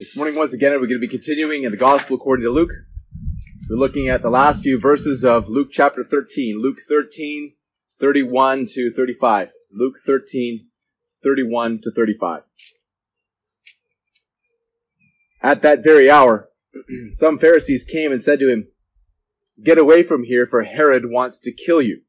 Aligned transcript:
This 0.00 0.16
morning, 0.16 0.34
once 0.34 0.54
again, 0.54 0.72
we're 0.72 0.86
going 0.86 0.98
to 0.98 0.98
be 0.98 1.08
continuing 1.08 1.64
in 1.64 1.72
the 1.72 1.76
Gospel 1.76 2.16
according 2.16 2.44
to 2.44 2.50
Luke. 2.50 2.70
We're 3.68 3.76
looking 3.76 4.08
at 4.08 4.22
the 4.22 4.30
last 4.30 4.62
few 4.62 4.80
verses 4.80 5.26
of 5.26 5.50
Luke 5.50 5.68
chapter 5.70 6.02
13. 6.02 6.58
Luke 6.58 6.78
13, 6.88 7.52
31 8.00 8.64
to 8.72 8.94
35. 8.96 9.50
Luke 9.70 9.96
13, 10.06 10.68
31 11.22 11.80
to 11.82 11.90
35. 11.94 12.44
At 15.42 15.60
that 15.60 15.84
very 15.84 16.10
hour, 16.10 16.48
some 17.12 17.38
Pharisees 17.38 17.84
came 17.84 18.10
and 18.10 18.22
said 18.22 18.38
to 18.38 18.48
him, 18.50 18.68
Get 19.62 19.76
away 19.76 20.02
from 20.02 20.24
here, 20.24 20.46
for 20.46 20.62
Herod 20.62 21.10
wants 21.10 21.40
to 21.40 21.52
kill 21.52 21.82
you. 21.82 22.00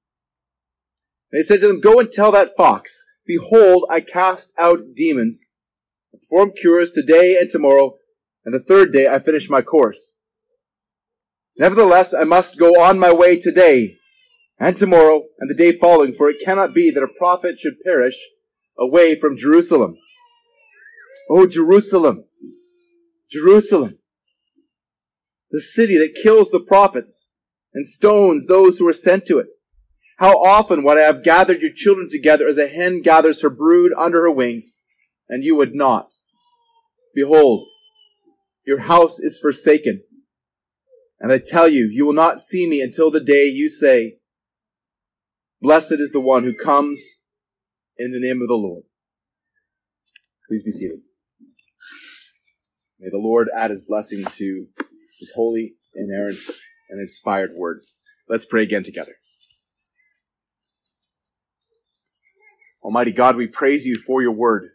And 1.30 1.40
he 1.40 1.44
said 1.44 1.60
to 1.60 1.68
them, 1.68 1.82
Go 1.82 2.00
and 2.00 2.10
tell 2.10 2.32
that 2.32 2.56
fox, 2.56 3.06
Behold, 3.28 3.84
I 3.90 4.00
cast 4.00 4.54
out 4.58 4.96
demons 4.96 5.44
perform 6.12 6.52
cures 6.60 6.92
today 6.92 7.38
and 7.38 7.50
tomorrow, 7.50 7.96
and 8.46 8.54
the 8.54 8.60
third 8.60 8.92
day 8.92 9.08
I 9.08 9.20
finish 9.20 9.50
my 9.50 9.62
course. 9.62 10.16
Nevertheless, 11.58 12.14
I 12.14 12.24
must 12.24 12.58
go 12.58 12.82
on 12.82 13.00
my 13.00 13.12
way 13.14 13.38
today 13.38 13.96
and 14.60 14.78
tomorrow 14.78 15.24
and 15.40 15.50
the 15.50 15.56
day 15.56 15.78
following, 15.78 16.14
for 16.14 16.30
it 16.30 16.44
cannot 16.44 16.74
be 16.74 16.92
that 16.92 17.04
a 17.04 17.18
prophet 17.18 17.60
should 17.60 17.82
perish 17.84 18.16
away 18.80 19.20
from 19.20 19.38
Jerusalem. 19.38 19.98
Oh, 21.30 21.48
Jerusalem, 21.48 22.26
Jerusalem, 23.32 24.00
the 25.50 25.62
city 25.62 25.98
that 25.98 26.20
kills 26.22 26.52
the 26.52 26.60
prophets 26.60 27.28
and 27.74 27.88
stones 27.88 28.48
those 28.48 28.78
who 28.78 28.88
are 28.88 28.94
sent 28.94 29.26
to 29.28 29.40
it. 29.40 29.48
How 30.18 30.34
often 30.42 30.84
would 30.84 30.98
I 30.98 31.02
have 31.02 31.24
gathered 31.24 31.62
your 31.62 31.74
children 31.74 32.10
together 32.10 32.48
as 32.48 32.58
a 32.58 32.68
hen 32.68 33.02
gathers 33.02 33.42
her 33.42 33.50
brood 33.50 33.92
under 33.98 34.22
her 34.22 34.32
wings, 34.32 34.78
and 35.32 35.46
you 35.46 35.56
would 35.56 35.74
not. 35.74 36.14
Behold, 37.16 37.66
your 38.68 38.82
house 38.82 39.20
is 39.20 39.40
forsaken. 39.40 40.04
And 41.20 41.32
I 41.32 41.40
tell 41.40 41.68
you, 41.68 41.90
you 41.92 42.06
will 42.06 42.14
not 42.14 42.42
see 42.42 42.68
me 42.68 42.82
until 42.82 43.10
the 43.10 43.24
day 43.24 43.46
you 43.46 43.70
say, 43.70 44.18
Blessed 45.62 45.94
is 45.94 46.12
the 46.12 46.20
one 46.20 46.44
who 46.44 46.54
comes 46.56 47.22
in 47.98 48.12
the 48.12 48.20
name 48.20 48.42
of 48.42 48.48
the 48.48 48.56
Lord. 48.56 48.84
Please 50.50 50.64
be 50.64 50.72
seated. 50.72 51.00
May 53.00 53.10
the 53.10 53.18
Lord 53.18 53.48
add 53.56 53.72
his 53.72 53.84
blessing 53.84 54.26
to 54.26 54.68
his 55.20 55.32
holy, 55.36 55.76
inerrant, 55.96 56.40
and 56.90 57.00
inspired 57.00 57.52
word. 57.56 57.84
Let's 58.28 58.46
pray 58.46 58.64
again 58.64 58.84
together. 58.84 59.14
Almighty 62.84 63.12
God, 63.12 63.36
we 63.36 63.48
praise 63.48 63.86
you 63.86 63.98
for 64.00 64.22
your 64.22 64.32
word. 64.32 64.72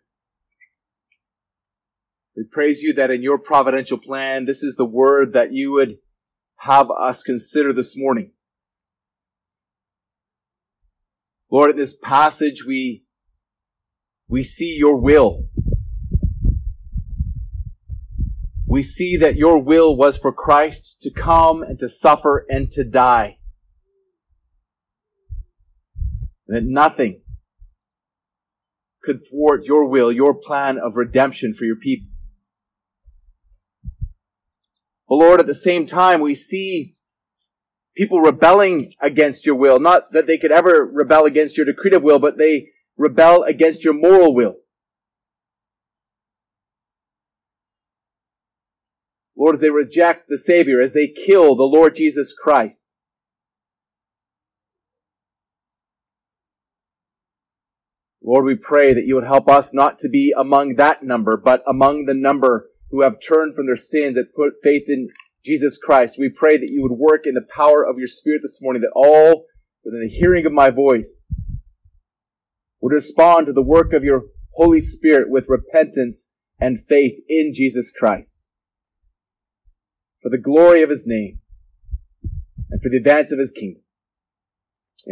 We 2.37 2.45
praise 2.45 2.83
you 2.83 2.92
that 2.95 3.11
in 3.11 3.23
your 3.23 3.39
providential 3.39 3.97
plan, 3.97 4.45
this 4.45 4.62
is 4.62 4.77
the 4.77 4.84
word 4.84 5.33
that 5.33 5.55
you 5.55 5.73
would 5.73 5.97
have 6.56 6.91
us 6.91 7.23
consider 7.23 7.73
this 7.73 7.97
morning. 7.97 8.33
Lord, 11.51 11.70
in 11.70 11.77
this 11.77 11.97
passage, 11.97 12.65
we, 12.67 13.05
we 14.28 14.43
see 14.43 14.77
your 14.77 14.98
will. 14.98 15.48
We 18.69 18.83
see 18.83 19.17
that 19.17 19.37
your 19.37 19.59
will 19.62 19.97
was 19.97 20.19
for 20.19 20.33
Christ 20.33 20.98
to 21.03 21.11
come 21.11 21.62
and 21.62 21.78
to 21.78 21.89
suffer 21.89 22.45
and 22.50 22.71
to 22.73 22.84
die. 22.84 23.39
And 26.47 26.56
that 26.56 26.65
nothing 26.65 27.23
could 29.03 29.21
thwart 29.27 29.65
your 29.65 29.89
will, 29.89 30.12
your 30.12 30.34
plan 30.34 30.78
of 30.78 30.97
redemption 30.97 31.55
for 31.55 31.65
your 31.65 31.77
people. 31.77 32.09
But 35.09 35.17
Lord, 35.17 35.41
at 35.41 35.47
the 35.47 35.55
same 35.55 35.87
time, 35.87 36.21
we 36.21 36.35
see 36.35 36.97
people 37.97 38.21
rebelling 38.21 38.93
against 39.01 39.47
your 39.47 39.55
will. 39.55 39.79
Not 39.79 40.12
that 40.12 40.27
they 40.27 40.39
could 40.39 40.53
ever 40.53 40.89
rebel 40.93 41.25
against 41.25 41.56
your 41.56 41.67
decretive 41.67 42.03
will, 42.03 42.19
but 42.19 42.39
they 42.39 42.69
rebel 42.97 43.43
against 43.45 43.84
your 43.84 43.95
moral 43.95 44.34
will. 44.34 44.56
Lord, 49.37 49.56
as 49.56 49.61
they 49.61 49.71
reject 49.71 50.28
the 50.28 50.39
Savior, 50.39 50.81
as 50.81 50.93
they 50.93 51.09
kill 51.09 51.55
the 51.55 51.65
Lord 51.65 51.95
Jesus 51.95 52.34
Christ. 52.34 52.84
Lord, 58.25 58.45
we 58.45 58.56
pray 58.56 58.93
that 58.93 59.05
you 59.05 59.15
would 59.15 59.25
help 59.25 59.49
us 59.49 59.72
not 59.72 60.00
to 60.00 60.09
be 60.09 60.34
among 60.37 60.77
that 60.77 61.05
number, 61.05 61.37
but 61.37 61.62
among 61.69 62.06
the 62.06 62.15
number 62.15 62.71
who 62.91 63.02
have 63.02 63.16
turned 63.20 63.54
from 63.54 63.66
their 63.66 63.76
sins 63.76 64.16
and 64.16 64.26
put 64.34 64.54
faith 64.62 64.84
in 64.88 65.08
Jesus 65.44 65.78
Christ. 65.78 66.16
We 66.19 66.28
pray 66.28 66.56
that 66.56 66.70
you 66.70 66.82
would 66.82 66.98
work 66.98 67.26
in 67.26 67.34
the 67.34 67.47
power 67.54 67.84
of 67.84 67.98
your 67.98 68.08
Spirit 68.08 68.42
this 68.42 68.58
morning, 68.60 68.82
that 68.82 68.92
all 68.94 69.47
within 69.84 70.00
the 70.00 70.08
hearing 70.08 70.47
of 70.47 70.52
my 70.52 70.70
voice 70.70 71.24
would 72.80 72.92
respond 72.92 73.47
to 73.47 73.52
the 73.52 73.62
work 73.62 73.92
of 73.92 74.04
your 74.04 74.26
Holy 74.54 74.80
Spirit 74.80 75.30
with 75.30 75.48
repentance 75.48 76.30
and 76.60 76.80
faith 76.80 77.14
in 77.28 77.52
Jesus 77.54 77.92
Christ. 77.97 78.38
For 80.22 80.30
the 80.30 80.38
glory 80.38 80.82
of 80.82 80.91
his 80.91 81.06
name 81.06 81.38
and 82.70 82.82
for 82.82 82.88
the 82.88 82.97
advance 82.97 83.30
of 83.30 83.38
his 83.38 83.53
kingdom. 83.53 83.82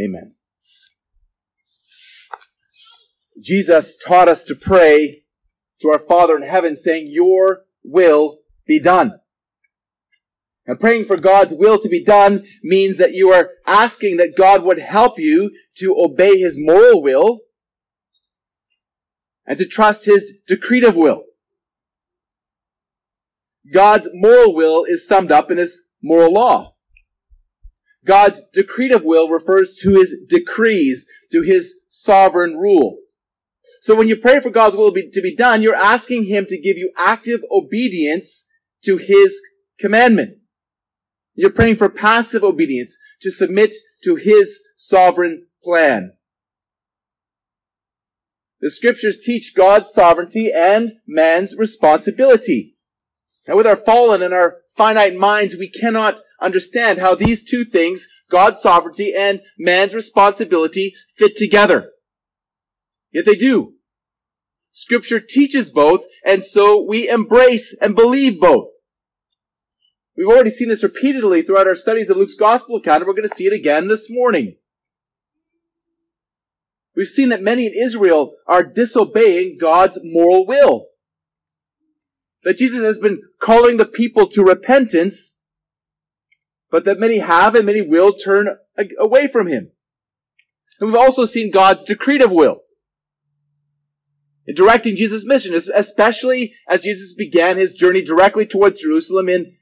Amen. 0.01 0.35
Jesus 3.41 3.97
taught 3.97 4.29
us 4.29 4.45
to 4.45 4.55
pray 4.55 5.24
to 5.85 5.91
our 5.91 5.99
Father 5.99 6.35
in 6.35 6.43
heaven 6.43 6.75
saying, 6.75 7.09
Your 7.11 7.65
will 7.85 8.39
be 8.67 8.81
done. 8.81 9.21
And 10.67 10.81
praying 10.81 11.05
for 11.05 11.19
God's 11.19 11.53
will 11.53 11.79
to 11.79 11.91
be 11.91 12.03
done 12.03 12.47
means 12.63 12.97
that 12.97 13.13
you 13.13 13.31
are 13.33 13.51
asking 13.67 14.17
that 14.17 14.35
God 14.35 14.63
would 14.65 14.79
help 14.79 15.19
you 15.19 15.51
to 15.77 15.95
obey 15.99 16.39
His 16.39 16.57
moral 16.59 17.03
will 17.03 17.41
and 19.47 19.59
to 19.59 19.67
trust 19.67 20.07
His 20.07 20.39
decretive 20.49 20.95
will. 20.95 21.25
God's 23.71 24.09
moral 24.15 24.55
will 24.55 24.85
is 24.85 25.07
summed 25.07 25.31
up 25.31 25.51
in 25.51 25.59
His 25.59 25.85
moral 26.03 26.33
law. 26.33 26.77
God's 28.07 28.43
decretive 28.55 29.05
will 29.05 29.29
refers 29.29 29.77
to 29.83 29.91
His 29.91 30.17
decrees, 30.27 31.07
to 31.31 31.43
His 31.43 31.77
sovereign 31.91 32.57
rule. 32.57 33.01
So 33.85 33.95
when 33.95 34.09
you 34.09 34.17
pray 34.17 34.41
for 34.41 34.49
God's 34.49 34.77
will 34.77 34.95
to 34.95 35.21
be 35.21 35.37
done, 35.37 35.61
you're 35.61 35.75
asking 35.75 36.25
Him 36.25 36.47
to 36.47 36.59
give 36.59 36.79
you 36.79 36.91
active 36.97 37.43
obedience 37.53 38.47
to 38.83 38.97
His 38.97 39.39
commandments. 39.79 40.47
You're 41.35 41.51
praying 41.51 41.77
for 41.77 41.91
passive 41.91 42.43
obedience 42.43 42.97
to 43.21 43.31
submit 43.31 43.75
to 44.05 44.17
His 44.17 44.63
sovereign 44.79 45.49
plan. 45.63 46.15
The 48.63 48.71
scriptures 48.71 49.21
teach 49.21 49.55
God's 49.55 49.93
sovereignty 49.93 50.51
and 50.51 50.95
man's 51.07 51.55
responsibility. 51.55 52.79
Now 53.47 53.59
with 53.59 53.67
our 53.67 53.77
fallen 53.77 54.23
and 54.23 54.33
our 54.33 54.63
finite 54.75 55.15
minds, 55.15 55.57
we 55.57 55.69
cannot 55.69 56.21
understand 56.41 57.01
how 57.01 57.15
these 57.15 57.45
two 57.45 57.67
things, 57.67 58.09
God's 58.31 58.63
sovereignty 58.63 59.15
and 59.15 59.43
man's 59.59 59.95
responsibility, 59.95 60.95
fit 61.19 61.37
together. 61.37 61.91
Yet 63.15 63.25
they 63.25 63.37
do. 63.37 63.75
Scripture 64.73 65.21
teaches 65.21 65.71
both, 65.71 66.05
and 66.27 66.45
so 66.45 66.85
we 66.85 67.09
embrace 67.09 67.75
and 67.81 67.95
believe 67.95 68.41
both. 68.41 68.71
We've 70.17 70.27
already 70.27 70.51
seen 70.51 70.69
this 70.69 70.83
repeatedly 70.83 71.43
throughout 71.43 71.69
our 71.69 71.77
studies 71.77 72.11
of 72.11 72.17
Luke's 72.17 72.35
gospel 72.35 72.77
account, 72.77 72.99
and 72.99 73.07
we're 73.07 73.15
going 73.15 73.29
to 73.29 73.35
see 73.35 73.47
it 73.47 73.53
again 73.53 73.87
this 73.87 74.11
morning. 74.11 74.57
We've 76.97 77.07
seen 77.07 77.29
that 77.29 77.41
many 77.41 77.67
in 77.67 77.73
Israel 77.75 78.35
are 78.49 78.65
disobeying 78.65 79.59
God's 79.61 80.01
moral 80.03 80.45
will. 80.45 80.87
That 82.43 82.59
Jesus 82.59 82.83
has 82.83 82.99
been 82.99 83.23
calling 83.41 83.77
the 83.77 83.87
people 83.87 84.27
to 84.29 84.43
repentance, 84.43 85.37
but 86.71 86.85
that 86.85 86.99
many 86.99 87.19
have 87.19 87.55
and 87.55 87.67
many 87.67 87.81
will 87.81 88.13
turn 88.13 88.49
away 88.99 89.29
from 89.29 89.47
Him. 89.47 89.71
And 90.81 90.91
we've 90.91 91.01
also 91.01 91.27
seen 91.27 91.53
God's 91.53 91.85
decretive 91.85 92.33
will 92.33 92.64
in 94.47 94.55
directing 94.55 94.97
Jesus' 94.97 95.25
mission, 95.25 95.55
especially 95.55 96.55
as 96.69 96.83
Jesus 96.83 97.15
began 97.15 97.57
his 97.57 97.75
journey 97.75 98.03
directly 98.03 98.47
towards 98.47 98.81
Jerusalem 98.81 99.29
in, 99.29 99.57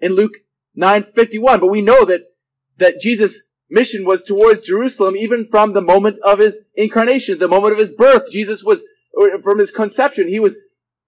in 0.00 0.14
Luke 0.14 0.34
9:51. 0.76 1.60
But 1.60 1.66
we 1.66 1.82
know 1.82 2.04
that, 2.04 2.22
that 2.78 3.00
Jesus' 3.00 3.42
mission 3.68 4.04
was 4.04 4.22
towards 4.22 4.62
Jerusalem 4.62 5.16
even 5.16 5.48
from 5.50 5.72
the 5.72 5.80
moment 5.80 6.18
of 6.24 6.38
his 6.38 6.62
incarnation, 6.74 7.38
the 7.38 7.48
moment 7.48 7.72
of 7.72 7.78
his 7.78 7.92
birth. 7.92 8.30
Jesus 8.30 8.62
was, 8.62 8.84
from 9.42 9.58
his 9.58 9.70
conception, 9.70 10.28
he 10.28 10.40
was 10.40 10.58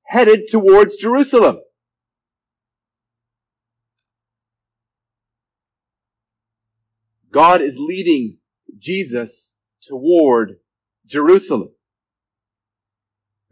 headed 0.04 0.48
towards 0.48 0.96
Jerusalem. 0.96 1.60
God 7.32 7.62
is 7.62 7.78
leading 7.78 8.38
Jesus 8.78 9.54
toward 9.80 10.58
Jerusalem. 11.06 11.70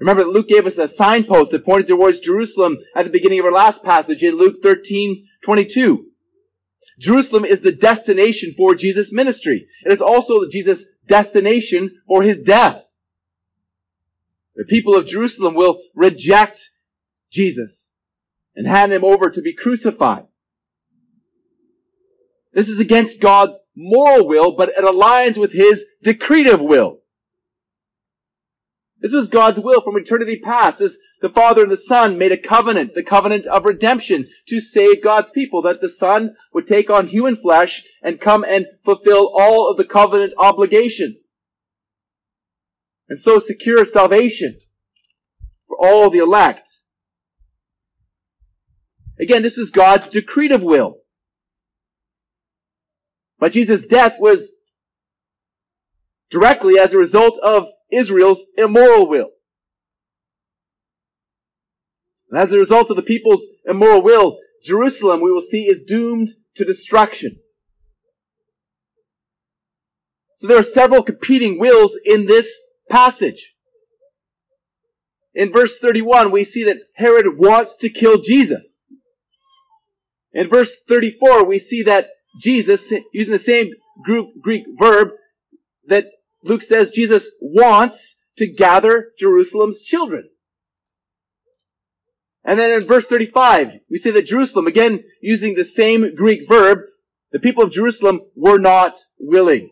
Remember 0.00 0.24
that 0.24 0.30
Luke 0.30 0.48
gave 0.48 0.66
us 0.66 0.78
a 0.78 0.88
signpost 0.88 1.50
that 1.50 1.64
pointed 1.64 1.88
towards 1.88 2.20
Jerusalem 2.20 2.78
at 2.96 3.04
the 3.04 3.10
beginning 3.10 3.38
of 3.38 3.44
our 3.44 3.52
last 3.52 3.84
passage 3.84 4.22
in 4.22 4.38
Luke 4.38 4.62
13, 4.62 5.26
22. 5.44 6.06
Jerusalem 6.98 7.44
is 7.44 7.60
the 7.60 7.72
destination 7.72 8.52
for 8.56 8.74
Jesus' 8.74 9.12
ministry. 9.12 9.66
It 9.84 9.92
is 9.92 10.00
also 10.00 10.48
Jesus' 10.48 10.86
destination 11.06 12.00
for 12.08 12.22
his 12.22 12.40
death. 12.40 12.82
The 14.56 14.64
people 14.64 14.96
of 14.96 15.06
Jerusalem 15.06 15.54
will 15.54 15.82
reject 15.94 16.70
Jesus 17.30 17.90
and 18.56 18.66
hand 18.66 18.92
him 18.92 19.04
over 19.04 19.30
to 19.30 19.42
be 19.42 19.54
crucified. 19.54 20.26
This 22.52 22.68
is 22.68 22.80
against 22.80 23.20
God's 23.20 23.60
moral 23.76 24.26
will, 24.26 24.56
but 24.56 24.70
it 24.70 24.84
aligns 24.84 25.36
with 25.36 25.52
his 25.52 25.84
decretive 26.02 26.60
will. 26.60 26.99
This 29.00 29.12
was 29.12 29.28
God's 29.28 29.58
will 29.58 29.80
from 29.80 29.96
eternity 29.96 30.38
past. 30.38 30.80
As 30.80 30.98
the 31.20 31.30
Father 31.30 31.62
and 31.62 31.70
the 31.70 31.76
Son 31.76 32.18
made 32.18 32.32
a 32.32 32.36
covenant, 32.36 32.94
the 32.94 33.02
covenant 33.02 33.46
of 33.46 33.64
redemption 33.64 34.28
to 34.48 34.60
save 34.60 35.02
God's 35.02 35.30
people, 35.30 35.62
that 35.62 35.80
the 35.80 35.88
Son 35.88 36.36
would 36.52 36.66
take 36.66 36.90
on 36.90 37.08
human 37.08 37.36
flesh 37.36 37.84
and 38.02 38.20
come 38.20 38.44
and 38.46 38.66
fulfill 38.84 39.32
all 39.34 39.70
of 39.70 39.76
the 39.76 39.84
covenant 39.84 40.34
obligations. 40.38 41.30
And 43.08 43.18
so 43.18 43.38
secure 43.38 43.84
salvation 43.84 44.58
for 45.66 45.76
all 45.80 46.10
the 46.10 46.18
elect. 46.18 46.68
Again, 49.18 49.42
this 49.42 49.58
is 49.58 49.70
God's 49.70 50.08
decretive 50.08 50.62
will. 50.62 50.98
But 53.38 53.52
Jesus' 53.52 53.86
death 53.86 54.16
was 54.18 54.54
directly 56.30 56.78
as 56.78 56.94
a 56.94 56.98
result 56.98 57.38
of 57.42 57.68
Israel's 57.92 58.46
immoral 58.56 59.08
will. 59.08 59.30
And 62.30 62.40
as 62.40 62.52
a 62.52 62.58
result 62.58 62.90
of 62.90 62.96
the 62.96 63.02
people's 63.02 63.46
immoral 63.66 64.02
will, 64.02 64.38
Jerusalem, 64.64 65.20
we 65.20 65.32
will 65.32 65.42
see, 65.42 65.66
is 65.66 65.82
doomed 65.82 66.30
to 66.56 66.64
destruction. 66.64 67.38
So 70.36 70.46
there 70.46 70.58
are 70.58 70.62
several 70.62 71.02
competing 71.02 71.58
wills 71.58 71.98
in 72.04 72.26
this 72.26 72.62
passage. 72.88 73.54
In 75.34 75.52
verse 75.52 75.78
31, 75.78 76.30
we 76.30 76.44
see 76.44 76.64
that 76.64 76.78
Herod 76.94 77.38
wants 77.38 77.76
to 77.78 77.88
kill 77.88 78.18
Jesus. 78.18 78.76
In 80.32 80.48
verse 80.48 80.76
34, 80.88 81.44
we 81.44 81.58
see 81.58 81.82
that 81.82 82.10
Jesus, 82.40 82.92
using 83.12 83.32
the 83.32 83.38
same 83.38 83.72
Greek 84.04 84.64
verb, 84.78 85.10
that 85.86 86.06
Luke 86.42 86.62
says 86.62 86.90
Jesus 86.90 87.30
wants 87.40 88.16
to 88.36 88.46
gather 88.46 89.12
Jerusalem's 89.18 89.82
children. 89.82 90.30
And 92.44 92.58
then 92.58 92.80
in 92.80 92.88
verse 92.88 93.06
35, 93.06 93.80
we 93.90 93.98
see 93.98 94.10
that 94.10 94.26
Jerusalem, 94.26 94.66
again 94.66 95.04
using 95.20 95.54
the 95.54 95.64
same 95.64 96.14
Greek 96.14 96.48
verb, 96.48 96.80
the 97.32 97.38
people 97.38 97.62
of 97.62 97.70
Jerusalem 97.70 98.22
were 98.34 98.58
not 98.58 98.96
willing. 99.18 99.70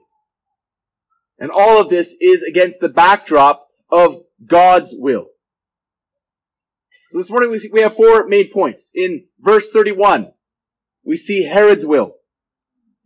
And 1.38 1.50
all 1.50 1.80
of 1.80 1.88
this 1.88 2.14
is 2.20 2.42
against 2.42 2.80
the 2.80 2.88
backdrop 2.88 3.68
of 3.90 4.22
God's 4.44 4.94
will. 4.96 5.28
So 7.10 7.18
this 7.18 7.30
morning 7.30 7.50
we, 7.50 7.70
we 7.72 7.80
have 7.80 7.96
four 7.96 8.26
main 8.28 8.52
points. 8.52 8.90
In 8.94 9.26
verse 9.40 9.70
31, 9.70 10.32
we 11.04 11.16
see 11.16 11.44
Herod's 11.44 11.86
will. 11.86 12.16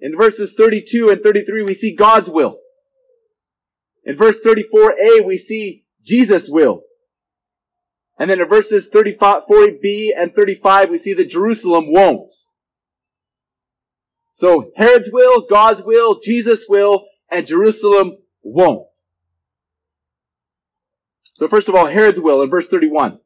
In 0.01 0.17
verses 0.17 0.55
32 0.55 1.11
and 1.11 1.23
33, 1.23 1.63
we 1.63 1.75
see 1.75 1.95
God's 1.95 2.29
will. 2.29 2.59
In 4.05 4.17
verse 4.17 4.41
34a, 4.41 5.25
we 5.25 5.37
see 5.37 5.85
Jesus' 6.03 6.49
will. 6.49 6.83
And 8.19 8.29
then 8.31 8.41
in 8.41 8.49
verses 8.49 8.89
35, 8.89 9.45
40b 9.49 10.11
and 10.17 10.35
35, 10.35 10.91
we 10.91 10.99
see 10.99 11.13
that 11.15 11.31
Jerusalem 11.31 11.93
won't. 11.93 12.33
So 14.33 14.71
Herod's 14.77 15.11
will, 15.13 15.43
God's 15.43 15.83
will, 15.83 16.21
Jesus' 16.21 16.67
will, 16.69 17.07
and 17.31 17.47
Jerusalem 17.47 18.17
won't. 18.43 18.87
So 21.35 21.49
first 21.49 21.69
of 21.69 21.75
all, 21.75 21.87
Herod's 21.87 22.21
will 22.21 22.43
in 22.43 22.51
verse 22.51 22.69
31. 22.69 23.19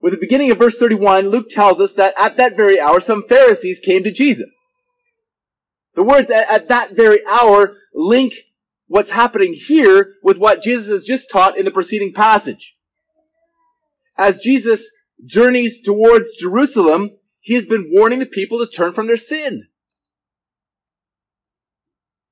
With 0.00 0.12
the 0.12 0.18
beginning 0.18 0.50
of 0.50 0.58
verse 0.58 0.76
31, 0.76 1.28
Luke 1.28 1.48
tells 1.48 1.80
us 1.80 1.94
that 1.94 2.12
at 2.18 2.36
that 2.36 2.56
very 2.56 2.80
hour, 2.80 3.00
some 3.00 3.26
Pharisees 3.28 3.80
came 3.80 4.02
to 4.02 4.10
Jesus. 4.10 4.50
The 5.94 6.02
words 6.02 6.30
at, 6.30 6.50
at 6.50 6.68
that 6.68 6.96
very 6.96 7.24
hour 7.26 7.76
link 7.94 8.34
what's 8.92 9.08
happening 9.08 9.54
here 9.54 10.16
with 10.22 10.36
what 10.36 10.62
Jesus 10.62 10.88
has 10.88 11.04
just 11.04 11.30
taught 11.30 11.56
in 11.56 11.64
the 11.64 11.70
preceding 11.70 12.12
passage. 12.12 12.76
As 14.18 14.36
Jesus 14.36 14.90
journeys 15.24 15.80
towards 15.80 16.36
Jerusalem, 16.38 17.12
he 17.40 17.54
has 17.54 17.64
been 17.64 17.88
warning 17.90 18.18
the 18.18 18.26
people 18.26 18.58
to 18.58 18.66
turn 18.66 18.92
from 18.92 19.06
their 19.06 19.16
sin. 19.16 19.68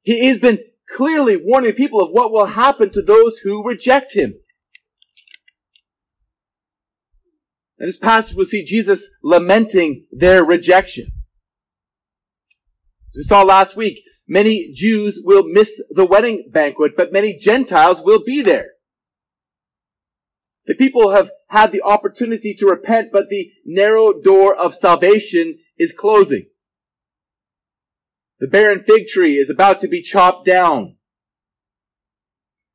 He 0.03 0.27
has 0.27 0.39
been 0.39 0.59
clearly 0.95 1.39
warning 1.43 1.71
the 1.71 1.77
people 1.77 2.03
of 2.03 2.11
what 2.11 2.31
will 2.31 2.45
happen 2.45 2.91
to 2.91 3.01
those 3.01 3.39
who 3.39 3.67
reject 3.67 4.13
him. 4.13 4.35
In 7.79 7.87
this 7.87 7.97
passage, 7.97 8.37
we'll 8.37 8.45
see 8.45 8.67
Jesus 8.67 9.09
lamenting 9.25 10.05
their 10.13 10.45
rejection. 10.45 11.07
As 13.09 13.17
we 13.17 13.23
saw 13.23 13.45
last 13.45 13.77
week, 13.77 14.03
Many 14.33 14.73
Jews 14.73 15.21
will 15.25 15.43
miss 15.45 15.83
the 15.91 16.07
wedding 16.07 16.51
banquet, 16.53 16.93
but 16.97 17.13
many 17.13 17.37
Gentiles 17.37 18.01
will 18.01 18.23
be 18.23 18.43
there. 18.43 18.75
The 20.67 20.77
people 20.77 21.11
have 21.11 21.33
had 21.49 21.73
the 21.73 21.83
opportunity 21.83 22.55
to 22.55 22.67
repent, 22.67 23.11
but 23.13 23.29
the 23.29 23.51
narrow 23.67 24.13
door 24.13 24.55
of 24.55 24.73
salvation 24.73 25.59
is 25.77 25.93
closing. 25.93 26.45
The 28.39 28.47
barren 28.47 28.85
fig 28.85 29.09
tree 29.09 29.37
is 29.37 29.51
about 29.51 29.81
to 29.81 29.89
be 29.89 30.01
chopped 30.01 30.47
down. 30.47 30.95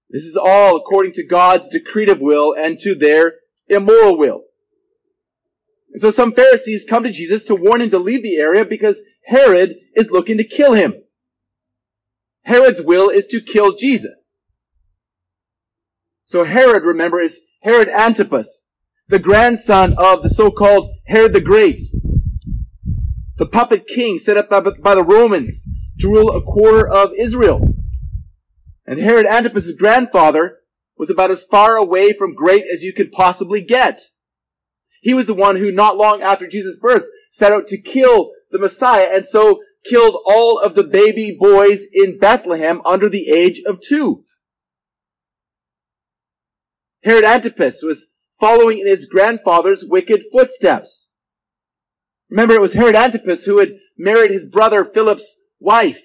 This 0.10 0.24
is 0.24 0.36
all 0.36 0.76
according 0.76 1.14
to 1.14 1.26
God's 1.26 1.70
decretive 1.70 2.20
will 2.20 2.54
and 2.54 2.82
to 2.82 2.96
their 2.96 3.36
immoral 3.70 4.18
will. 4.18 4.44
And 5.94 6.02
so 6.02 6.12
some 6.12 6.34
Pharisees 6.34 6.86
come 6.86 7.04
to 7.04 7.12
Jesus 7.12 7.46
to 7.46 7.56
warn 7.56 7.80
him 7.80 7.92
to 7.92 7.98
leave 7.98 8.24
the 8.24 8.36
area 8.36 8.66
because 8.66 9.02
Herod 9.28 9.78
is 9.96 10.12
looking 10.12 10.38
to 10.38 10.44
kill 10.44 10.74
him. 10.74 10.96
Herod's 12.46 12.82
will 12.82 13.10
is 13.10 13.28
to 13.28 13.42
kill 13.42 13.76
Jesus. 13.76 14.30
So 16.26 16.44
Herod, 16.44 16.84
remember, 16.84 17.20
is 17.20 17.42
Herod 17.64 17.90
Antipas, 17.90 18.64
the 19.08 19.20
grandson 19.20 19.94
of 19.98 20.24
the 20.24 20.30
so-called 20.30 20.90
Herod 21.08 21.34
the 21.34 21.42
Great, 21.42 21.82
the 23.38 23.46
puppet 23.46 23.88
king 23.88 24.18
set 24.18 24.38
up 24.38 24.50
by 24.50 24.96
the 24.96 25.04
Romans 25.04 25.64
to 26.00 26.08
rule 26.08 26.36
a 26.36 26.42
quarter 26.42 26.88
of 26.88 27.14
Israel. 27.18 27.62
And 28.86 29.00
Herod 29.00 29.26
Antipas' 29.26 29.72
grandfather 29.74 30.60
was 30.98 31.10
about 31.10 31.32
as 31.32 31.44
far 31.44 31.76
away 31.76 32.14
from 32.14 32.36
great 32.36 32.66
as 32.72 32.84
you 32.84 32.94
could 32.94 33.12
possibly 33.12 33.62
get. 33.62 34.02
He 35.02 35.14
was 35.14 35.26
the 35.26 35.34
one 35.34 35.58
who, 35.58 35.72
not 35.72 35.98
long 35.98 36.22
after 36.22 36.48
Jesus' 36.48 36.80
birth, 36.80 37.06
set 37.32 37.52
out 37.52 37.68
to 37.68 37.82
kill 37.82 38.32
the 38.52 38.60
Messiah, 38.60 39.10
and 39.12 39.26
so 39.26 39.62
killed 39.88 40.22
all 40.26 40.60
of 40.60 40.76
the 40.76 40.84
baby 40.84 41.36
boys 41.40 41.88
in 41.94 42.18
Bethlehem 42.20 42.82
under 42.86 43.10
the 43.10 43.30
age 43.30 43.62
of 43.66 43.82
two. 43.82 44.24
Herod 47.04 47.24
Antipas 47.24 47.84
was 47.84 48.08
following 48.40 48.80
in 48.80 48.88
his 48.88 49.08
grandfather's 49.08 49.86
wicked 49.86 50.24
footsteps. 50.32 51.12
Remember, 52.30 52.56
it 52.56 52.62
was 52.62 52.74
Herod 52.74 52.96
Antipas 52.96 53.46
who 53.46 53.60
had 53.60 53.74
married 53.98 54.32
his 54.32 54.50
brother 54.50 54.84
Philip's 54.84 55.40
wife. 55.60 56.02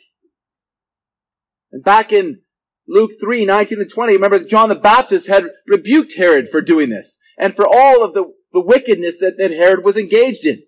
And 1.73 1.83
back 1.83 2.13
in 2.13 2.41
Luke 2.87 3.13
3, 3.21 3.47
19 3.47 3.81
and 3.81 3.91
20, 3.91 4.13
remember 4.13 4.45
John 4.45 4.69
the 4.69 4.75
Baptist 4.75 5.29
had 5.29 5.47
rebuked 5.67 6.17
Herod 6.17 6.49
for 6.51 6.61
doing 6.61 6.91
this 6.91 7.19
and 7.39 7.57
for 7.57 7.67
all 7.67 8.05
of 8.05 8.13
the, 8.13 8.25
the 8.53 8.61
wickedness 8.61 9.19
that, 9.21 9.39
that 9.39 9.53
Herod 9.53 9.85
was 9.85 9.97
engaged 9.97 10.45
in. 10.45 10.63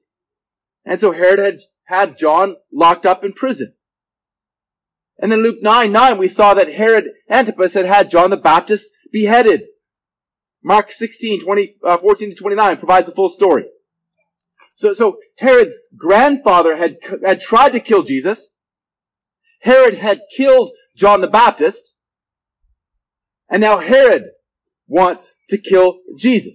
And 0.84 0.98
so 0.98 1.12
Herod 1.12 1.38
had 1.38 1.60
had 1.84 2.18
John 2.18 2.56
locked 2.72 3.06
up 3.06 3.24
in 3.24 3.32
prison. 3.32 3.74
And 5.18 5.30
then 5.30 5.42
Luke 5.42 5.58
9, 5.62 5.92
9, 5.92 6.18
we 6.18 6.28
saw 6.28 6.54
that 6.54 6.72
Herod 6.72 7.10
Antipas 7.30 7.74
had 7.74 7.86
had 7.86 8.10
John 8.10 8.30
the 8.30 8.36
Baptist 8.36 8.88
beheaded. 9.12 9.62
Mark 10.64 10.92
16, 10.92 11.42
20, 11.42 11.76
uh, 11.84 11.98
14 11.98 12.30
to 12.30 12.36
29 12.36 12.76
provides 12.78 13.06
the 13.06 13.14
full 13.14 13.28
story. 13.28 13.64
So, 14.76 14.92
so 14.92 15.18
Herod's 15.38 15.78
grandfather 15.96 16.76
had, 16.76 16.96
had 17.24 17.40
tried 17.40 17.70
to 17.70 17.80
kill 17.80 18.02
Jesus. 18.02 18.50
Herod 19.60 19.94
had 19.94 20.22
killed 20.34 20.72
John 20.96 21.20
the 21.20 21.28
Baptist. 21.28 21.94
And 23.48 23.60
now 23.60 23.78
Herod 23.78 24.24
wants 24.86 25.34
to 25.50 25.58
kill 25.58 26.00
Jesus. 26.16 26.54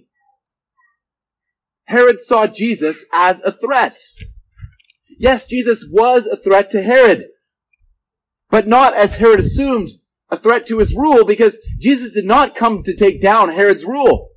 Herod 1.84 2.20
saw 2.20 2.46
Jesus 2.46 3.06
as 3.12 3.40
a 3.42 3.52
threat. 3.52 3.98
Yes, 5.18 5.46
Jesus 5.46 5.84
was 5.90 6.26
a 6.26 6.36
threat 6.36 6.70
to 6.70 6.82
Herod, 6.82 7.26
but 8.50 8.68
not 8.68 8.94
as 8.94 9.16
Herod 9.16 9.40
assumed 9.40 9.90
a 10.30 10.38
threat 10.38 10.66
to 10.68 10.78
his 10.78 10.94
rule 10.94 11.24
because 11.24 11.60
Jesus 11.80 12.12
did 12.12 12.24
not 12.24 12.54
come 12.54 12.82
to 12.84 12.94
take 12.94 13.20
down 13.20 13.50
Herod's 13.50 13.84
rule. 13.84 14.30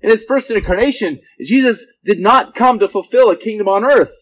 In 0.00 0.10
his 0.10 0.24
first 0.24 0.50
incarnation, 0.50 1.18
Jesus 1.44 1.86
did 2.04 2.20
not 2.20 2.54
come 2.54 2.78
to 2.78 2.88
fulfill 2.88 3.30
a 3.30 3.36
kingdom 3.36 3.68
on 3.68 3.84
earth. 3.84 4.12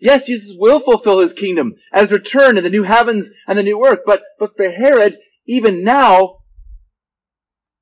Yes, 0.00 0.26
Jesus 0.26 0.56
will 0.56 0.80
fulfill 0.80 1.18
his 1.18 1.32
kingdom 1.32 1.74
his 1.94 2.12
return 2.12 2.56
in 2.56 2.64
the 2.64 2.70
new 2.70 2.84
heavens 2.84 3.30
and 3.48 3.58
the 3.58 3.62
new 3.62 3.84
earth, 3.84 4.00
but, 4.06 4.22
but 4.38 4.56
for 4.56 4.70
Herod, 4.70 5.18
even 5.46 5.82
now, 5.82 6.38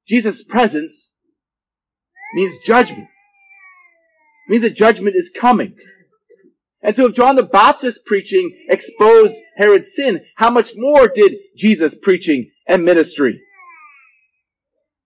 Jesus' 0.06 0.42
presence 0.42 1.14
means 2.34 2.58
judgment. 2.64 3.08
It 4.48 4.50
means 4.50 4.62
that 4.62 4.76
judgment 4.76 5.16
is 5.16 5.30
coming. 5.34 5.74
And 6.82 6.96
so 6.96 7.06
if 7.06 7.14
John 7.14 7.36
the 7.36 7.42
Baptist 7.42 8.06
preaching 8.06 8.56
exposed 8.68 9.34
Herod's 9.56 9.94
sin, 9.94 10.24
how 10.36 10.50
much 10.50 10.72
more 10.76 11.08
did 11.08 11.36
Jesus 11.56 11.94
preaching 11.94 12.50
and 12.66 12.84
ministry? 12.84 13.40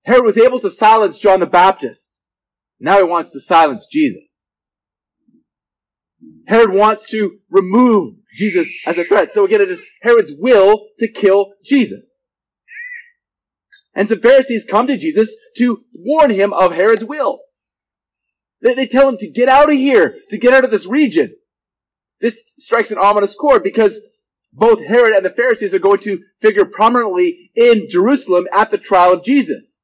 Herod 0.05 0.25
was 0.25 0.39
able 0.39 0.61
to 0.61 0.71
silence 0.71 1.19
John 1.19 1.41
the 1.41 1.47
Baptist. 1.47 2.25
Now 2.79 2.99
he 2.99 3.05
wants 3.05 3.33
to 3.33 3.41
silence 3.41 3.87
Jesus. 3.91 4.23
Herod 6.47 6.71
wants 6.71 7.07
to 7.11 7.39
remove 7.51 8.17
Jesus 8.35 8.71
as 8.87 8.99
a 8.99 9.05
threat. 9.05 9.33
So 9.33 9.45
again, 9.45 9.61
it 9.61 9.71
is 9.71 9.85
Herod's 10.03 10.33
will 10.39 10.89
to 10.99 11.09
kill 11.09 11.55
Jesus. 11.65 12.07
And 13.95 14.09
some 14.09 14.21
Pharisees 14.21 14.67
come 14.69 14.87
to 14.89 14.97
Jesus 14.97 15.35
to 15.57 15.85
warn 15.95 16.31
him 16.31 16.53
of 16.53 16.73
Herod's 16.73 17.05
will. 17.05 17.41
They, 18.61 18.75
they 18.75 18.87
tell 18.87 19.09
him 19.09 19.17
to 19.19 19.31
get 19.31 19.49
out 19.49 19.71
of 19.71 19.77
here, 19.77 20.17
to 20.31 20.39
get 20.39 20.53
out 20.53 20.65
of 20.65 20.71
this 20.71 20.87
region. 20.87 21.35
This 22.21 22.43
strikes 22.59 22.91
an 22.91 22.99
ominous 22.99 23.35
chord 23.35 23.63
because 23.63 24.01
both 24.53 24.85
Herod 24.85 25.15
and 25.15 25.25
the 25.25 25.31
Pharisees 25.31 25.75
are 25.75 25.81
going 25.81 26.01
to 26.01 26.23
figure 26.41 26.65
prominently 26.65 27.51
in 27.55 27.89
Jerusalem 27.91 28.47
at 28.53 28.71
the 28.71 28.79
trial 28.79 29.13
of 29.13 29.25
Jesus. 29.25 29.81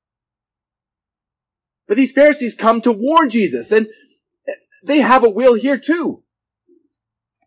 But 1.89 1.97
these 1.97 2.13
Pharisees 2.13 2.55
come 2.55 2.81
to 2.83 2.93
warn 2.93 3.31
Jesus 3.31 3.73
and 3.73 3.89
they 4.85 5.01
have 5.01 5.25
a 5.25 5.31
will 5.31 5.55
here 5.55 5.79
too. 5.79 6.23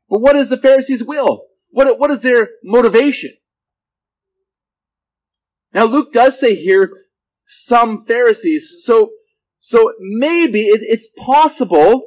But 0.10 0.20
what 0.20 0.36
is 0.36 0.50
the 0.50 0.58
Pharisees' 0.58 1.04
will? 1.04 1.46
What, 1.70 1.98
what 1.98 2.12
is 2.12 2.22
their 2.22 2.50
motivation? 2.64 3.32
Now 5.74 5.86
Luke 5.86 6.12
does 6.12 6.40
say 6.40 6.56
here 6.56 6.92
some 7.48 8.04
Pharisees. 8.04 8.84
So, 8.84 9.12
so 9.60 9.94
maybe 10.00 10.64
it, 10.64 10.82
it's 10.84 11.08
possible 11.18 12.04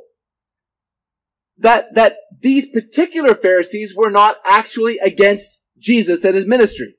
that, 1.58 1.94
that 1.94 2.16
these 2.40 2.68
particular 2.68 3.34
Pharisees 3.34 3.94
were 3.96 4.10
not 4.10 4.38
actually 4.44 4.98
against 4.98 5.62
Jesus 5.78 6.24
and 6.24 6.34
his 6.34 6.46
ministry. 6.46 6.94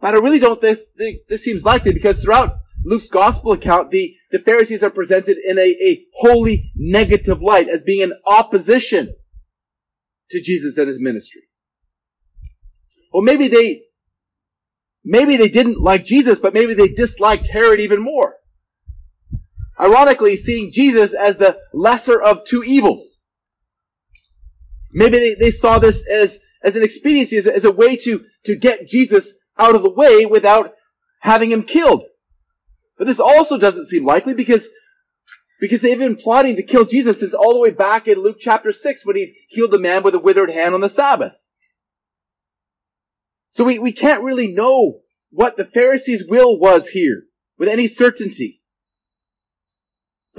But 0.00 0.14
I 0.14 0.18
really 0.18 0.38
don't 0.38 0.60
this, 0.60 0.88
think 0.96 1.20
this 1.28 1.44
seems 1.44 1.64
likely 1.64 1.92
because 1.92 2.20
throughout 2.20 2.56
Luke's 2.84 3.08
gospel 3.08 3.52
account, 3.52 3.90
the, 3.90 4.14
the 4.30 4.38
Pharisees 4.38 4.82
are 4.82 4.90
presented 4.90 5.36
in 5.44 5.58
a, 5.58 5.76
a 5.82 6.06
wholly 6.14 6.72
negative 6.74 7.42
light 7.42 7.68
as 7.68 7.82
being 7.82 8.00
in 8.00 8.12
opposition 8.26 9.14
to 10.30 10.40
Jesus 10.40 10.78
and 10.78 10.88
his 10.88 11.00
ministry. 11.00 11.42
Well, 13.12 13.22
maybe 13.22 13.48
they, 13.48 13.82
maybe 15.04 15.36
they 15.36 15.48
didn't 15.48 15.80
like 15.80 16.04
Jesus, 16.04 16.38
but 16.38 16.54
maybe 16.54 16.72
they 16.72 16.88
disliked 16.88 17.48
Herod 17.48 17.80
even 17.80 18.02
more. 18.02 18.36
Ironically, 19.80 20.36
seeing 20.36 20.72
Jesus 20.72 21.14
as 21.14 21.38
the 21.38 21.58
lesser 21.72 22.20
of 22.20 22.44
two 22.44 22.62
evils. 22.62 23.22
Maybe 24.92 25.18
they, 25.18 25.34
they 25.34 25.50
saw 25.50 25.78
this 25.78 26.06
as, 26.06 26.40
as 26.62 26.76
an 26.76 26.82
expediency, 26.82 27.36
as 27.36 27.46
a, 27.46 27.54
as 27.54 27.64
a 27.64 27.72
way 27.72 27.96
to, 27.96 28.24
to 28.44 28.56
get 28.56 28.88
Jesus 28.88 29.36
out 29.58 29.74
of 29.74 29.82
the 29.82 29.92
way 29.92 30.26
without 30.26 30.74
having 31.20 31.50
him 31.50 31.62
killed. 31.62 32.04
But 32.98 33.06
this 33.06 33.20
also 33.20 33.56
doesn't 33.56 33.86
seem 33.86 34.04
likely 34.04 34.34
because 34.34 34.68
because 35.60 35.82
they've 35.82 35.98
been 35.98 36.16
plotting 36.16 36.56
to 36.56 36.62
kill 36.62 36.86
Jesus 36.86 37.20
since 37.20 37.34
all 37.34 37.52
the 37.52 37.60
way 37.60 37.70
back 37.70 38.08
in 38.08 38.18
Luke 38.18 38.38
chapter 38.40 38.72
6 38.72 39.04
when 39.04 39.16
he 39.16 39.34
healed 39.48 39.70
the 39.70 39.78
man 39.78 40.02
with 40.02 40.14
a 40.14 40.18
withered 40.18 40.50
hand 40.50 40.74
on 40.74 40.80
the 40.80 40.88
Sabbath. 40.88 41.34
So 43.50 43.64
we, 43.64 43.78
we 43.78 43.92
can't 43.92 44.22
really 44.22 44.48
know 44.48 45.00
what 45.30 45.58
the 45.58 45.66
Pharisees' 45.66 46.24
will 46.26 46.58
was 46.58 46.88
here 46.88 47.24
with 47.58 47.68
any 47.68 47.86
certainty. 47.86 48.59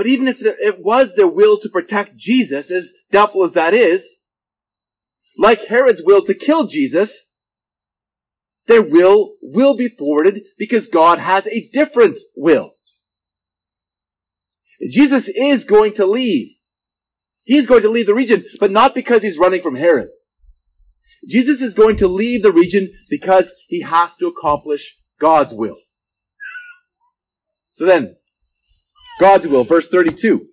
But 0.01 0.07
even 0.07 0.27
if 0.27 0.41
it 0.41 0.79
was 0.79 1.13
their 1.13 1.27
will 1.27 1.59
to 1.59 1.69
protect 1.69 2.17
Jesus, 2.17 2.71
as 2.71 2.91
doubtful 3.11 3.43
as 3.43 3.53
that 3.53 3.75
is, 3.75 4.21
like 5.37 5.67
Herod's 5.67 6.01
will 6.03 6.23
to 6.23 6.33
kill 6.33 6.65
Jesus, 6.65 7.31
their 8.65 8.81
will 8.81 9.35
will 9.43 9.77
be 9.77 9.89
thwarted 9.89 10.41
because 10.57 10.87
God 10.87 11.19
has 11.19 11.45
a 11.45 11.69
different 11.69 12.17
will. 12.35 12.71
Jesus 14.89 15.27
is 15.27 15.65
going 15.65 15.93
to 15.93 16.07
leave. 16.07 16.55
He's 17.43 17.67
going 17.67 17.83
to 17.83 17.89
leave 17.91 18.07
the 18.07 18.15
region, 18.15 18.43
but 18.59 18.71
not 18.71 18.95
because 18.95 19.21
he's 19.21 19.37
running 19.37 19.61
from 19.61 19.75
Herod. 19.75 20.09
Jesus 21.29 21.61
is 21.61 21.75
going 21.75 21.97
to 21.97 22.07
leave 22.07 22.41
the 22.41 22.51
region 22.51 22.91
because 23.07 23.53
he 23.67 23.81
has 23.81 24.17
to 24.17 24.25
accomplish 24.25 24.97
God's 25.19 25.53
will. 25.53 25.77
So 27.69 27.85
then, 27.85 28.15
God's 29.21 29.45
will, 29.45 29.63
verse 29.63 29.87
32. 29.87 30.47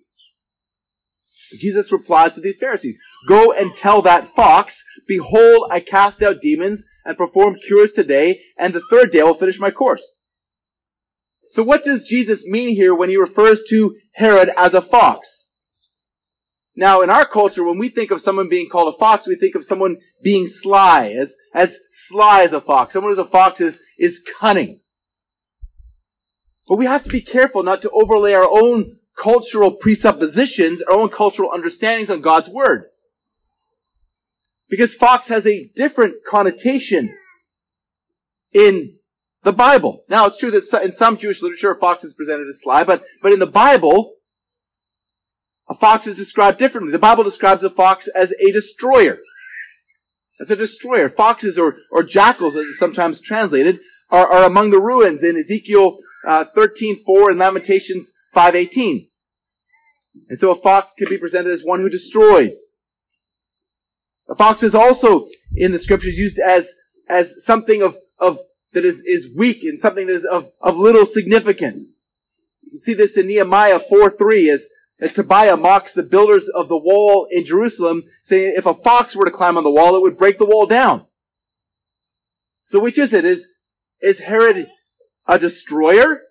Jesus 1.59 1.91
replies 1.91 2.33
to 2.35 2.39
these 2.39 2.59
Pharisees, 2.59 2.99
Go 3.27 3.51
and 3.51 3.75
tell 3.75 4.03
that 4.03 4.27
fox, 4.27 4.85
Behold, 5.07 5.67
I 5.71 5.79
cast 5.79 6.21
out 6.21 6.39
demons 6.39 6.85
and 7.03 7.17
perform 7.17 7.55
cures 7.65 7.91
today, 7.91 8.39
and 8.59 8.71
the 8.71 8.83
third 8.91 9.09
day 9.09 9.21
I 9.21 9.23
will 9.23 9.33
finish 9.33 9.59
my 9.59 9.71
course. 9.71 10.07
So 11.47 11.63
what 11.63 11.83
does 11.83 12.07
Jesus 12.07 12.45
mean 12.45 12.75
here 12.75 12.93
when 12.93 13.09
he 13.09 13.17
refers 13.17 13.63
to 13.69 13.95
Herod 14.13 14.51
as 14.55 14.75
a 14.75 14.81
fox? 14.81 15.49
Now, 16.75 17.01
in 17.01 17.09
our 17.09 17.25
culture, 17.25 17.63
when 17.63 17.79
we 17.79 17.89
think 17.89 18.11
of 18.11 18.21
someone 18.21 18.49
being 18.49 18.69
called 18.69 18.93
a 18.93 18.97
fox, 18.99 19.25
we 19.25 19.35
think 19.35 19.55
of 19.55 19.65
someone 19.65 19.97
being 20.23 20.45
sly, 20.45 21.09
as, 21.09 21.35
as 21.55 21.79
sly 21.89 22.43
as 22.43 22.53
a 22.53 22.61
fox. 22.61 22.93
Someone 22.93 23.11
who's 23.11 23.17
a 23.17 23.25
fox 23.25 23.61
is, 23.61 23.81
is 23.97 24.23
cunning. 24.39 24.81
But 26.69 26.77
we 26.77 26.85
have 26.85 27.03
to 27.03 27.09
be 27.09 27.21
careful 27.21 27.63
not 27.63 27.81
to 27.81 27.89
overlay 27.89 28.33
our 28.33 28.47
own 28.47 28.97
cultural 29.17 29.71
presuppositions, 29.71 30.83
our 30.83 30.93
own 30.93 31.09
cultural 31.09 31.51
understandings 31.51 32.11
on 32.11 32.21
God's 32.21 32.47
word. 32.47 32.85
Because 34.69 34.93
fox 34.93 35.29
has 35.29 35.47
a 35.47 35.71
different 35.75 36.17
connotation 36.29 37.17
in 38.53 38.97
the 39.43 39.51
Bible. 39.51 40.03
Now, 40.09 40.27
it's 40.27 40.37
true 40.37 40.51
that 40.51 40.83
in 40.83 40.91
some 40.91 41.17
Jewish 41.17 41.41
literature, 41.41 41.71
a 41.71 41.79
fox 41.79 42.03
is 42.03 42.13
presented 42.13 42.47
as 42.47 42.61
sly, 42.61 42.83
but, 42.83 43.03
but 43.23 43.33
in 43.33 43.39
the 43.39 43.47
Bible, 43.47 44.13
a 45.67 45.73
fox 45.73 46.05
is 46.05 46.15
described 46.15 46.59
differently. 46.59 46.91
The 46.91 46.99
Bible 46.99 47.23
describes 47.23 47.63
a 47.63 47.69
fox 47.71 48.07
as 48.09 48.33
a 48.39 48.51
destroyer. 48.51 49.17
As 50.39 50.51
a 50.51 50.55
destroyer. 50.55 51.09
Foxes 51.09 51.57
or, 51.57 51.77
or 51.91 52.03
jackals, 52.03 52.55
as 52.55 52.65
it's 52.65 52.79
sometimes 52.79 53.21
translated, 53.21 53.79
are, 54.11 54.27
are 54.27 54.45
among 54.45 54.69
the 54.69 54.81
ruins 54.81 55.23
in 55.23 55.35
Ezekiel 55.35 55.97
uh, 56.27 56.45
13.4 56.55 57.29
and 57.29 57.39
Lamentations 57.39 58.13
5.18. 58.35 59.07
And 60.29 60.39
so 60.39 60.51
a 60.51 60.55
fox 60.55 60.93
can 60.97 61.09
be 61.09 61.17
presented 61.17 61.51
as 61.51 61.63
one 61.63 61.79
who 61.79 61.89
destroys. 61.89 62.57
A 64.29 64.35
fox 64.35 64.61
is 64.63 64.75
also 64.75 65.27
in 65.55 65.71
the 65.71 65.79
scriptures 65.79 66.17
used 66.17 66.39
as, 66.39 66.75
as 67.07 67.43
something 67.43 67.81
of, 67.81 67.97
of 68.19 68.39
that 68.73 68.85
is, 68.85 69.01
is 69.01 69.31
weak 69.35 69.63
and 69.63 69.79
something 69.79 70.07
that 70.07 70.13
is 70.13 70.25
of, 70.25 70.51
of 70.61 70.77
little 70.77 71.05
significance. 71.05 71.97
You 72.71 72.79
see 72.79 72.93
this 72.93 73.17
in 73.17 73.27
Nehemiah 73.27 73.79
4 73.79 74.11
3 74.11 74.49
as, 74.49 74.69
as 74.99 75.13
Tobiah 75.13 75.57
mocks 75.57 75.93
the 75.93 76.03
builders 76.03 76.47
of 76.49 76.69
the 76.69 76.77
wall 76.77 77.27
in 77.31 77.43
Jerusalem, 77.45 78.03
saying 78.21 78.53
if 78.55 78.65
a 78.67 78.75
fox 78.75 79.15
were 79.15 79.25
to 79.25 79.31
climb 79.31 79.57
on 79.57 79.63
the 79.63 79.71
wall, 79.71 79.95
it 79.95 80.01
would 80.01 80.17
break 80.17 80.37
the 80.37 80.45
wall 80.45 80.67
down. 80.67 81.05
So 82.63 82.79
which 82.79 82.99
is 82.99 83.13
it? 83.13 83.25
Is, 83.25 83.49
is 84.01 84.19
Herod 84.19 84.69
a 85.29 85.39
destroyer? 85.39 86.23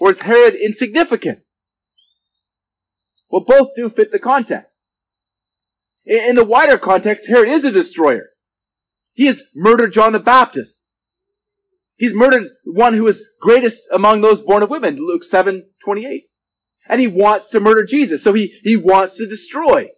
Or 0.00 0.10
is 0.10 0.22
Herod 0.22 0.54
insignificant? 0.54 1.38
Well, 3.30 3.44
both 3.46 3.68
do 3.74 3.88
fit 3.88 4.12
the 4.12 4.18
context. 4.18 4.80
In, 6.04 6.34
the 6.34 6.44
wider 6.44 6.76
context, 6.76 7.28
Herod 7.28 7.48
is 7.48 7.64
a 7.64 7.70
destroyer. 7.70 8.30
He 9.14 9.26
has 9.26 9.44
murdered 9.54 9.92
John 9.92 10.12
the 10.12 10.18
Baptist. 10.18 10.82
He's 11.96 12.14
murdered 12.14 12.48
one 12.64 12.94
who 12.94 13.06
is 13.06 13.24
greatest 13.40 13.84
among 13.92 14.20
those 14.20 14.42
born 14.42 14.62
of 14.62 14.70
women, 14.70 14.96
Luke 14.96 15.22
7, 15.22 15.70
28. 15.84 16.26
And 16.88 17.00
he 17.00 17.06
wants 17.06 17.48
to 17.50 17.60
murder 17.60 17.84
Jesus, 17.84 18.24
so 18.24 18.32
he, 18.32 18.58
he 18.64 18.76
wants 18.76 19.16
to 19.18 19.28
destroy. 19.28 19.88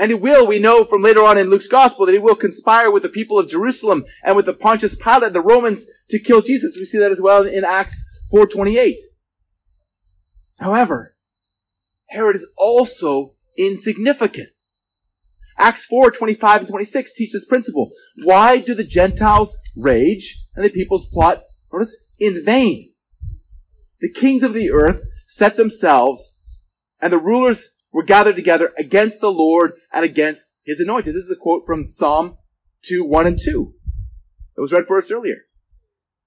And 0.00 0.10
he 0.10 0.14
will, 0.14 0.46
we 0.46 0.58
know 0.58 0.86
from 0.86 1.02
later 1.02 1.22
on 1.22 1.36
in 1.36 1.50
Luke's 1.50 1.68
gospel, 1.68 2.06
that 2.06 2.12
he 2.12 2.18
will 2.18 2.34
conspire 2.34 2.90
with 2.90 3.02
the 3.02 3.10
people 3.10 3.38
of 3.38 3.50
Jerusalem 3.50 4.06
and 4.24 4.34
with 4.34 4.46
the 4.46 4.54
Pontius 4.54 4.94
Pilate, 4.94 5.34
the 5.34 5.42
Romans, 5.42 5.86
to 6.08 6.18
kill 6.18 6.40
Jesus. 6.40 6.74
We 6.78 6.86
see 6.86 6.96
that 6.96 7.12
as 7.12 7.20
well 7.20 7.46
in 7.46 7.64
Acts 7.64 8.02
4.28. 8.32 8.94
However, 10.58 11.16
Herod 12.08 12.34
is 12.34 12.48
also 12.56 13.34
insignificant. 13.58 14.48
Acts 15.58 15.84
4, 15.84 16.12
25 16.12 16.60
and 16.60 16.68
26 16.70 17.12
teach 17.12 17.34
this 17.34 17.44
principle. 17.44 17.90
Why 18.24 18.56
do 18.56 18.74
the 18.74 18.84
Gentiles 18.84 19.58
rage 19.76 20.42
and 20.56 20.64
the 20.64 20.70
peoples 20.70 21.08
plot, 21.12 21.42
notice, 21.70 21.94
in 22.18 22.42
vain? 22.42 22.92
The 24.00 24.10
kings 24.10 24.42
of 24.42 24.54
the 24.54 24.70
earth 24.70 25.02
set 25.28 25.58
themselves 25.58 26.38
and 27.02 27.12
the 27.12 27.18
rulers 27.18 27.74
were 27.92 28.02
gathered 28.02 28.36
together 28.36 28.72
against 28.78 29.20
the 29.20 29.32
Lord 29.32 29.72
and 29.92 30.04
against 30.04 30.54
his 30.64 30.80
anointed. 30.80 31.14
This 31.14 31.24
is 31.24 31.30
a 31.30 31.36
quote 31.36 31.64
from 31.66 31.88
Psalm 31.88 32.36
2, 32.82 33.04
1 33.04 33.26
and 33.26 33.38
2. 33.42 33.74
It 34.56 34.60
was 34.60 34.72
read 34.72 34.86
for 34.86 34.98
us 34.98 35.10
earlier. 35.10 35.36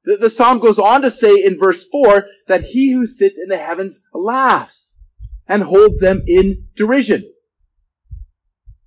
The, 0.04 0.18
the 0.18 0.30
psalm 0.30 0.60
goes 0.60 0.80
on 0.80 1.02
to 1.02 1.12
say 1.12 1.34
in 1.34 1.58
verse 1.58 1.86
4 1.90 2.26
that 2.48 2.66
he 2.66 2.92
who 2.92 3.08
sits 3.08 3.40
in 3.40 3.48
the 3.48 3.58
heavens 3.58 4.02
laughs 4.14 5.00
and 5.48 5.64
holds 5.64 6.00
them 6.00 6.24
in 6.28 6.68
derision. 6.76 7.32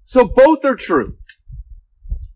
So 0.05 0.29
both 0.29 0.65
are 0.65 0.77
true. 0.77 1.17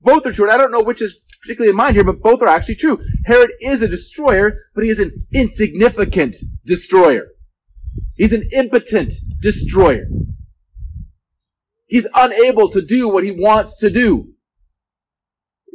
Both 0.00 0.26
are 0.26 0.32
true. 0.32 0.46
And 0.46 0.52
I 0.52 0.56
don't 0.56 0.72
know 0.72 0.82
which 0.82 1.02
is 1.02 1.16
particularly 1.42 1.70
in 1.70 1.76
mind 1.76 1.96
here, 1.96 2.04
but 2.04 2.20
both 2.20 2.42
are 2.42 2.48
actually 2.48 2.76
true. 2.76 3.02
Herod 3.26 3.50
is 3.60 3.82
a 3.82 3.88
destroyer, 3.88 4.56
but 4.74 4.84
he 4.84 4.90
is 4.90 4.98
an 4.98 5.26
insignificant 5.32 6.36
destroyer. 6.64 7.28
He's 8.14 8.32
an 8.32 8.48
impotent 8.52 9.12
destroyer. 9.40 10.06
He's 11.90 12.06
unable 12.14 12.70
to 12.70 12.80
do 12.80 13.08
what 13.08 13.24
he 13.24 13.32
wants 13.32 13.76
to 13.78 13.90
do. 13.90 14.32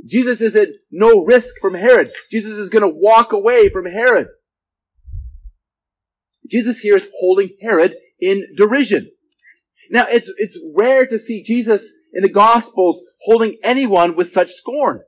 Jesus 0.07 0.39
is 0.39 0.55
at 0.55 0.69
no 0.89 1.25
risk 1.25 1.55
from 1.59 1.73
Herod. 1.73 2.13
Jesus 2.31 2.53
is 2.53 2.69
going 2.69 2.83
to 2.83 2.87
walk 2.87 3.33
away 3.33 3.67
from 3.67 3.85
Herod. 3.85 4.27
Jesus 6.49 6.79
here 6.79 6.95
is 6.95 7.09
holding 7.19 7.49
Herod 7.61 7.97
in 8.21 8.45
derision. 8.55 9.11
Now, 9.91 10.07
it's, 10.09 10.31
it's 10.37 10.57
rare 10.75 11.05
to 11.05 11.19
see 11.19 11.43
Jesus 11.43 11.93
in 12.13 12.23
the 12.23 12.29
Gospels 12.29 13.03
holding 13.23 13.57
anyone 13.61 14.15
with 14.15 14.29
such 14.29 14.51
scorn. 14.51 15.01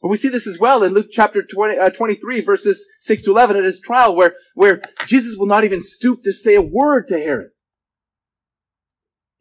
But 0.00 0.08
we 0.08 0.16
see 0.16 0.28
this 0.28 0.46
as 0.46 0.58
well 0.58 0.82
in 0.82 0.94
Luke 0.94 1.08
chapter 1.12 1.42
20, 1.42 1.78
uh, 1.78 1.90
23 1.90 2.40
verses 2.40 2.88
6 3.00 3.22
to 3.24 3.30
11 3.32 3.56
at 3.56 3.64
his 3.64 3.80
trial 3.80 4.16
where, 4.16 4.34
where 4.54 4.80
Jesus 5.06 5.36
will 5.36 5.46
not 5.46 5.64
even 5.64 5.82
stoop 5.82 6.22
to 6.22 6.32
say 6.32 6.54
a 6.54 6.62
word 6.62 7.06
to 7.08 7.18
Herod. 7.18 7.51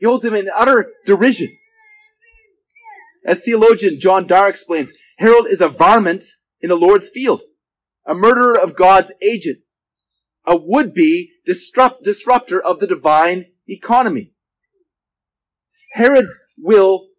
He 0.01 0.07
holds 0.07 0.25
him 0.25 0.33
in 0.33 0.49
utter 0.53 0.91
derision. 1.05 1.55
As 3.23 3.43
theologian 3.43 3.99
John 3.99 4.25
Darr 4.25 4.49
explains, 4.49 4.93
Herod 5.19 5.45
is 5.45 5.61
a 5.61 5.69
varmint 5.69 6.25
in 6.59 6.69
the 6.69 6.75
Lord's 6.75 7.07
field, 7.07 7.43
a 8.07 8.15
murderer 8.15 8.59
of 8.59 8.75
God's 8.75 9.11
agents, 9.21 9.79
a 10.43 10.57
would-be 10.57 11.29
disrupt, 11.45 12.03
disruptor 12.03 12.59
of 12.59 12.79
the 12.79 12.87
divine 12.87 13.51
economy. 13.69 14.33
Herod's 15.93 16.41
will 16.57 17.09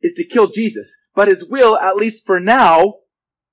is 0.00 0.14
to 0.14 0.24
kill 0.24 0.46
Jesus, 0.46 0.96
but 1.16 1.26
his 1.26 1.44
will, 1.44 1.76
at 1.78 1.96
least 1.96 2.24
for 2.24 2.38
now, 2.38 2.94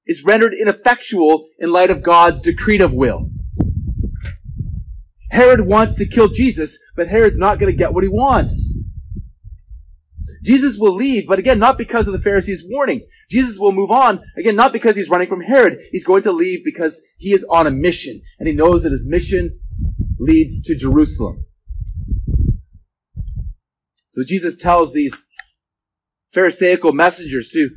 is 0.06 0.24
rendered 0.24 0.54
ineffectual 0.54 1.48
in 1.58 1.72
light 1.72 1.90
of 1.90 2.04
God's 2.04 2.44
decretive 2.44 2.94
will. 2.94 3.32
Herod 5.30 5.62
wants 5.62 5.96
to 5.96 6.06
kill 6.06 6.30
Jesus, 6.30 6.78
but 6.96 7.08
Herod's 7.08 7.38
not 7.38 7.60
going 7.60 7.72
to 7.72 7.78
get 7.78 7.94
what 7.94 8.04
he 8.04 8.10
wants. 8.10 8.84
Jesus 10.44 10.78
will 10.78 10.94
leave, 10.94 11.28
but 11.28 11.40
again, 11.40 11.60
not 11.60 11.78
because 11.78 12.08
of 12.08 12.14
the 12.14 12.22
Pharisees' 12.22 12.64
warning. 12.68 13.06
Jesus 13.30 13.60
will 13.60 13.74
move 13.74 13.92
on, 13.92 14.24
again, 14.38 14.56
not 14.56 14.72
because 14.72 14.96
he's 14.96 15.10
running 15.10 15.28
from 15.28 15.42
Herod. 15.42 15.80
He's 15.92 16.06
going 16.06 16.24
to 16.24 16.32
leave 16.32 16.64
because 16.64 17.02
he 17.18 17.34
is 17.34 17.46
on 17.50 17.68
a 17.68 17.72
mission, 17.72 18.22
and 18.40 18.48
he 18.48 18.54
knows 18.54 18.84
that 18.84 18.92
his 18.92 19.06
mission 19.06 19.60
leads 20.18 20.62
to 20.62 20.76
Jerusalem. 20.76 21.46
So 24.08 24.24
Jesus 24.26 24.56
tells 24.56 24.94
these 24.94 25.28
Pharisaical 26.34 26.94
messengers 26.94 27.50
to 27.50 27.70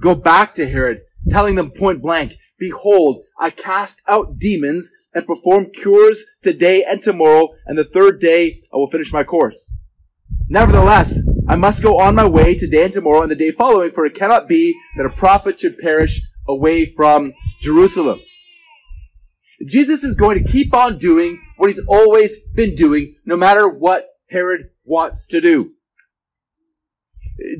go 0.00 0.14
back 0.14 0.54
to 0.56 0.68
Herod, 0.68 1.00
telling 1.30 1.54
them 1.54 1.70
point 1.70 2.02
blank, 2.02 2.34
Behold, 2.58 3.22
I 3.40 3.50
cast 3.50 4.02
out 4.06 4.38
demons 4.38 4.90
and 5.18 5.26
perform 5.26 5.66
cures 5.70 6.24
today 6.44 6.84
and 6.84 7.02
tomorrow, 7.02 7.48
and 7.66 7.76
the 7.76 7.84
third 7.84 8.20
day 8.20 8.62
I 8.72 8.76
will 8.76 8.90
finish 8.90 9.12
my 9.12 9.24
course. 9.24 9.74
Nevertheless, 10.48 11.18
I 11.48 11.56
must 11.56 11.82
go 11.82 11.98
on 11.98 12.14
my 12.14 12.24
way 12.24 12.54
today 12.54 12.84
and 12.84 12.92
tomorrow 12.92 13.22
and 13.22 13.30
the 13.30 13.36
day 13.36 13.50
following, 13.50 13.90
for 13.90 14.06
it 14.06 14.14
cannot 14.14 14.48
be 14.48 14.74
that 14.96 15.06
a 15.06 15.10
prophet 15.10 15.60
should 15.60 15.76
perish 15.78 16.22
away 16.46 16.86
from 16.86 17.32
Jerusalem. 17.60 18.20
Jesus 19.66 20.04
is 20.04 20.14
going 20.14 20.42
to 20.42 20.52
keep 20.52 20.72
on 20.72 20.98
doing 20.98 21.42
what 21.56 21.68
he's 21.68 21.84
always 21.88 22.38
been 22.54 22.76
doing, 22.76 23.16
no 23.26 23.36
matter 23.36 23.68
what 23.68 24.06
Herod 24.30 24.70
wants 24.84 25.26
to 25.26 25.40
do. 25.40 25.72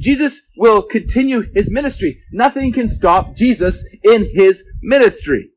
Jesus 0.01 0.42
will 0.57 0.83
continue 0.83 1.42
his 1.55 1.68
ministry. 1.68 2.23
Nothing 2.33 2.73
can 2.73 2.88
stop 2.88 3.35
Jesus 3.35 3.85
in 4.05 4.31
his 4.33 4.64
ministry. 4.81 5.51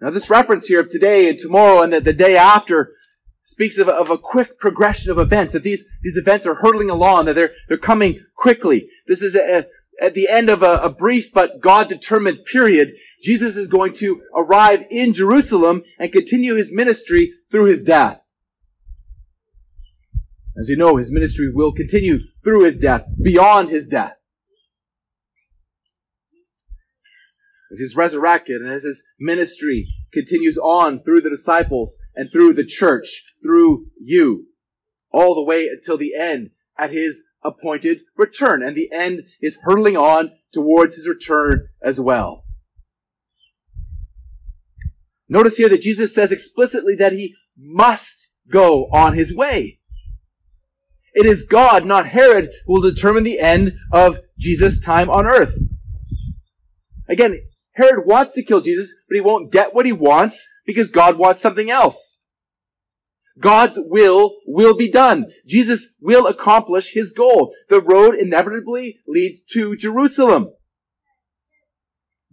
Now 0.00 0.10
this 0.10 0.30
reference 0.30 0.66
here 0.66 0.80
of 0.80 0.88
today 0.88 1.28
and 1.28 1.38
tomorrow 1.38 1.82
and 1.82 1.92
the, 1.92 2.00
the 2.00 2.12
day 2.12 2.36
after 2.36 2.92
speaks 3.42 3.78
of 3.78 3.88
a, 3.88 3.92
of 3.92 4.10
a 4.10 4.18
quick 4.18 4.58
progression 4.58 5.10
of 5.10 5.18
events, 5.18 5.52
that 5.52 5.62
these, 5.62 5.86
these 6.02 6.16
events 6.16 6.46
are 6.46 6.54
hurtling 6.54 6.88
along, 6.88 7.24
that 7.24 7.34
they're, 7.34 7.52
they're 7.68 7.76
coming 7.76 8.20
quickly. 8.36 8.88
This 9.08 9.22
is 9.22 9.34
a, 9.34 9.66
at 10.00 10.14
the 10.14 10.28
end 10.28 10.48
of 10.48 10.62
a, 10.62 10.76
a 10.82 10.90
brief 10.90 11.32
but 11.32 11.60
God-determined 11.60 12.44
period. 12.50 12.94
Jesus 13.22 13.56
is 13.56 13.68
going 13.68 13.92
to 13.94 14.22
arrive 14.34 14.84
in 14.90 15.12
Jerusalem 15.12 15.82
and 15.98 16.12
continue 16.12 16.54
his 16.54 16.72
ministry 16.72 17.32
through 17.50 17.64
his 17.64 17.82
death. 17.82 18.20
As 20.58 20.68
you 20.68 20.76
know, 20.76 20.96
his 20.96 21.12
ministry 21.12 21.50
will 21.52 21.72
continue 21.72 22.20
through 22.44 22.64
his 22.64 22.78
death, 22.78 23.04
beyond 23.22 23.68
his 23.68 23.86
death. 23.86 24.14
As 27.70 27.78
he's 27.78 27.96
resurrected 27.96 28.60
and 28.60 28.72
as 28.72 28.82
his 28.82 29.04
ministry 29.18 29.88
continues 30.12 30.58
on 30.58 31.02
through 31.02 31.20
the 31.20 31.30
disciples 31.30 31.98
and 32.14 32.30
through 32.32 32.54
the 32.54 32.64
church, 32.64 33.24
through 33.42 33.86
you, 34.00 34.46
all 35.12 35.34
the 35.34 35.44
way 35.44 35.68
until 35.68 35.96
the 35.96 36.14
end 36.14 36.50
at 36.78 36.90
his 36.90 37.24
appointed 37.42 38.00
return. 38.16 38.62
And 38.62 38.76
the 38.76 38.90
end 38.92 39.22
is 39.40 39.58
hurtling 39.62 39.96
on 39.96 40.32
towards 40.52 40.96
his 40.96 41.08
return 41.08 41.68
as 41.82 42.00
well. 42.00 42.44
Notice 45.28 45.58
here 45.58 45.68
that 45.68 45.82
Jesus 45.82 46.12
says 46.12 46.32
explicitly 46.32 46.96
that 46.96 47.12
he 47.12 47.36
must 47.56 48.30
go 48.50 48.86
on 48.86 49.14
his 49.14 49.34
way. 49.34 49.78
It 51.12 51.26
is 51.26 51.46
God, 51.46 51.84
not 51.84 52.08
Herod, 52.08 52.50
who 52.66 52.74
will 52.74 52.80
determine 52.80 53.24
the 53.24 53.38
end 53.38 53.74
of 53.92 54.18
Jesus' 54.38 54.80
time 54.80 55.08
on 55.08 55.26
earth. 55.26 55.56
Again, 57.08 57.40
Herod 57.76 58.06
wants 58.06 58.34
to 58.34 58.42
kill 58.42 58.60
Jesus, 58.60 58.94
but 59.08 59.14
he 59.14 59.20
won't 59.20 59.52
get 59.52 59.74
what 59.74 59.86
he 59.86 59.92
wants 59.92 60.48
because 60.66 60.90
God 60.90 61.16
wants 61.16 61.40
something 61.40 61.70
else. 61.70 62.18
God's 63.38 63.78
will 63.80 64.36
will 64.46 64.76
be 64.76 64.90
done. 64.90 65.26
Jesus 65.46 65.94
will 66.00 66.26
accomplish 66.26 66.92
his 66.92 67.12
goal. 67.12 67.54
The 67.68 67.80
road 67.80 68.14
inevitably 68.16 68.98
leads 69.06 69.42
to 69.52 69.76
Jerusalem. 69.76 70.50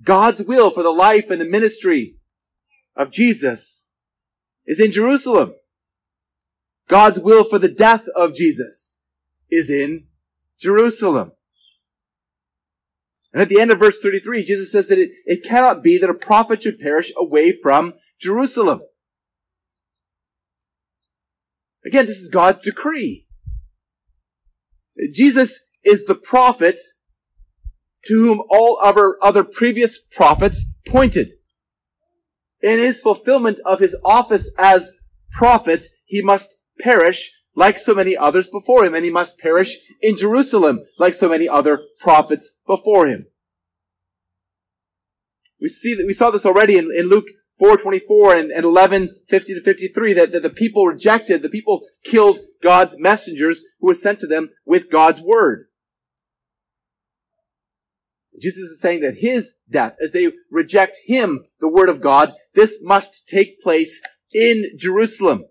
God's 0.04 0.43
will 0.43 0.69
for 0.69 0.84
the 0.84 0.91
life 0.91 1.30
and 1.30 1.39
the 1.39 1.45
ministry 1.45 2.17
of 2.95 3.12
Jesus 3.12 3.88
is 4.65 4.80
in 4.80 4.91
Jerusalem. 4.91 5.54
God's 6.88 7.19
will 7.19 7.43
for 7.43 7.60
the 7.60 7.71
death 7.71 8.08
of 8.15 8.36
Jesus 8.36 8.97
is 9.50 9.69
in 9.69 10.08
Jerusalem. 10.60 11.32
And 13.33 13.41
at 13.41 13.49
the 13.49 13.59
end 13.59 13.71
of 13.71 13.79
verse 13.79 13.99
33, 14.01 14.43
Jesus 14.43 14.71
says 14.71 14.87
that 14.87 14.97
it, 14.97 15.11
it 15.25 15.43
cannot 15.43 15.83
be 15.83 15.97
that 15.97 16.09
a 16.09 16.13
prophet 16.13 16.63
should 16.63 16.79
perish 16.79 17.11
away 17.17 17.51
from 17.61 17.93
Jerusalem. 18.19 18.81
Again, 21.85 22.05
this 22.05 22.17
is 22.17 22.29
God's 22.29 22.61
decree. 22.61 23.27
Jesus 25.13 25.63
is 25.83 26.05
the 26.05 26.15
prophet 26.15 26.79
to 28.05 28.23
whom 28.23 28.43
all 28.49 28.79
other, 28.81 29.17
other 29.21 29.43
previous 29.43 29.99
prophets 29.99 30.65
pointed. 30.87 31.31
In 32.61 32.79
his 32.79 33.01
fulfillment 33.01 33.59
of 33.65 33.79
his 33.79 33.95
office 34.03 34.51
as 34.57 34.91
prophet, 35.31 35.83
he 36.05 36.21
must 36.21 36.57
perish 36.79 37.31
like 37.58 37.80
so 37.80 37.96
many 37.96 38.15
others 38.15 38.50
before 38.52 38.86
him, 38.86 38.93
and 38.93 39.04
he 39.04 39.10
must 39.10 39.39
perish 39.39 39.80
in 40.00 40.15
Jerusalem 40.15 40.82
like 41.00 41.15
so 41.15 41.28
many 41.28 41.50
other 41.50 41.82
prophets 42.00 42.54
before 42.67 43.08
him. 43.08 43.26
We 45.60 45.67
see 45.67 45.96
that 45.96 46.06
we 46.06 46.13
saw 46.13 46.30
this 46.30 46.46
already 46.46 46.78
in, 46.78 46.91
in 46.96 47.10
Luke 47.10 47.26
424 47.58 48.36
and, 48.36 48.52
and 48.52 48.63
11, 48.63 49.15
50 49.28 49.56
to 49.56 49.63
53, 49.63 50.13
that, 50.13 50.32
that 50.34 50.43
the 50.43 50.52
people 50.52 50.86
rejected, 50.86 51.41
the 51.41 51.50
people 51.50 51.82
killed 52.04 52.41
God's 52.62 53.00
messengers 53.00 53.63
who 53.80 53.88
were 53.88 53.96
sent 53.96 54.20
to 54.20 54.28
them 54.28 54.52
with 54.63 54.91
God's 54.91 55.20
word. 55.20 55.65
Jesus 58.39 58.70
is 58.70 58.80
saying 58.80 59.02
that 59.02 59.17
his 59.17 59.56
death, 59.67 59.96
as 60.00 60.12
they 60.12 60.32
reject 60.52 60.98
him, 61.08 61.43
the 61.60 61.67
word 61.67 61.89
of 61.89 62.02
God, 62.02 62.36
this 62.54 62.80
must 62.84 63.28
take 63.28 63.60
place 63.63 64.00
in 64.32 64.78
Jerusalem. 64.78 65.46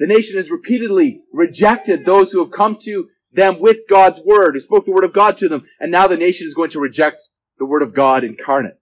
The 0.00 0.06
nation 0.06 0.38
has 0.38 0.50
repeatedly 0.50 1.20
rejected 1.30 2.06
those 2.06 2.32
who 2.32 2.42
have 2.42 2.50
come 2.50 2.78
to 2.84 3.10
them 3.32 3.60
with 3.60 3.80
God's 3.86 4.18
word, 4.24 4.54
who 4.54 4.60
spoke 4.60 4.86
the 4.86 4.92
word 4.92 5.04
of 5.04 5.12
God 5.12 5.36
to 5.38 5.48
them, 5.48 5.66
and 5.78 5.92
now 5.92 6.06
the 6.06 6.16
nation 6.16 6.46
is 6.46 6.54
going 6.54 6.70
to 6.70 6.80
reject 6.80 7.28
the 7.58 7.66
word 7.66 7.82
of 7.82 7.94
God 7.94 8.24
incarnate. 8.24 8.80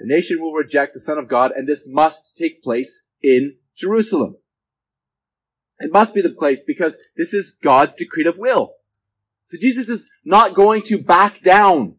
The 0.00 0.06
nation 0.06 0.40
will 0.40 0.52
reject 0.52 0.94
the 0.94 1.00
Son 1.00 1.18
of 1.18 1.26
God, 1.26 1.50
and 1.50 1.66
this 1.66 1.84
must 1.88 2.36
take 2.36 2.62
place 2.62 3.02
in 3.20 3.56
Jerusalem. 3.76 4.36
It 5.80 5.92
must 5.92 6.14
be 6.14 6.22
the 6.22 6.30
place 6.30 6.62
because 6.62 6.96
this 7.16 7.34
is 7.34 7.56
God's 7.60 7.96
decretive 7.96 8.38
will. 8.38 8.74
So 9.48 9.58
Jesus 9.60 9.88
is 9.88 10.12
not 10.24 10.54
going 10.54 10.82
to 10.82 11.02
back 11.02 11.42
down, 11.42 11.96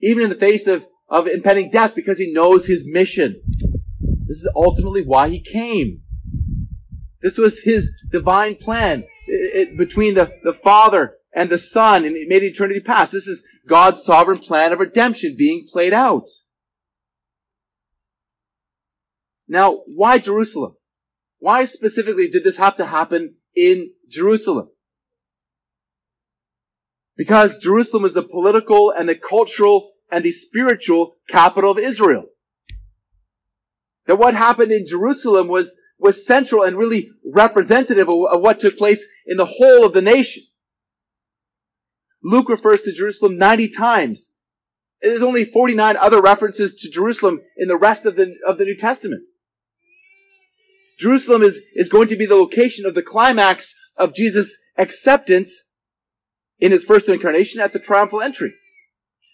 even 0.00 0.24
in 0.24 0.30
the 0.30 0.36
face 0.36 0.66
of, 0.66 0.86
of 1.10 1.26
impending 1.26 1.70
death, 1.70 1.94
because 1.94 2.18
he 2.18 2.32
knows 2.32 2.66
his 2.66 2.86
mission. 2.86 3.42
This 4.26 4.38
is 4.38 4.50
ultimately 4.56 5.02
why 5.02 5.28
he 5.28 5.38
came. 5.38 6.00
This 7.22 7.38
was 7.38 7.62
his 7.62 7.92
divine 8.10 8.56
plan 8.56 9.04
it, 9.26 9.68
it, 9.68 9.76
between 9.76 10.14
the, 10.14 10.32
the 10.42 10.52
Father 10.52 11.14
and 11.32 11.48
the 11.48 11.58
Son, 11.58 12.04
and 12.04 12.16
it 12.16 12.28
made 12.28 12.42
eternity 12.42 12.80
past. 12.80 13.12
This 13.12 13.26
is 13.26 13.44
God's 13.66 14.02
sovereign 14.02 14.38
plan 14.38 14.72
of 14.72 14.80
redemption 14.80 15.36
being 15.38 15.66
played 15.70 15.92
out. 15.92 16.26
Now, 19.48 19.82
why 19.86 20.18
Jerusalem? 20.18 20.76
Why 21.38 21.64
specifically 21.64 22.28
did 22.28 22.44
this 22.44 22.56
have 22.56 22.76
to 22.76 22.86
happen 22.86 23.36
in 23.54 23.92
Jerusalem? 24.08 24.68
Because 27.16 27.58
Jerusalem 27.58 28.04
is 28.04 28.14
the 28.14 28.22
political 28.22 28.90
and 28.90 29.08
the 29.08 29.14
cultural 29.14 29.92
and 30.10 30.24
the 30.24 30.32
spiritual 30.32 31.16
capital 31.28 31.70
of 31.70 31.78
Israel. 31.78 32.26
That 34.06 34.18
what 34.18 34.34
happened 34.34 34.72
in 34.72 34.86
Jerusalem 34.86 35.48
was 35.48 35.78
was 36.02 36.26
central 36.26 36.64
and 36.64 36.76
really 36.76 37.10
representative 37.24 38.08
of, 38.08 38.24
of 38.30 38.40
what 38.40 38.60
took 38.60 38.76
place 38.76 39.06
in 39.24 39.36
the 39.36 39.46
whole 39.46 39.86
of 39.86 39.92
the 39.92 40.02
nation. 40.02 40.42
Luke 42.22 42.48
refers 42.48 42.82
to 42.82 42.92
Jerusalem 42.92 43.38
90 43.38 43.68
times. 43.68 44.34
There's 45.00 45.22
only 45.22 45.44
49 45.44 45.96
other 45.96 46.20
references 46.20 46.74
to 46.76 46.90
Jerusalem 46.90 47.40
in 47.56 47.68
the 47.68 47.76
rest 47.76 48.04
of 48.04 48.16
the, 48.16 48.36
of 48.46 48.58
the 48.58 48.64
New 48.64 48.76
Testament. 48.76 49.22
Jerusalem 50.98 51.42
is, 51.42 51.60
is 51.74 51.88
going 51.88 52.08
to 52.08 52.16
be 52.16 52.26
the 52.26 52.36
location 52.36 52.84
of 52.84 52.94
the 52.94 53.02
climax 53.02 53.74
of 53.96 54.14
Jesus' 54.14 54.58
acceptance 54.76 55.64
in 56.58 56.70
his 56.70 56.84
first 56.84 57.08
incarnation 57.08 57.60
at 57.60 57.72
the 57.72 57.78
triumphal 57.78 58.20
entry. 58.20 58.54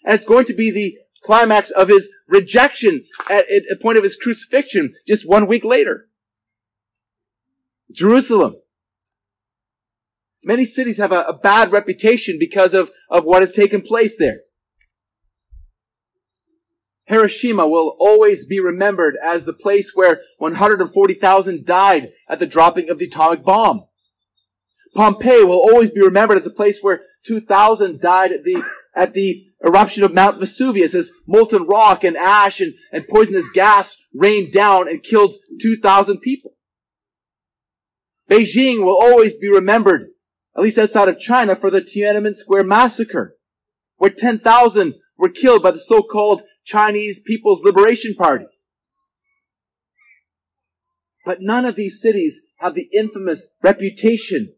And 0.03 0.15
it's 0.15 0.25
going 0.25 0.45
to 0.45 0.53
be 0.53 0.71
the 0.71 0.97
climax 1.23 1.69
of 1.71 1.89
his 1.89 2.09
rejection 2.27 3.05
at, 3.29 3.49
at 3.51 3.63
the 3.69 3.77
point 3.79 3.97
of 3.97 4.03
his 4.03 4.15
crucifixion 4.15 4.93
just 5.07 5.27
one 5.27 5.47
week 5.47 5.63
later. 5.63 6.08
Jerusalem. 7.91 8.55
Many 10.43 10.65
cities 10.65 10.97
have 10.97 11.11
a, 11.11 11.23
a 11.23 11.33
bad 11.33 11.71
reputation 11.71 12.37
because 12.39 12.73
of, 12.73 12.91
of 13.09 13.23
what 13.25 13.41
has 13.41 13.51
taken 13.51 13.81
place 13.81 14.15
there. 14.17 14.39
Hiroshima 17.09 17.67
will 17.67 17.97
always 17.99 18.45
be 18.45 18.59
remembered 18.59 19.17
as 19.21 19.45
the 19.45 19.53
place 19.53 19.93
where 19.95 20.21
140,000 20.37 21.65
died 21.65 22.09
at 22.29 22.37
the 22.37 22.45
dropping 22.45 22.89
of 22.89 22.99
the 22.99 23.05
atomic 23.05 23.43
bomb. 23.43 23.85
Pompeii 24.95 25.43
will 25.43 25.59
always 25.59 25.89
be 25.89 26.01
remembered 26.01 26.37
as 26.37 26.45
a 26.45 26.51
place 26.51 26.79
where 26.81 27.03
2,000 27.25 27.99
died 27.99 28.31
at 28.31 28.43
the, 28.43 28.63
at 28.95 29.13
the 29.13 29.43
eruption 29.65 30.03
of 30.03 30.13
Mount 30.13 30.39
Vesuvius 30.39 30.93
as 30.93 31.11
molten 31.27 31.65
rock 31.65 32.03
and 32.03 32.15
ash 32.15 32.59
and, 32.59 32.73
and 32.93 33.07
poisonous 33.07 33.49
gas 33.49 33.97
rained 34.13 34.53
down 34.53 34.87
and 34.87 35.03
killed 35.03 35.33
2,000 35.61 36.19
people. 36.19 36.53
Beijing 38.29 38.83
will 38.83 38.97
always 38.97 39.35
be 39.35 39.49
remembered, 39.49 40.09
at 40.55 40.61
least 40.61 40.77
outside 40.77 41.09
of 41.09 41.19
China, 41.19 41.55
for 41.55 41.71
the 41.71 41.81
Tiananmen 41.81 42.35
Square 42.35 42.65
massacre, 42.65 43.35
where 43.97 44.11
10,000 44.11 44.95
were 45.17 45.29
killed 45.29 45.63
by 45.63 45.71
the 45.71 45.79
so-called 45.79 46.43
Chinese 46.63 47.21
People's 47.21 47.63
Liberation 47.63 48.13
Party. 48.13 48.45
But 51.25 51.41
none 51.41 51.65
of 51.65 51.75
these 51.75 52.01
cities 52.01 52.41
have 52.59 52.75
the 52.75 52.89
infamous 52.93 53.49
reputation 53.63 54.53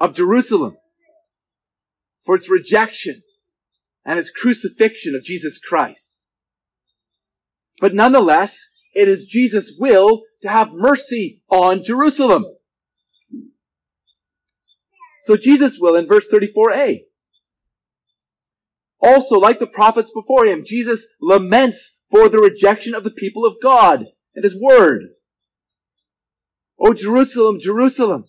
of 0.00 0.14
Jerusalem 0.14 0.76
for 2.24 2.34
its 2.34 2.48
rejection 2.48 3.22
and 4.04 4.18
its 4.18 4.30
crucifixion 4.30 5.14
of 5.14 5.24
Jesus 5.24 5.58
Christ. 5.58 6.16
But 7.80 7.94
nonetheless, 7.94 8.68
it 8.94 9.08
is 9.08 9.26
Jesus' 9.26 9.74
will 9.78 10.22
to 10.42 10.48
have 10.48 10.72
mercy 10.72 11.42
on 11.50 11.84
Jerusalem. 11.84 12.44
So 15.22 15.36
Jesus 15.36 15.78
will 15.80 15.96
in 15.96 16.06
verse 16.06 16.26
34a. 16.28 17.00
Also, 19.00 19.38
like 19.38 19.58
the 19.58 19.66
prophets 19.66 20.10
before 20.12 20.44
him, 20.44 20.64
Jesus 20.64 21.06
laments 21.20 22.00
for 22.10 22.28
the 22.28 22.38
rejection 22.38 22.94
of 22.94 23.04
the 23.04 23.10
people 23.10 23.44
of 23.44 23.56
God 23.62 24.06
and 24.34 24.44
his 24.44 24.56
word. 24.58 25.04
O 26.80 26.94
Jerusalem, 26.94 27.58
Jerusalem, 27.60 28.24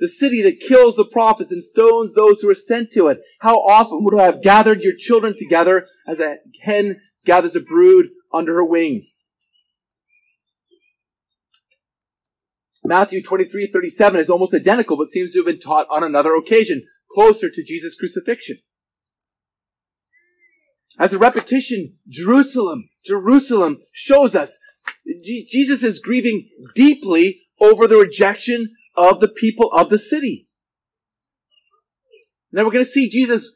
the 0.00 0.08
city 0.08 0.42
that 0.42 0.60
kills 0.60 0.96
the 0.96 1.04
prophets 1.04 1.50
and 1.50 1.62
stones 1.62 2.14
those 2.14 2.40
who 2.40 2.48
are 2.48 2.54
sent 2.54 2.90
to 2.92 3.08
it. 3.08 3.18
How 3.40 3.56
often 3.56 4.04
would 4.04 4.18
I 4.18 4.24
have 4.24 4.42
gathered 4.42 4.82
your 4.82 4.94
children 4.96 5.34
together 5.36 5.86
as 6.06 6.20
a 6.20 6.36
hen 6.62 7.00
gathers 7.24 7.56
a 7.56 7.60
brood 7.60 8.08
under 8.32 8.54
her 8.54 8.64
wings? 8.64 9.17
Matthew 12.88 13.22
23, 13.22 13.66
37 13.66 14.18
is 14.18 14.30
almost 14.30 14.54
identical, 14.54 14.96
but 14.96 15.10
seems 15.10 15.32
to 15.32 15.40
have 15.40 15.46
been 15.46 15.60
taught 15.60 15.86
on 15.90 16.02
another 16.02 16.34
occasion, 16.34 16.84
closer 17.12 17.50
to 17.50 17.62
Jesus' 17.62 17.94
crucifixion. 17.94 18.56
As 20.98 21.12
a 21.12 21.18
repetition, 21.18 21.96
Jerusalem, 22.08 22.88
Jerusalem 23.04 23.82
shows 23.92 24.34
us 24.34 24.58
G- 25.06 25.46
Jesus 25.50 25.82
is 25.82 26.00
grieving 26.00 26.48
deeply 26.74 27.42
over 27.60 27.86
the 27.86 27.98
rejection 27.98 28.74
of 28.96 29.20
the 29.20 29.28
people 29.28 29.70
of 29.72 29.90
the 29.90 29.98
city. 29.98 30.48
Now 32.50 32.64
we're 32.64 32.70
going 32.70 32.86
to 32.86 32.90
see 32.90 33.10
Jesus 33.10 33.50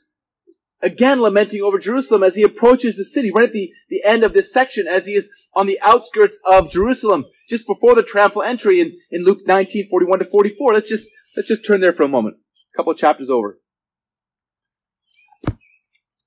again 0.82 1.22
lamenting 1.22 1.62
over 1.62 1.78
Jerusalem 1.78 2.22
as 2.22 2.36
he 2.36 2.42
approaches 2.42 2.96
the 2.96 3.04
city, 3.04 3.32
right 3.32 3.46
at 3.46 3.52
the, 3.52 3.72
the 3.88 4.04
end 4.04 4.24
of 4.24 4.34
this 4.34 4.52
section, 4.52 4.86
as 4.86 5.06
he 5.06 5.14
is 5.14 5.30
on 5.54 5.66
the 5.66 5.80
outskirts 5.80 6.38
of 6.44 6.70
Jerusalem, 6.70 7.24
just 7.52 7.66
before 7.66 7.94
the 7.94 8.02
triumphal 8.02 8.42
entry 8.42 8.80
in, 8.80 8.98
in 9.10 9.24
Luke 9.24 9.40
19, 9.46 9.90
41 9.90 10.20
to 10.20 10.24
44. 10.24 10.72
Let's 10.72 10.88
just, 10.88 11.06
let's 11.36 11.48
just 11.48 11.66
turn 11.66 11.82
there 11.82 11.92
for 11.92 12.02
a 12.02 12.08
moment. 12.08 12.36
A 12.74 12.76
couple 12.78 12.92
of 12.92 12.98
chapters 12.98 13.28
over. 13.28 13.58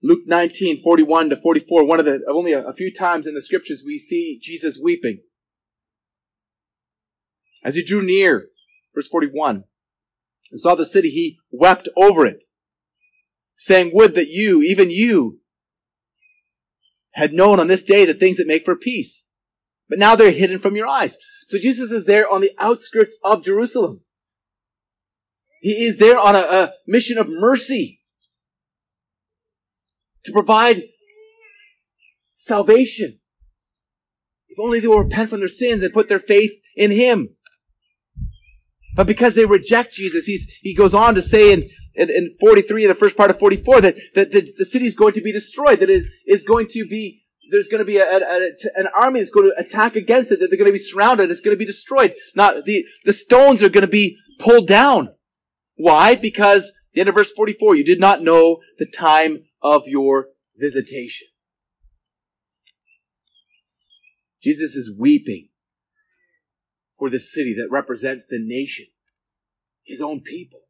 Luke 0.04 0.22
19, 0.28 0.84
41 0.84 1.32
to 1.32 1.36
44, 1.36 1.84
one 1.84 2.00
of 2.00 2.06
the, 2.06 2.24
only 2.30 2.52
a, 2.52 2.64
a 2.68 2.74
few 2.74 2.94
times 2.94 3.26
in 3.26 3.34
the 3.34 3.42
scriptures 3.42 3.82
we 3.84 3.98
see 3.98 4.40
Jesus 4.40 4.80
weeping. 4.82 5.22
As 7.64 7.74
he 7.74 7.84
drew 7.84 8.04
near, 8.04 8.50
verse 8.94 9.08
41, 9.08 9.64
and 10.52 10.60
saw 10.60 10.76
the 10.76 10.86
city, 10.86 11.10
he 11.10 11.40
wept 11.52 11.90
over 11.98 12.28
it 12.28 12.44
saying, 13.58 13.90
Would 13.96 14.14
that 14.14 14.30
you, 14.30 14.62
even 14.62 14.92
you, 14.92 15.40
had 17.14 17.34
known 17.34 17.60
on 17.60 17.68
this 17.68 17.84
day 17.84 18.06
the 18.06 18.14
things 18.14 18.38
that 18.38 18.46
make 18.46 18.64
for 18.64 18.76
peace. 18.76 19.25
But 19.90 20.00
now 20.00 20.16
they're 20.16 20.32
hidden 20.32 20.60
from 20.60 20.76
your 20.76 20.88
eyes. 20.88 21.18
So 21.48 21.58
Jesus 21.60 21.92
is 21.92 22.06
there 22.06 22.30
on 22.30 22.42
the 22.42 22.52
outskirts 22.60 23.18
of 23.24 23.44
Jerusalem. 23.44 24.02
He 25.62 25.86
is 25.86 25.98
there 25.98 26.20
on 26.20 26.36
a, 26.36 26.40
a 26.40 26.74
mission 26.88 27.18
of 27.18 27.28
mercy 27.30 28.02
to 30.26 30.32
provide 30.32 30.84
salvation. 32.36 33.20
If 34.48 34.60
only 34.60 34.80
they 34.80 34.88
will 34.88 35.04
repent 35.04 35.30
from 35.30 35.40
their 35.40 35.50
sins 35.50 35.84
and 35.84 35.94
put 35.94 36.10
their 36.10 36.20
faith 36.20 36.52
in 36.76 36.92
Him. 36.92 37.30
But 38.96 39.08
because 39.08 39.36
they 39.36 39.46
reject 39.46 39.94
Jesus, 39.94 40.26
he's, 40.26 40.50
he 40.62 40.74
goes 40.74 40.94
on 40.94 41.16
to 41.16 41.22
say 41.22 41.52
in, 41.52 41.64
in, 41.96 42.10
in 42.10 42.34
43, 42.40 42.84
in 42.84 42.90
the 42.90 42.96
first 42.96 43.18
part 43.18 43.30
of 43.30 43.40
44, 43.40 43.82
that, 43.82 43.96
that 44.16 44.32
the, 44.32 44.54
the 44.58 44.66
city 44.66 44.86
is 44.86 44.96
going 44.96 45.14
to 45.14 45.22
be 45.22 45.34
destroyed, 45.34 45.80
that 45.80 45.90
it 45.90 46.06
is 46.26 46.44
going 46.44 46.68
to 46.70 46.88
be, 46.88 47.25
there's 47.52 47.68
going 47.68 47.80
to 47.80 47.86
be 47.86 47.98
a, 47.98 48.06
a, 48.06 48.20
a, 48.20 48.52
an 48.76 48.88
army 48.96 49.20
that's 49.20 49.32
going 49.32 49.50
to 49.50 49.60
attack 49.60 49.96
against 49.96 50.32
it, 50.32 50.40
that 50.40 50.50
they're 50.50 50.58
going 50.58 50.70
to 50.70 50.74
be 50.74 50.78
surrounded, 50.78 51.30
it's 51.30 51.42
going 51.42 51.56
to 51.56 51.60
be 51.60 51.66
destroyed. 51.66 52.16
Not, 52.36 52.66
the, 52.66 52.86
the 53.04 53.14
stones 53.14 53.62
are 53.64 53.70
going 53.70 53.86
to 53.86 53.92
be 53.92 54.18
pulled 54.40 54.68
down. 54.68 55.10
Why? 55.76 56.16
Because, 56.16 56.74
the 56.94 57.02
end 57.02 57.10
of 57.10 57.16
verse 57.16 57.32
44, 57.32 57.76
you 57.76 57.84
did 57.84 58.00
not 58.00 58.22
know 58.22 58.60
the 58.80 58.86
time 58.86 59.44
of 59.62 59.84
your 59.88 60.28
visitation. 60.56 61.28
Jesus 64.42 64.76
is 64.76 64.94
weeping 64.96 65.50
for 67.00 67.10
the 67.10 67.20
city 67.20 67.54
that 67.56 67.68
represents 67.72 68.28
the 68.28 68.40
nation, 68.40 68.86
his 69.84 70.02
own 70.02 70.22
people. 70.22 70.65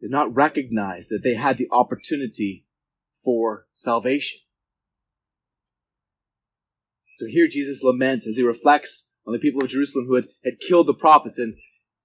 Did 0.00 0.10
not 0.10 0.34
recognize 0.34 1.08
that 1.08 1.20
they 1.22 1.34
had 1.34 1.58
the 1.58 1.68
opportunity 1.70 2.64
for 3.22 3.66
salvation. 3.74 4.40
So 7.16 7.26
here 7.26 7.48
Jesus 7.48 7.82
laments 7.82 8.26
as 8.26 8.36
he 8.36 8.42
reflects 8.42 9.08
on 9.26 9.34
the 9.34 9.38
people 9.38 9.62
of 9.62 9.68
Jerusalem 9.68 10.06
who 10.06 10.14
had, 10.14 10.28
had 10.44 10.54
killed 10.58 10.86
the 10.86 10.94
prophets 10.94 11.38
and 11.38 11.54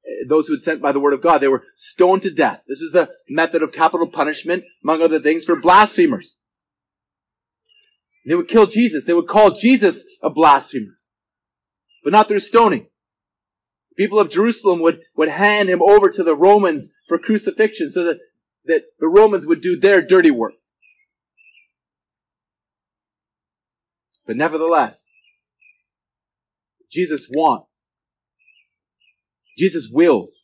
uh, 0.05 0.27
those 0.27 0.47
who 0.47 0.53
had 0.53 0.61
sent 0.61 0.81
by 0.81 0.91
the 0.91 0.99
word 0.99 1.13
of 1.13 1.21
God. 1.21 1.39
They 1.39 1.47
were 1.47 1.63
stoned 1.75 2.23
to 2.23 2.31
death. 2.31 2.63
This 2.67 2.81
was 2.81 2.91
the 2.91 3.11
method 3.29 3.61
of 3.61 3.71
capital 3.71 4.07
punishment, 4.07 4.65
among 4.83 5.01
other 5.01 5.19
things, 5.19 5.45
for 5.45 5.55
blasphemers. 5.55 6.35
They 8.27 8.35
would 8.35 8.49
kill 8.49 8.65
Jesus. 8.65 9.05
They 9.05 9.13
would 9.13 9.27
call 9.27 9.51
Jesus 9.51 10.03
a 10.21 10.29
blasphemer, 10.29 10.97
but 12.03 12.11
not 12.11 12.27
through 12.27 12.39
stoning. 12.39 12.87
People 13.97 14.19
of 14.19 14.29
Jerusalem 14.29 14.81
would, 14.81 15.01
would 15.15 15.29
hand 15.29 15.69
him 15.69 15.81
over 15.81 16.09
to 16.09 16.23
the 16.23 16.35
Romans 16.35 16.91
for 17.07 17.17
crucifixion 17.17 17.91
so 17.91 18.03
that, 18.03 18.19
that 18.65 18.83
the 18.99 19.07
Romans 19.07 19.45
would 19.45 19.61
do 19.61 19.79
their 19.79 20.01
dirty 20.01 20.31
work. 20.31 20.53
But 24.27 24.35
nevertheless, 24.35 25.05
Jesus 26.91 27.29
wants, 27.33 27.69
Jesus 29.57 29.87
wills 29.91 30.43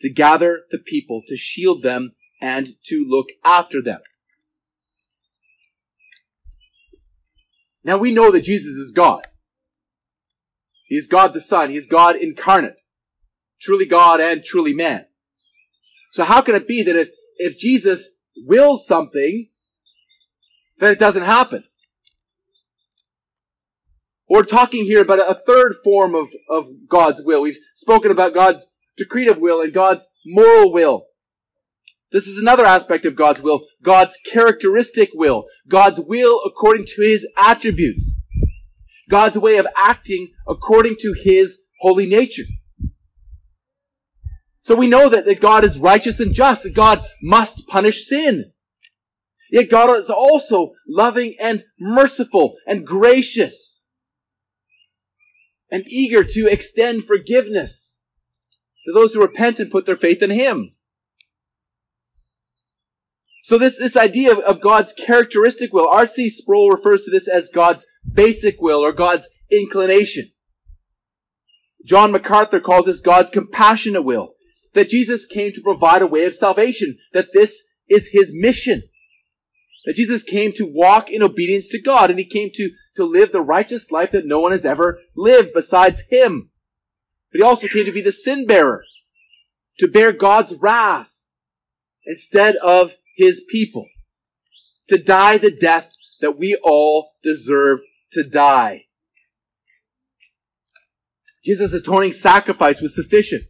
to 0.00 0.10
gather 0.10 0.62
the 0.70 0.78
people, 0.78 1.22
to 1.26 1.36
shield 1.36 1.82
them, 1.82 2.12
and 2.40 2.74
to 2.84 3.04
look 3.08 3.28
after 3.44 3.82
them. 3.82 4.00
Now 7.82 7.96
we 7.96 8.12
know 8.12 8.30
that 8.30 8.42
Jesus 8.42 8.76
is 8.76 8.92
God. 8.92 9.26
He 10.86 10.96
is 10.96 11.08
God 11.08 11.34
the 11.34 11.40
Son. 11.40 11.70
He 11.70 11.76
is 11.76 11.86
God 11.86 12.16
incarnate. 12.16 12.76
Truly 13.60 13.86
God 13.86 14.20
and 14.20 14.44
truly 14.44 14.74
man. 14.74 15.06
So 16.12 16.24
how 16.24 16.40
can 16.40 16.54
it 16.54 16.68
be 16.68 16.82
that 16.82 16.96
if, 16.96 17.10
if 17.36 17.58
Jesus 17.58 18.10
wills 18.36 18.86
something, 18.86 19.48
that 20.78 20.92
it 20.92 20.98
doesn't 20.98 21.24
happen? 21.24 21.64
We're 24.28 24.44
talking 24.44 24.84
here 24.84 25.02
about 25.02 25.18
a 25.18 25.40
third 25.46 25.76
form 25.84 26.14
of, 26.14 26.28
of 26.50 26.68
God's 26.88 27.22
will. 27.24 27.42
We've 27.42 27.58
spoken 27.74 28.10
about 28.10 28.34
God's 28.34 28.66
decretive 28.98 29.38
will 29.38 29.60
and 29.60 29.72
God's 29.72 30.08
moral 30.24 30.72
will. 30.72 31.06
This 32.12 32.26
is 32.26 32.38
another 32.38 32.64
aspect 32.64 33.04
of 33.04 33.16
God's 33.16 33.42
will, 33.42 33.66
God's 33.82 34.18
characteristic 34.24 35.10
will, 35.12 35.46
God's 35.68 36.00
will 36.00 36.40
according 36.46 36.86
to 36.86 37.02
His 37.02 37.28
attributes, 37.36 38.20
God's 39.08 39.38
way 39.38 39.56
of 39.58 39.66
acting 39.76 40.32
according 40.46 40.96
to 41.00 41.14
His 41.16 41.58
holy 41.80 42.06
nature. 42.06 42.44
So 44.60 44.74
we 44.74 44.88
know 44.88 45.08
that, 45.08 45.26
that 45.26 45.40
God 45.40 45.64
is 45.64 45.78
righteous 45.78 46.18
and 46.18 46.34
just, 46.34 46.64
that 46.64 46.74
God 46.74 47.04
must 47.22 47.68
punish 47.68 48.06
sin. 48.06 48.52
Yet 49.50 49.70
God 49.70 49.96
is 49.96 50.10
also 50.10 50.72
loving 50.88 51.36
and 51.38 51.62
merciful 51.78 52.56
and 52.66 52.84
gracious 52.84 53.86
and 55.70 55.84
eager 55.86 56.24
to 56.24 56.48
extend 56.50 57.04
forgiveness 57.04 58.02
to 58.86 58.92
those 58.92 59.14
who 59.14 59.20
repent 59.20 59.60
and 59.60 59.70
put 59.70 59.86
their 59.86 59.96
faith 59.96 60.22
in 60.22 60.30
Him. 60.30 60.72
So 63.42 63.58
this, 63.58 63.78
this 63.78 63.96
idea 63.96 64.32
of, 64.32 64.40
of 64.40 64.60
God's 64.60 64.92
characteristic 64.92 65.72
will, 65.72 65.88
R.C. 65.88 66.28
Sproul 66.28 66.70
refers 66.70 67.02
to 67.02 67.10
this 67.12 67.28
as 67.28 67.48
God's 67.48 67.86
basic 68.12 68.60
will 68.60 68.80
or 68.80 68.92
God's 68.92 69.28
inclination. 69.50 70.30
John 71.84 72.12
MacArthur 72.12 72.60
calls 72.60 72.86
this 72.86 73.00
God's 73.00 73.30
compassionate 73.30 74.04
will. 74.04 74.34
That 74.74 74.90
Jesus 74.90 75.26
came 75.26 75.52
to 75.52 75.62
provide 75.62 76.02
a 76.02 76.06
way 76.06 76.24
of 76.24 76.34
salvation. 76.34 76.98
That 77.12 77.32
this 77.32 77.64
is 77.88 78.10
His 78.12 78.32
mission. 78.34 78.82
That 79.84 79.94
Jesus 79.94 80.24
came 80.24 80.52
to 80.54 80.70
walk 80.70 81.10
in 81.10 81.22
obedience 81.22 81.68
to 81.68 81.80
God 81.80 82.10
and 82.10 82.18
He 82.18 82.26
came 82.26 82.50
to 82.54 82.70
to 82.96 83.04
live 83.04 83.30
the 83.30 83.42
righteous 83.42 83.90
life 83.90 84.10
that 84.10 84.26
no 84.26 84.40
one 84.40 84.52
has 84.52 84.64
ever 84.64 84.98
lived 85.14 85.50
besides 85.54 86.02
him. 86.10 86.50
But 87.30 87.38
he 87.38 87.44
also 87.44 87.68
came 87.68 87.84
to 87.84 87.92
be 87.92 88.00
the 88.00 88.12
sin 88.12 88.46
bearer, 88.46 88.82
to 89.78 89.88
bear 89.88 90.12
God's 90.12 90.54
wrath 90.54 91.12
instead 92.04 92.56
of 92.56 92.96
his 93.16 93.44
people, 93.48 93.86
to 94.88 94.98
die 94.98 95.38
the 95.38 95.50
death 95.50 95.92
that 96.20 96.38
we 96.38 96.58
all 96.62 97.10
deserve 97.22 97.80
to 98.12 98.22
die. 98.22 98.84
Jesus' 101.44 101.72
atoning 101.72 102.12
sacrifice 102.12 102.80
was 102.80 102.94
sufficient. 102.94 103.44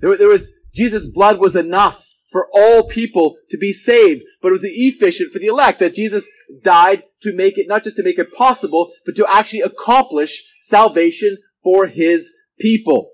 There, 0.00 0.16
there 0.16 0.28
was, 0.28 0.50
Jesus' 0.74 1.10
blood 1.10 1.38
was 1.38 1.54
enough 1.54 2.06
for 2.30 2.48
all 2.54 2.88
people 2.88 3.36
to 3.50 3.58
be 3.58 3.72
saved, 3.72 4.22
but 4.40 4.48
it 4.48 4.52
was 4.52 4.64
efficient 4.64 5.32
for 5.32 5.38
the 5.38 5.48
elect 5.48 5.80
that 5.80 5.94
Jesus 5.94 6.28
died 6.62 7.02
to 7.22 7.34
make 7.34 7.58
it, 7.58 7.66
not 7.68 7.84
just 7.84 7.96
to 7.96 8.02
make 8.02 8.18
it 8.18 8.32
possible, 8.32 8.92
but 9.04 9.16
to 9.16 9.26
actually 9.28 9.60
accomplish 9.60 10.44
salvation 10.62 11.36
for 11.62 11.86
his 11.86 12.32
people. 12.58 13.10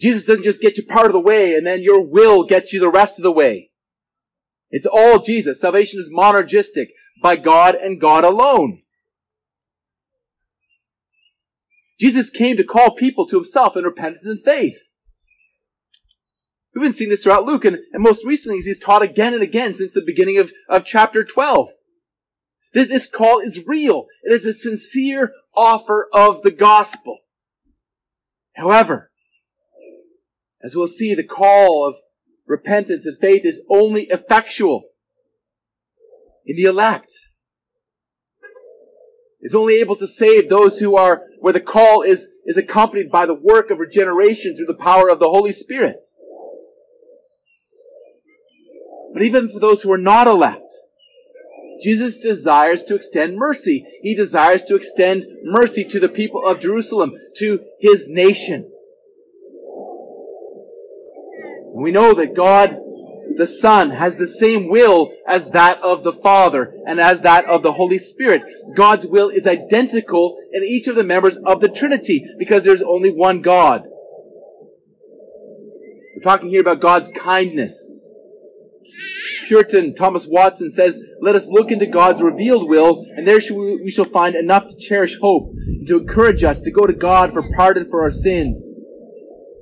Jesus 0.00 0.24
doesn't 0.24 0.44
just 0.44 0.60
get 0.60 0.76
you 0.76 0.84
part 0.84 1.06
of 1.06 1.12
the 1.12 1.20
way 1.20 1.54
and 1.54 1.66
then 1.66 1.82
your 1.82 2.04
will 2.04 2.44
gets 2.44 2.72
you 2.72 2.80
the 2.80 2.90
rest 2.90 3.18
of 3.18 3.24
the 3.24 3.32
way. 3.32 3.67
It's 4.70 4.86
all 4.86 5.20
Jesus. 5.20 5.60
Salvation 5.60 6.00
is 6.00 6.12
monergistic 6.12 6.88
by 7.22 7.36
God 7.36 7.74
and 7.74 8.00
God 8.00 8.24
alone. 8.24 8.82
Jesus 11.98 12.30
came 12.30 12.56
to 12.56 12.64
call 12.64 12.94
people 12.94 13.26
to 13.26 13.36
himself 13.36 13.76
in 13.76 13.84
repentance 13.84 14.24
and 14.24 14.42
faith. 14.42 14.78
We've 16.74 16.82
been 16.82 16.92
seeing 16.92 17.10
this 17.10 17.24
throughout 17.24 17.44
Luke, 17.44 17.64
and, 17.64 17.78
and 17.92 18.02
most 18.02 18.24
recently 18.24 18.58
he's 18.60 18.78
taught 18.78 19.02
again 19.02 19.34
and 19.34 19.42
again 19.42 19.74
since 19.74 19.94
the 19.94 20.04
beginning 20.04 20.38
of, 20.38 20.52
of 20.68 20.84
chapter 20.84 21.24
12. 21.24 21.70
This, 22.72 22.88
this 22.88 23.10
call 23.10 23.40
is 23.40 23.66
real. 23.66 24.06
It 24.22 24.32
is 24.32 24.46
a 24.46 24.52
sincere 24.52 25.32
offer 25.56 26.08
of 26.12 26.42
the 26.42 26.52
gospel. 26.52 27.18
However, 28.54 29.10
as 30.62 30.76
we'll 30.76 30.86
see, 30.86 31.14
the 31.14 31.24
call 31.24 31.88
of 31.88 31.96
repentance 32.48 33.06
and 33.06 33.18
faith 33.18 33.44
is 33.44 33.62
only 33.70 34.04
effectual 34.04 34.84
in 36.46 36.56
the 36.56 36.64
elect. 36.64 37.12
It's 39.40 39.54
only 39.54 39.76
able 39.76 39.96
to 39.96 40.06
save 40.08 40.48
those 40.48 40.80
who 40.80 40.96
are 40.96 41.22
where 41.40 41.52
the 41.52 41.60
call 41.60 42.02
is, 42.02 42.30
is 42.44 42.56
accompanied 42.56 43.10
by 43.10 43.26
the 43.26 43.34
work 43.34 43.70
of 43.70 43.78
regeneration 43.78 44.56
through 44.56 44.66
the 44.66 44.74
power 44.74 45.08
of 45.08 45.20
the 45.20 45.30
Holy 45.30 45.52
Spirit. 45.52 46.08
But 49.12 49.22
even 49.22 49.48
for 49.48 49.60
those 49.60 49.82
who 49.82 49.92
are 49.92 49.98
not 49.98 50.26
elect, 50.26 50.74
Jesus 51.80 52.18
desires 52.18 52.84
to 52.84 52.96
extend 52.96 53.36
mercy. 53.36 53.86
He 54.02 54.14
desires 54.14 54.64
to 54.64 54.74
extend 54.74 55.26
mercy 55.44 55.84
to 55.84 56.00
the 56.00 56.08
people 56.08 56.44
of 56.44 56.60
Jerusalem, 56.60 57.14
to 57.36 57.64
his 57.80 58.08
nation. 58.08 58.70
We 61.74 61.92
know 61.92 62.14
that 62.14 62.34
God, 62.34 62.78
the 63.36 63.46
Son, 63.46 63.90
has 63.90 64.16
the 64.16 64.26
same 64.26 64.68
will 64.68 65.12
as 65.26 65.50
that 65.50 65.80
of 65.82 66.02
the 66.02 66.12
Father 66.12 66.74
and 66.86 67.00
as 67.00 67.22
that 67.22 67.44
of 67.46 67.62
the 67.62 67.72
Holy 67.72 67.98
Spirit. 67.98 68.42
God's 68.74 69.06
will 69.06 69.28
is 69.28 69.46
identical 69.46 70.38
in 70.52 70.64
each 70.64 70.86
of 70.88 70.96
the 70.96 71.04
members 71.04 71.36
of 71.36 71.60
the 71.60 71.68
Trinity 71.68 72.26
because 72.38 72.64
there's 72.64 72.82
only 72.82 73.10
one 73.10 73.42
God. 73.42 73.84
We're 76.16 76.22
talking 76.22 76.48
here 76.48 76.60
about 76.60 76.80
God's 76.80 77.10
kindness 77.12 77.98
Puritan 79.48 79.94
Thomas 79.94 80.26
Watson 80.26 80.68
says, 80.68 81.02
let 81.22 81.34
us 81.34 81.48
look 81.48 81.70
into 81.70 81.86
God's 81.86 82.20
revealed 82.20 82.68
will, 82.68 83.06
and 83.16 83.26
there 83.26 83.40
we 83.50 83.90
shall 83.90 84.04
find 84.04 84.36
enough 84.36 84.68
to 84.68 84.76
cherish 84.76 85.18
hope 85.22 85.54
and 85.66 85.88
to 85.88 86.00
encourage 86.00 86.44
us 86.44 86.60
to 86.60 86.70
go 86.70 86.86
to 86.86 86.92
God 86.92 87.32
for 87.32 87.42
pardon 87.56 87.88
for 87.88 88.02
our 88.02 88.10
sins. 88.10 88.74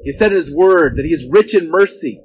He 0.07 0.13
said 0.13 0.31
in 0.31 0.39
his 0.39 0.55
word 0.55 0.95
that 0.97 1.05
he 1.05 1.13
is 1.13 1.27
rich 1.29 1.53
in 1.53 1.69
mercy, 1.69 2.21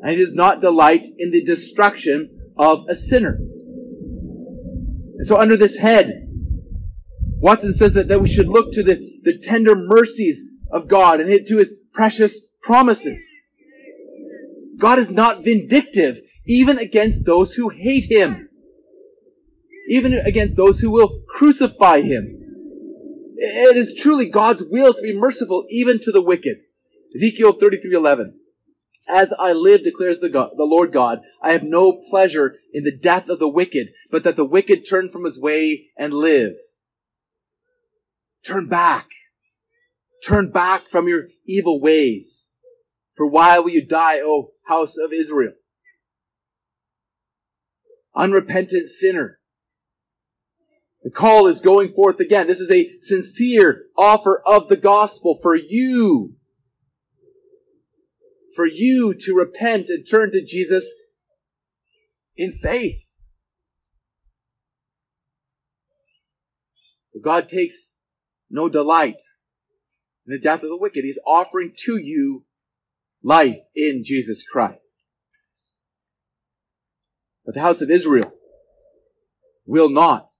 and 0.00 0.12
he 0.12 0.16
does 0.16 0.32
not 0.32 0.60
delight 0.60 1.06
in 1.18 1.30
the 1.30 1.44
destruction 1.44 2.54
of 2.56 2.86
a 2.88 2.94
sinner. 2.94 3.38
And 5.18 5.26
so 5.26 5.38
under 5.38 5.58
this 5.58 5.76
head, 5.76 6.26
Watson 7.38 7.74
says 7.74 7.92
that, 7.92 8.08
that 8.08 8.22
we 8.22 8.30
should 8.30 8.48
look 8.48 8.72
to 8.72 8.82
the, 8.82 9.20
the 9.24 9.36
tender 9.36 9.76
mercies 9.76 10.46
of 10.70 10.88
God 10.88 11.20
and 11.20 11.46
to 11.46 11.58
his 11.58 11.74
precious 11.92 12.46
promises. 12.62 13.22
God 14.78 14.98
is 14.98 15.10
not 15.10 15.44
vindictive 15.44 16.22
even 16.46 16.78
against 16.78 17.26
those 17.26 17.52
who 17.52 17.68
hate 17.68 18.10
him, 18.10 18.48
even 19.86 20.14
against 20.14 20.56
those 20.56 20.80
who 20.80 20.90
will 20.90 21.20
crucify 21.28 22.00
him. 22.00 22.38
It 23.36 23.76
is 23.76 24.00
truly 24.00 24.30
God's 24.30 24.64
will 24.64 24.94
to 24.94 25.02
be 25.02 25.14
merciful 25.14 25.66
even 25.68 26.00
to 26.00 26.10
the 26.10 26.22
wicked. 26.22 26.62
Ezekiel 27.14 27.52
33:11. 27.54 28.34
As 29.08 29.32
I 29.38 29.52
live, 29.52 29.82
declares 29.82 30.20
the, 30.20 30.28
God, 30.28 30.50
the 30.56 30.64
Lord 30.64 30.92
God, 30.92 31.20
I 31.42 31.52
have 31.52 31.64
no 31.64 32.02
pleasure 32.08 32.56
in 32.72 32.84
the 32.84 32.96
death 32.96 33.28
of 33.28 33.40
the 33.40 33.48
wicked, 33.48 33.88
but 34.10 34.22
that 34.24 34.36
the 34.36 34.44
wicked 34.44 34.88
turn 34.88 35.10
from 35.10 35.24
his 35.24 35.40
way 35.40 35.90
and 35.96 36.14
live. 36.14 36.54
Turn 38.46 38.68
back. 38.68 39.08
Turn 40.24 40.50
back 40.50 40.88
from 40.88 41.08
your 41.08 41.28
evil 41.46 41.80
ways. 41.80 42.58
For 43.16 43.26
why 43.26 43.58
will 43.58 43.70
you 43.70 43.84
die, 43.84 44.20
O 44.20 44.52
house 44.66 44.96
of 44.96 45.12
Israel? 45.12 45.52
unrepentant 48.14 48.88
sinner. 48.88 49.38
The 51.02 51.10
call 51.10 51.46
is 51.46 51.60
going 51.60 51.92
forth 51.94 52.20
again. 52.20 52.46
This 52.46 52.60
is 52.60 52.70
a 52.70 52.90
sincere 53.00 53.86
offer 53.96 54.40
of 54.46 54.68
the 54.68 54.76
gospel 54.76 55.38
for 55.42 55.56
you. 55.56 56.36
For 58.54 58.66
you 58.66 59.14
to 59.14 59.34
repent 59.34 59.88
and 59.88 60.06
turn 60.08 60.30
to 60.32 60.44
Jesus 60.44 60.92
in 62.36 62.52
faith. 62.52 63.02
God 67.22 67.48
takes 67.48 67.94
no 68.50 68.68
delight 68.68 69.20
in 70.26 70.32
the 70.32 70.38
death 70.38 70.62
of 70.62 70.68
the 70.68 70.76
wicked. 70.76 71.04
He's 71.04 71.18
offering 71.26 71.72
to 71.84 71.96
you 71.96 72.44
life 73.22 73.58
in 73.74 74.02
Jesus 74.04 74.42
Christ. 74.42 75.02
But 77.44 77.54
the 77.54 77.60
house 77.60 77.80
of 77.80 77.90
Israel 77.90 78.32
will 79.66 79.88
not. 79.88 80.30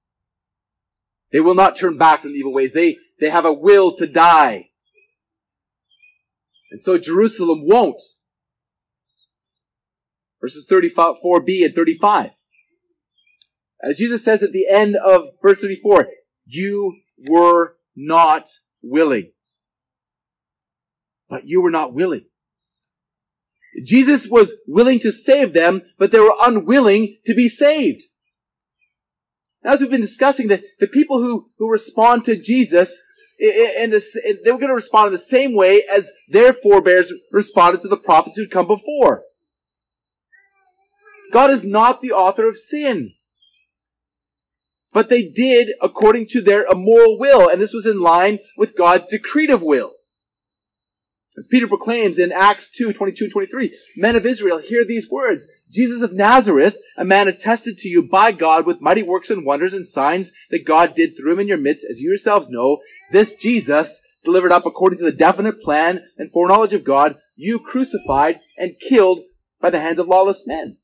They 1.32 1.40
will 1.40 1.54
not 1.54 1.76
turn 1.76 1.96
back 1.96 2.22
from 2.22 2.32
the 2.32 2.38
evil 2.38 2.52
ways. 2.52 2.72
They, 2.72 2.98
they 3.20 3.30
have 3.30 3.44
a 3.44 3.52
will 3.52 3.96
to 3.96 4.06
die. 4.06 4.70
And 6.72 6.80
so 6.80 6.96
Jerusalem 6.96 7.60
won't. 7.64 8.00
Verses 10.40 10.66
34b 10.68 11.66
and 11.66 11.74
35. 11.74 12.30
As 13.84 13.98
Jesus 13.98 14.24
says 14.24 14.42
at 14.42 14.52
the 14.52 14.66
end 14.68 14.96
of 14.96 15.26
verse 15.42 15.60
34, 15.60 16.08
you 16.46 17.00
were 17.28 17.76
not 17.94 18.48
willing. 18.82 19.32
But 21.28 21.46
you 21.46 21.60
were 21.60 21.70
not 21.70 21.92
willing. 21.92 22.24
Jesus 23.84 24.26
was 24.26 24.54
willing 24.66 24.98
to 25.00 25.12
save 25.12 25.52
them, 25.52 25.82
but 25.98 26.10
they 26.10 26.20
were 26.20 26.34
unwilling 26.40 27.18
to 27.26 27.34
be 27.34 27.48
saved. 27.48 28.02
Now, 29.62 29.74
As 29.74 29.80
we've 29.80 29.90
been 29.90 30.00
discussing, 30.00 30.48
the, 30.48 30.64
the 30.80 30.86
people 30.86 31.20
who, 31.20 31.50
who 31.58 31.70
respond 31.70 32.24
to 32.24 32.36
Jesus, 32.36 33.02
and 33.42 33.92
the, 33.92 34.40
they 34.44 34.52
were 34.52 34.58
going 34.58 34.68
to 34.68 34.74
respond 34.74 35.08
in 35.08 35.12
the 35.12 35.18
same 35.18 35.54
way 35.54 35.82
as 35.92 36.12
their 36.28 36.52
forebears 36.52 37.12
responded 37.32 37.82
to 37.82 37.88
the 37.88 37.96
prophets 37.96 38.36
who'd 38.36 38.50
come 38.50 38.68
before. 38.68 39.24
God 41.32 41.50
is 41.50 41.64
not 41.64 42.00
the 42.00 42.12
author 42.12 42.48
of 42.48 42.56
sin. 42.56 43.14
But 44.92 45.08
they 45.08 45.26
did 45.26 45.70
according 45.80 46.28
to 46.28 46.42
their 46.42 46.66
immoral 46.66 47.18
will, 47.18 47.48
and 47.48 47.60
this 47.60 47.72
was 47.72 47.86
in 47.86 48.00
line 48.00 48.38
with 48.56 48.76
God's 48.76 49.06
decretive 49.06 49.62
will. 49.62 49.94
As 51.36 51.46
Peter 51.46 51.66
proclaims 51.66 52.18
in 52.18 52.30
Acts 52.30 52.70
2, 52.70 52.92
22 52.92 53.24
and 53.24 53.32
23, 53.32 53.74
men 53.96 54.16
of 54.16 54.26
Israel, 54.26 54.58
hear 54.58 54.84
these 54.84 55.10
words. 55.10 55.48
Jesus 55.70 56.02
of 56.02 56.12
Nazareth, 56.12 56.76
a 56.98 57.06
man 57.06 57.26
attested 57.26 57.78
to 57.78 57.88
you 57.88 58.06
by 58.06 58.32
God 58.32 58.66
with 58.66 58.82
mighty 58.82 59.02
works 59.02 59.30
and 59.30 59.46
wonders 59.46 59.72
and 59.72 59.86
signs 59.86 60.32
that 60.50 60.66
God 60.66 60.94
did 60.94 61.16
through 61.16 61.32
him 61.32 61.40
in 61.40 61.48
your 61.48 61.56
midst, 61.56 61.86
as 61.90 62.00
you 62.00 62.10
yourselves 62.10 62.50
know, 62.50 62.80
this 63.12 63.34
Jesus, 63.34 64.00
delivered 64.24 64.52
up 64.52 64.66
according 64.66 64.98
to 64.98 65.04
the 65.04 65.12
definite 65.12 65.62
plan 65.62 66.04
and 66.18 66.30
foreknowledge 66.32 66.72
of 66.72 66.84
God, 66.84 67.16
you 67.36 67.58
crucified 67.58 68.40
and 68.56 68.78
killed 68.80 69.20
by 69.60 69.70
the 69.70 69.80
hands 69.80 69.98
of 69.98 70.08
lawless 70.08 70.46
men. 70.46 70.78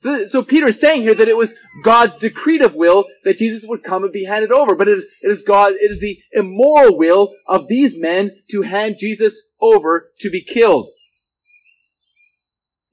So, 0.00 0.28
so 0.28 0.42
Peter 0.42 0.68
is 0.68 0.80
saying 0.80 1.02
here 1.02 1.14
that 1.14 1.28
it 1.28 1.36
was 1.36 1.56
God's 1.82 2.16
decretive 2.16 2.74
will 2.74 3.06
that 3.24 3.38
Jesus 3.38 3.68
would 3.68 3.82
come 3.82 4.04
and 4.04 4.12
be 4.12 4.24
handed 4.24 4.52
over, 4.52 4.76
but 4.76 4.86
it 4.86 4.98
is, 4.98 5.04
it 5.22 5.30
is 5.30 5.42
God, 5.42 5.72
it 5.72 5.90
is 5.90 6.00
the 6.00 6.20
immoral 6.32 6.96
will 6.96 7.34
of 7.48 7.66
these 7.68 7.98
men 7.98 8.30
to 8.50 8.62
hand 8.62 8.96
Jesus 8.98 9.42
over 9.60 10.12
to 10.20 10.30
be 10.30 10.40
killed. 10.40 10.90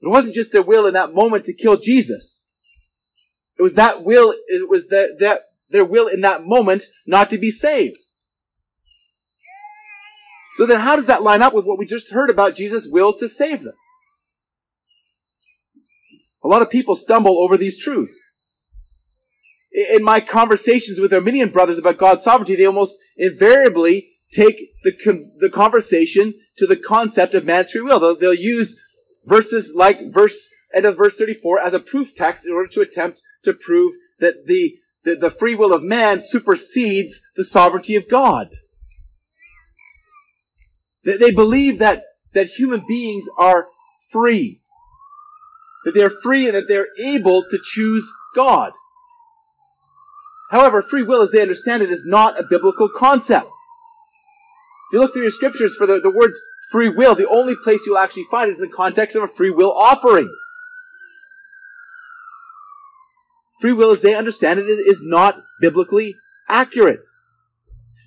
It 0.00 0.08
wasn't 0.08 0.34
just 0.34 0.52
their 0.52 0.62
will 0.62 0.86
in 0.86 0.94
that 0.94 1.14
moment 1.14 1.44
to 1.44 1.52
kill 1.52 1.76
Jesus. 1.76 2.46
It 3.58 3.62
was 3.62 3.74
that 3.74 4.04
will, 4.04 4.34
it 4.48 4.68
was 4.68 4.88
that, 4.88 5.18
that, 5.20 5.42
their 5.70 5.84
will 5.84 6.06
in 6.06 6.20
that 6.22 6.46
moment 6.46 6.84
not 7.06 7.30
to 7.30 7.38
be 7.38 7.50
saved. 7.50 7.98
So 10.54 10.64
then 10.64 10.80
how 10.80 10.96
does 10.96 11.06
that 11.06 11.22
line 11.22 11.42
up 11.42 11.52
with 11.52 11.66
what 11.66 11.78
we 11.78 11.84
just 11.84 12.12
heard 12.12 12.30
about 12.30 12.56
Jesus' 12.56 12.88
will 12.90 13.12
to 13.18 13.28
save 13.28 13.62
them? 13.62 13.74
A 16.42 16.48
lot 16.48 16.62
of 16.62 16.70
people 16.70 16.96
stumble 16.96 17.38
over 17.38 17.56
these 17.56 17.78
truths. 17.78 18.16
In 19.90 20.02
my 20.02 20.20
conversations 20.20 20.98
with 20.98 21.12
Arminian 21.12 21.50
brothers 21.50 21.76
about 21.76 21.98
God's 21.98 22.24
sovereignty, 22.24 22.56
they 22.56 22.64
almost 22.64 22.96
invariably 23.18 24.08
take 24.32 24.70
the, 24.82 24.92
con- 24.92 25.32
the 25.38 25.50
conversation 25.50 26.34
to 26.56 26.66
the 26.66 26.76
concept 26.76 27.34
of 27.34 27.44
man's 27.44 27.72
free 27.72 27.82
will. 27.82 28.00
They'll, 28.00 28.16
they'll 28.16 28.32
use 28.32 28.80
verses 29.26 29.74
like 29.74 30.10
verse, 30.10 30.48
end 30.74 30.86
of 30.86 30.96
verse 30.96 31.16
34 31.16 31.60
as 31.60 31.74
a 31.74 31.80
proof 31.80 32.14
text 32.14 32.46
in 32.46 32.52
order 32.52 32.68
to 32.68 32.80
attempt 32.80 33.20
to 33.44 33.52
prove 33.52 33.94
that 34.20 34.46
the, 34.46 34.76
the, 35.06 35.16
the 35.16 35.30
free 35.30 35.54
will 35.54 35.72
of 35.72 35.82
man 35.82 36.20
supersedes 36.20 37.22
the 37.34 37.44
sovereignty 37.44 37.96
of 37.96 38.06
God. 38.06 38.50
They, 41.02 41.16
they 41.16 41.30
believe 41.32 41.78
that, 41.78 42.02
that 42.34 42.48
human 42.48 42.84
beings 42.86 43.24
are 43.38 43.68
free 44.10 44.60
that 45.86 45.94
they're 45.94 46.10
free 46.10 46.46
and 46.46 46.56
that 46.56 46.66
they're 46.66 46.88
able 46.98 47.44
to 47.44 47.58
choose 47.62 48.12
God. 48.34 48.72
However, 50.50 50.82
free 50.82 51.04
will 51.04 51.22
as 51.22 51.30
they 51.30 51.40
understand 51.40 51.80
it 51.80 51.92
is 51.92 52.04
not 52.04 52.38
a 52.38 52.42
biblical 52.42 52.88
concept. 52.88 53.46
If 53.46 54.94
you 54.94 54.98
look 54.98 55.12
through 55.12 55.22
your 55.22 55.30
scriptures 55.30 55.76
for 55.76 55.86
the, 55.86 56.00
the 56.00 56.10
words 56.10 56.36
free 56.72 56.88
will, 56.88 57.14
the 57.14 57.28
only 57.28 57.54
place 57.62 57.86
you'll 57.86 57.98
actually 57.98 58.26
find 58.32 58.50
is 58.50 58.58
in 58.58 58.68
the 58.68 58.76
context 58.76 59.16
of 59.16 59.22
a 59.22 59.28
free 59.28 59.50
will 59.50 59.72
offering. 59.72 60.28
Free 63.60 63.72
will 63.72 63.90
as 63.90 64.02
they 64.02 64.14
understand 64.14 64.60
it 64.60 64.64
is 64.64 65.02
not 65.02 65.42
biblically 65.60 66.14
accurate. 66.48 67.06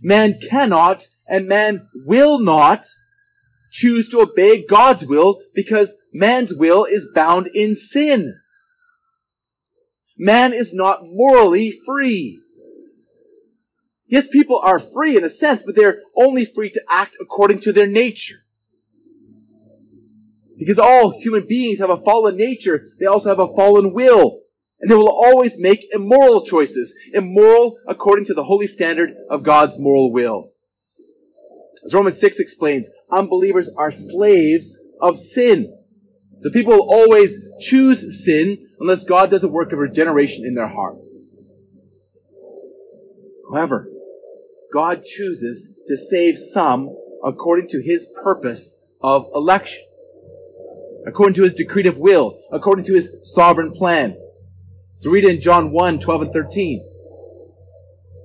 Man 0.02 0.40
cannot 0.40 1.08
and 1.28 1.48
man 1.48 1.88
will 1.94 2.40
not 2.40 2.86
choose 3.72 4.10
to 4.10 4.22
obey 4.22 4.66
God's 4.66 5.06
will 5.06 5.42
because 5.54 5.98
man's 6.14 6.54
will 6.54 6.86
is 6.86 7.10
bound 7.14 7.48
in 7.48 7.76
sin. 7.76 8.40
Man 10.18 10.54
is 10.54 10.74
not 10.74 11.02
morally 11.04 11.80
free. 11.86 12.42
Yes, 14.08 14.28
people 14.28 14.60
are 14.64 14.80
free 14.80 15.16
in 15.16 15.24
a 15.24 15.30
sense, 15.30 15.64
but 15.64 15.76
they're 15.76 16.02
only 16.16 16.44
free 16.44 16.72
to 16.72 16.82
act 16.90 17.16
according 17.22 17.60
to 17.62 17.72
their 17.72 17.88
nature. 17.88 18.44
Because 20.58 20.80
all 20.80 21.22
human 21.22 21.46
beings 21.48 21.80
have 21.80 21.92
a 21.92 22.02
fallen 22.02 22.36
nature, 22.36 22.88
they 23.00 23.06
also 23.06 23.30
have 23.30 23.40
a 23.40 23.56
fallen 23.56 23.94
will. 23.94 24.40
And 24.82 24.90
they 24.90 24.96
will 24.96 25.10
always 25.10 25.60
make 25.60 25.88
immoral 25.92 26.46
choices. 26.46 26.96
Immoral 27.14 27.78
according 27.88 28.26
to 28.26 28.34
the 28.34 28.46
holy 28.46 28.68
standard 28.68 29.14
of 29.30 29.44
God's 29.44 29.78
moral 29.78 30.12
will. 30.12 30.52
As 31.86 31.94
Romans 31.94 32.20
6 32.20 32.40
explains, 32.40 32.90
unbelievers 33.12 33.70
are 33.78 33.92
slaves 33.92 34.80
of 35.02 35.18
sin. 35.18 35.76
So 36.42 36.50
people 36.50 36.74
will 36.74 36.94
always 36.94 37.42
choose 37.60 38.24
sin 38.24 38.70
unless 38.80 39.04
God 39.04 39.30
does 39.30 39.44
a 39.44 39.50
work 39.50 39.74
of 39.74 39.80
regeneration 39.80 40.46
in 40.46 40.56
their 40.56 40.70
hearts. 40.70 41.02
However, 43.52 43.90
God 44.74 45.04
chooses 45.04 45.72
to 45.88 45.98
save 45.98 46.38
some 46.38 46.96
according 47.24 47.68
to 47.70 47.82
his 47.82 48.10
purpose 48.24 48.78
of 49.02 49.26
election, 49.34 49.84
according 51.08 51.34
to 51.36 51.44
his 51.44 51.56
decretive 51.56 51.98
will, 51.98 52.40
according 52.52 52.86
to 52.86 52.94
his 52.94 53.14
sovereign 53.24 53.74
plan. 53.74 54.16
So 55.00 55.10
read 55.10 55.24
in 55.24 55.40
John 55.40 55.72
1, 55.72 56.00
12 56.00 56.22
and 56.24 56.34
13. 56.34 56.86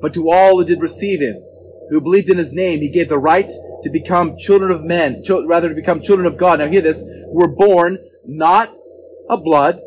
But 0.01 0.13
to 0.15 0.29
all 0.29 0.59
who 0.59 0.65
did 0.65 0.81
receive 0.81 1.21
him, 1.21 1.41
who 1.89 2.01
believed 2.01 2.29
in 2.29 2.37
his 2.37 2.53
name, 2.53 2.81
he 2.81 2.89
gave 2.89 3.09
the 3.09 3.19
right 3.19 3.49
to 3.49 3.91
become 3.91 4.37
children 4.37 4.73
of 4.73 4.83
men, 4.83 5.23
rather 5.47 5.69
to 5.69 5.75
become 5.75 6.03
children 6.03 6.27
of 6.27 6.37
God. 6.37 6.59
Now 6.59 6.67
hear 6.67 6.81
this, 6.81 7.05
were 7.29 7.47
born 7.47 7.99
not 8.27 8.75
of 9.29 9.45
blood, 9.45 9.81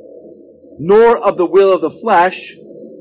nor 0.79 1.17
of 1.17 1.35
the 1.35 1.45
will 1.45 1.73
of 1.73 1.81
the 1.81 1.91
flesh, 1.91 2.55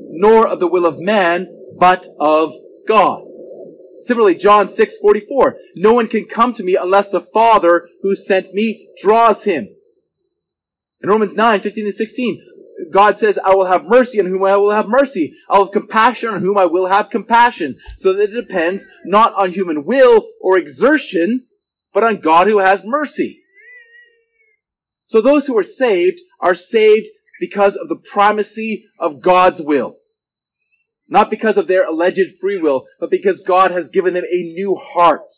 nor 0.09 0.45
of 0.45 0.59
the 0.59 0.67
will 0.67 0.85
of 0.85 0.99
man, 0.99 1.47
but 1.79 2.07
of 2.19 2.53
God. 2.89 3.23
Similarly, 4.01 4.35
John 4.35 4.69
6, 4.69 4.97
44, 4.97 5.57
no 5.77 5.93
one 5.93 6.07
can 6.07 6.25
come 6.25 6.53
to 6.53 6.63
me 6.63 6.75
unless 6.75 7.07
the 7.07 7.21
Father 7.21 7.87
who 8.01 8.17
sent 8.17 8.53
me 8.53 8.89
draws 9.01 9.45
him. 9.45 9.69
In 11.01 11.09
Romans 11.09 11.35
9, 11.35 11.61
15 11.61 11.85
and 11.85 11.95
16, 11.95 12.41
God 12.91 13.19
says, 13.19 13.39
I 13.43 13.53
will 13.55 13.65
have 13.65 13.85
mercy 13.85 14.19
on 14.19 14.27
whom 14.27 14.43
I 14.43 14.55
will 14.57 14.71
have 14.71 14.87
mercy. 14.87 15.33
I 15.49 15.57
will 15.57 15.65
have 15.65 15.73
compassion 15.73 16.29
on 16.29 16.41
whom 16.41 16.57
I 16.57 16.65
will 16.65 16.87
have 16.87 17.09
compassion. 17.09 17.77
So 17.97 18.13
that 18.13 18.31
it 18.31 18.33
depends 18.33 18.87
not 19.05 19.33
on 19.35 19.51
human 19.51 19.85
will 19.85 20.27
or 20.41 20.57
exertion, 20.57 21.45
but 21.93 22.03
on 22.03 22.17
God 22.17 22.47
who 22.47 22.59
has 22.59 22.85
mercy. 22.85 23.41
So 25.05 25.21
those 25.21 25.47
who 25.47 25.57
are 25.57 25.63
saved 25.63 26.19
are 26.39 26.55
saved 26.55 27.07
because 27.39 27.75
of 27.75 27.89
the 27.89 27.95
primacy 27.95 28.85
of 28.99 29.21
God's 29.21 29.61
will. 29.61 29.97
Not 31.07 31.29
because 31.29 31.57
of 31.57 31.67
their 31.67 31.87
alleged 31.87 32.39
free 32.41 32.57
will, 32.57 32.85
but 32.99 33.09
because 33.09 33.41
God 33.41 33.71
has 33.71 33.89
given 33.89 34.13
them 34.13 34.25
a 34.29 34.43
new 34.43 34.75
heart. 34.75 35.33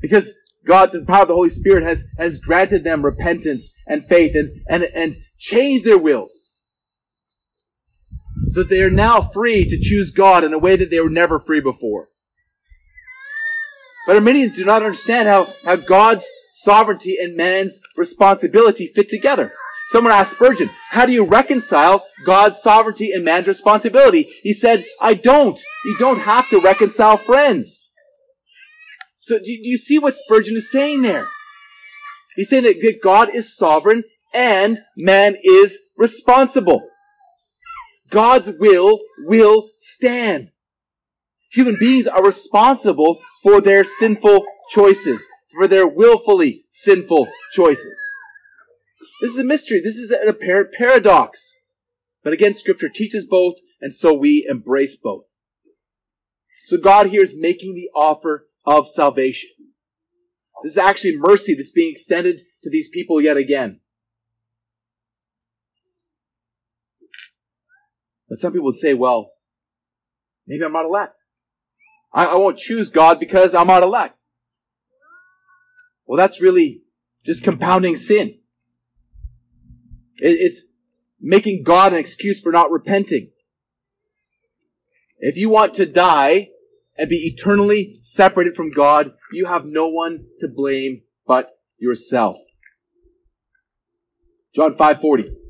Because 0.00 0.34
God, 0.66 0.92
the 0.92 1.04
power 1.04 1.22
of 1.22 1.28
the 1.28 1.34
Holy 1.34 1.48
Spirit 1.48 1.82
has, 1.84 2.06
has 2.18 2.40
granted 2.40 2.84
them 2.84 3.04
repentance 3.04 3.72
and 3.86 4.04
faith 4.04 4.36
and, 4.36 4.50
and, 4.68 4.84
and 4.94 5.16
changed 5.42 5.84
their 5.84 5.98
wills. 5.98 6.58
So 8.46 8.60
that 8.60 8.70
they 8.70 8.82
are 8.82 8.90
now 8.90 9.20
free 9.20 9.64
to 9.66 9.78
choose 9.80 10.10
God 10.10 10.44
in 10.44 10.52
a 10.52 10.58
way 10.58 10.76
that 10.76 10.90
they 10.90 11.00
were 11.00 11.10
never 11.10 11.40
free 11.40 11.60
before. 11.60 12.08
But 14.06 14.16
Arminians 14.16 14.56
do 14.56 14.64
not 14.64 14.82
understand 14.82 15.28
how, 15.28 15.48
how 15.64 15.76
God's 15.76 16.26
sovereignty 16.52 17.16
and 17.20 17.36
man's 17.36 17.80
responsibility 17.96 18.92
fit 18.94 19.08
together. 19.08 19.52
Someone 19.88 20.12
asked 20.12 20.34
Spurgeon, 20.34 20.70
how 20.90 21.06
do 21.06 21.12
you 21.12 21.24
reconcile 21.24 22.06
God's 22.24 22.62
sovereignty 22.62 23.10
and 23.12 23.24
man's 23.24 23.48
responsibility? 23.48 24.32
He 24.42 24.52
said, 24.52 24.84
I 25.00 25.14
don't. 25.14 25.60
You 25.84 25.96
don't 25.98 26.20
have 26.20 26.48
to 26.50 26.60
reconcile 26.60 27.16
friends. 27.16 27.88
So 29.22 29.38
do 29.38 29.50
you 29.50 29.76
see 29.76 29.98
what 29.98 30.16
Spurgeon 30.16 30.56
is 30.56 30.70
saying 30.70 31.02
there? 31.02 31.26
He's 32.36 32.48
saying 32.48 32.64
that 32.64 33.00
God 33.02 33.34
is 33.34 33.56
sovereign 33.56 34.04
and 34.34 34.78
man 34.96 35.36
is 35.42 35.80
responsible. 35.96 36.82
God's 38.10 38.50
will 38.58 39.00
will 39.20 39.70
stand. 39.78 40.50
Human 41.52 41.76
beings 41.78 42.06
are 42.06 42.24
responsible 42.24 43.20
for 43.42 43.60
their 43.60 43.84
sinful 43.84 44.44
choices, 44.70 45.26
for 45.50 45.66
their 45.66 45.86
willfully 45.86 46.64
sinful 46.70 47.28
choices. 47.52 48.00
This 49.20 49.32
is 49.32 49.38
a 49.38 49.44
mystery. 49.44 49.80
This 49.80 49.96
is 49.96 50.10
an 50.10 50.28
apparent 50.28 50.70
paradox. 50.76 51.54
But 52.24 52.32
again, 52.32 52.54
scripture 52.54 52.88
teaches 52.88 53.26
both, 53.26 53.54
and 53.80 53.92
so 53.92 54.14
we 54.14 54.46
embrace 54.48 54.96
both. 54.96 55.24
So 56.64 56.76
God 56.76 57.08
here 57.08 57.22
is 57.22 57.34
making 57.36 57.74
the 57.74 57.90
offer 57.94 58.46
of 58.64 58.88
salvation. 58.88 59.50
This 60.62 60.72
is 60.72 60.78
actually 60.78 61.16
mercy 61.16 61.54
that's 61.54 61.70
being 61.70 61.92
extended 61.92 62.40
to 62.62 62.70
these 62.70 62.88
people 62.88 63.20
yet 63.20 63.36
again. 63.36 63.80
But 68.32 68.38
some 68.38 68.54
people 68.54 68.64
would 68.64 68.76
say, 68.76 68.94
well, 68.94 69.32
maybe 70.46 70.64
I'm 70.64 70.72
not 70.72 70.86
elect. 70.86 71.20
I, 72.14 72.24
I 72.24 72.34
won't 72.36 72.56
choose 72.56 72.88
God 72.88 73.20
because 73.20 73.54
I'm 73.54 73.66
not 73.66 73.82
elect. 73.82 74.24
Well, 76.06 76.16
that's 76.16 76.40
really 76.40 76.80
just 77.26 77.44
compounding 77.44 77.94
sin. 77.94 78.38
It, 80.16 80.30
it's 80.40 80.64
making 81.20 81.62
God 81.62 81.92
an 81.92 81.98
excuse 81.98 82.40
for 82.40 82.52
not 82.52 82.70
repenting. 82.70 83.32
If 85.18 85.36
you 85.36 85.50
want 85.50 85.74
to 85.74 85.84
die 85.84 86.48
and 86.96 87.10
be 87.10 87.26
eternally 87.26 87.98
separated 88.00 88.56
from 88.56 88.70
God, 88.70 89.12
you 89.34 89.44
have 89.44 89.66
no 89.66 89.88
one 89.88 90.24
to 90.40 90.48
blame 90.48 91.02
but 91.26 91.50
yourself. 91.76 92.38
John 94.54 94.74
5:40 94.74 95.41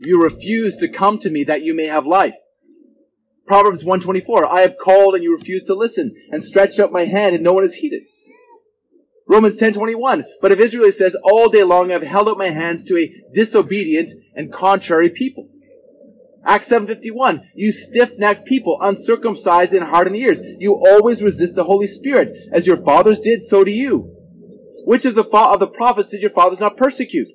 You 0.00 0.22
refuse 0.22 0.76
to 0.78 0.88
come 0.88 1.18
to 1.18 1.30
me 1.30 1.44
that 1.44 1.62
you 1.62 1.74
may 1.74 1.86
have 1.86 2.06
life. 2.06 2.34
Proverbs 3.46 3.82
124, 3.82 4.46
I 4.46 4.60
have 4.60 4.76
called 4.78 5.14
and 5.14 5.24
you 5.24 5.34
refuse 5.34 5.62
to 5.64 5.74
listen, 5.74 6.14
and 6.30 6.44
stretched 6.44 6.78
out 6.78 6.92
my 6.92 7.06
hand 7.06 7.34
and 7.34 7.42
no 7.42 7.52
one 7.52 7.64
has 7.64 7.76
heeded. 7.76 8.02
Romans 9.26 9.56
10:21, 9.56 10.24
but 10.40 10.52
if 10.52 10.60
Israel 10.60 10.92
says, 10.92 11.16
all 11.22 11.48
day 11.48 11.62
long 11.62 11.90
I've 11.90 12.02
held 12.02 12.28
out 12.28 12.38
my 12.38 12.50
hands 12.50 12.84
to 12.84 12.98
a 12.98 13.12
disobedient 13.34 14.10
and 14.34 14.52
contrary 14.52 15.10
people. 15.10 15.48
Acts 16.44 16.68
7:51, 16.68 17.42
you 17.54 17.72
stiff-necked 17.72 18.46
people, 18.46 18.78
uncircumcised 18.80 19.72
in 19.72 19.82
heart 19.82 20.06
and 20.06 20.16
ears, 20.16 20.42
you 20.58 20.74
always 20.74 21.22
resist 21.22 21.54
the 21.54 21.64
Holy 21.64 21.86
Spirit, 21.86 22.34
as 22.52 22.66
your 22.66 22.78
fathers 22.78 23.20
did, 23.20 23.42
so 23.42 23.64
do 23.64 23.70
you. 23.70 24.14
Which 24.84 25.04
of 25.04 25.14
the, 25.14 25.24
fa- 25.24 25.50
of 25.50 25.60
the 25.60 25.66
prophets 25.66 26.10
did 26.10 26.22
your 26.22 26.30
fathers 26.30 26.60
not 26.60 26.76
persecute? 26.76 27.28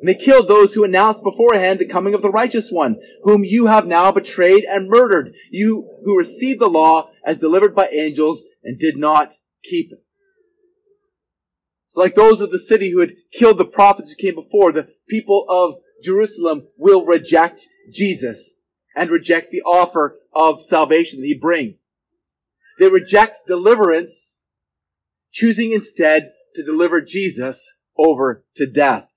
And 0.00 0.08
they 0.08 0.14
killed 0.14 0.48
those 0.48 0.72
who 0.72 0.82
announced 0.82 1.22
beforehand 1.22 1.78
the 1.78 1.86
coming 1.86 2.14
of 2.14 2.22
the 2.22 2.30
righteous 2.30 2.70
one, 2.70 2.96
whom 3.22 3.44
you 3.44 3.66
have 3.66 3.86
now 3.86 4.10
betrayed 4.10 4.64
and 4.64 4.88
murdered, 4.88 5.34
you 5.50 5.86
who 6.04 6.16
received 6.16 6.58
the 6.60 6.70
law 6.70 7.10
as 7.24 7.36
delivered 7.36 7.74
by 7.74 7.88
angels 7.88 8.44
and 8.64 8.78
did 8.78 8.96
not 8.96 9.34
keep 9.62 9.92
it. 9.92 10.02
So 11.88 12.00
like 12.00 12.14
those 12.14 12.40
of 12.40 12.50
the 12.50 12.58
city 12.58 12.90
who 12.90 13.00
had 13.00 13.12
killed 13.30 13.58
the 13.58 13.64
prophets 13.66 14.10
who 14.10 14.16
came 14.16 14.36
before, 14.36 14.72
the 14.72 14.88
people 15.08 15.44
of 15.48 15.74
Jerusalem 16.02 16.68
will 16.78 17.04
reject 17.04 17.68
Jesus 17.92 18.56
and 18.96 19.10
reject 19.10 19.50
the 19.50 19.62
offer 19.62 20.16
of 20.32 20.62
salvation 20.62 21.20
that 21.20 21.26
he 21.26 21.34
brings. 21.34 21.84
They 22.78 22.88
reject 22.88 23.40
deliverance, 23.46 24.40
choosing 25.30 25.72
instead 25.72 26.32
to 26.54 26.64
deliver 26.64 27.02
Jesus 27.02 27.76
over 27.98 28.46
to 28.56 28.66
death. 28.66 29.09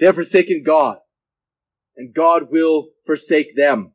They 0.00 0.06
have 0.06 0.14
forsaken 0.14 0.62
God, 0.64 0.96
and 1.94 2.14
God 2.14 2.50
will 2.50 2.88
forsake 3.06 3.54
them. 3.54 3.92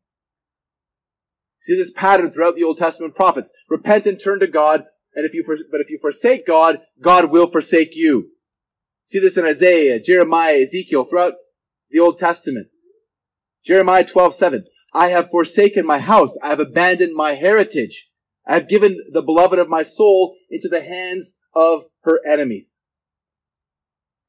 See 1.61 1.75
this 1.75 1.91
pattern 1.91 2.31
throughout 2.31 2.55
the 2.55 2.63
Old 2.63 2.77
Testament 2.77 3.15
prophets. 3.15 3.51
Repent 3.69 4.05
and 4.05 4.19
turn 4.19 4.39
to 4.39 4.47
God, 4.47 4.85
and 5.15 5.25
if 5.25 5.33
you, 5.33 5.43
but 5.71 5.81
if 5.81 5.89
you 5.89 5.97
forsake 5.99 6.45
God, 6.45 6.81
God 7.01 7.31
will 7.31 7.49
forsake 7.49 7.95
you. 7.95 8.29
See 9.05 9.19
this 9.19 9.35
in 9.35 9.45
Isaiah, 9.45 9.99
Jeremiah, 9.99 10.61
Ezekiel, 10.61 11.05
throughout 11.05 11.33
the 11.89 11.99
Old 11.99 12.19
Testament. 12.19 12.67
Jeremiah 13.65 14.05
12, 14.05 14.35
7. 14.35 14.63
I 14.93 15.07
have 15.07 15.31
forsaken 15.31 15.87
my 15.87 15.97
house. 15.97 16.37
I 16.43 16.49
have 16.49 16.59
abandoned 16.59 17.15
my 17.15 17.33
heritage. 17.33 18.09
I 18.47 18.53
have 18.53 18.69
given 18.69 18.99
the 19.11 19.23
beloved 19.23 19.57
of 19.57 19.69
my 19.69 19.81
soul 19.81 20.35
into 20.51 20.69
the 20.69 20.83
hands 20.83 21.35
of 21.55 21.85
her 22.03 22.19
enemies. 22.27 22.75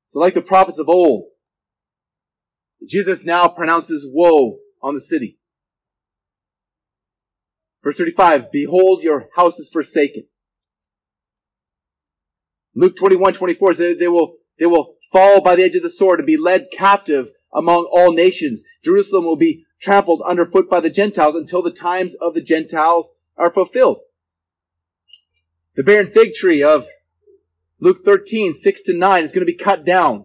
So 0.08 0.20
like 0.20 0.32
the 0.32 0.40
prophets 0.40 0.78
of 0.78 0.88
old, 0.88 1.26
Jesus 2.84 3.24
now 3.24 3.48
pronounces 3.48 4.06
woe 4.10 4.58
on 4.82 4.94
the 4.94 5.00
city. 5.00 5.38
Verse 7.82 7.98
35, 7.98 8.50
behold, 8.50 9.02
your 9.02 9.28
house 9.36 9.58
is 9.58 9.70
forsaken. 9.70 10.24
Luke 12.74 12.96
21, 12.96 13.34
24 13.34 13.74
says 13.74 13.98
they 13.98 14.08
will, 14.08 14.34
they 14.58 14.66
will 14.66 14.96
fall 15.12 15.40
by 15.40 15.56
the 15.56 15.62
edge 15.62 15.76
of 15.76 15.82
the 15.82 15.90
sword 15.90 16.18
and 16.18 16.26
be 16.26 16.36
led 16.36 16.66
captive 16.72 17.30
among 17.54 17.88
all 17.90 18.12
nations. 18.12 18.64
Jerusalem 18.84 19.24
will 19.24 19.36
be 19.36 19.64
trampled 19.80 20.22
underfoot 20.22 20.68
by 20.68 20.80
the 20.80 20.90
Gentiles 20.90 21.34
until 21.34 21.62
the 21.62 21.70
times 21.70 22.14
of 22.16 22.34
the 22.34 22.42
Gentiles 22.42 23.12
are 23.36 23.50
fulfilled. 23.50 23.98
The 25.74 25.84
barren 25.84 26.08
fig 26.08 26.34
tree 26.34 26.62
of 26.62 26.86
Luke 27.78 28.04
13, 28.04 28.54
6 28.54 28.82
to 28.82 28.96
9 28.96 29.24
is 29.24 29.32
going 29.32 29.46
to 29.46 29.52
be 29.52 29.56
cut 29.56 29.84
down. 29.84 30.24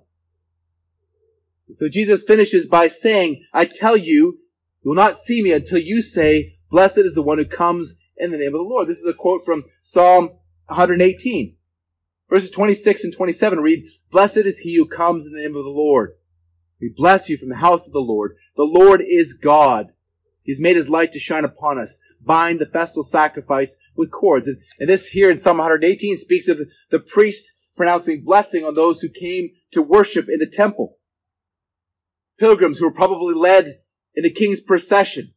So 1.74 1.88
Jesus 1.90 2.24
finishes 2.24 2.68
by 2.68 2.88
saying, 2.88 3.44
I 3.54 3.66
tell 3.66 3.96
you, 3.98 4.40
you 4.84 4.90
will 4.90 4.96
not 4.96 5.18
see 5.18 5.42
me 5.42 5.52
until 5.52 5.78
you 5.78 6.02
say, 6.02 6.58
blessed 6.70 7.00
is 7.00 7.14
the 7.14 7.22
one 7.22 7.38
who 7.38 7.46
comes 7.46 7.96
in 8.18 8.32
the 8.32 8.38
name 8.38 8.54
of 8.54 8.60
the 8.60 8.70
Lord. 8.70 8.88
This 8.88 9.00
is 9.00 9.06
a 9.06 9.14
quote 9.14 9.46
from 9.46 9.64
Psalm 9.82 10.32
118. 10.68 11.56
Verses 12.30 12.50
26 12.50 13.04
and 13.06 13.14
27 13.14 13.60
read, 13.60 13.86
Blessed 14.10 14.38
is 14.38 14.60
he 14.60 14.76
who 14.76 14.86
comes 14.86 15.26
in 15.26 15.34
the 15.34 15.42
name 15.42 15.56
of 15.56 15.64
the 15.64 15.70
Lord. 15.70 16.16
We 16.80 16.94
bless 16.96 17.30
you 17.30 17.38
from 17.38 17.50
the 17.50 17.56
house 17.56 17.86
of 17.86 17.94
the 17.94 18.00
Lord. 18.00 18.36
The 18.56 18.64
Lord 18.64 19.02
is 19.02 19.34
God. 19.34 19.92
He's 20.44 20.62
made 20.62 20.76
his 20.76 20.90
light 20.90 21.12
to 21.14 21.20
shine 21.20 21.46
upon 21.46 21.78
us. 21.78 22.00
Bind 22.22 22.60
the 22.60 22.66
festal 22.66 23.04
sacrifice 23.04 23.78
with 23.96 24.12
cords. 24.12 24.48
And, 24.48 24.58
and 24.80 24.90
this 24.90 25.08
here 25.08 25.30
in 25.30 25.38
Psalm 25.38 25.58
118 25.58 26.18
speaks 26.18 26.48
of 26.48 26.58
the, 26.58 26.68
the 26.90 27.00
priest 27.00 27.56
pronouncing 27.76 28.24
blessing 28.24 28.64
on 28.64 28.74
those 28.74 29.02
who 29.02 29.10
came 29.10 29.52
to 29.72 29.82
worship 29.82 30.28
in 30.28 30.40
the 30.40 30.48
temple 30.48 30.98
pilgrims 32.42 32.80
who 32.80 32.86
were 32.86 32.94
probably 32.94 33.36
led 33.36 33.80
in 34.16 34.24
the 34.24 34.34
king's 34.34 34.60
procession. 34.60 35.34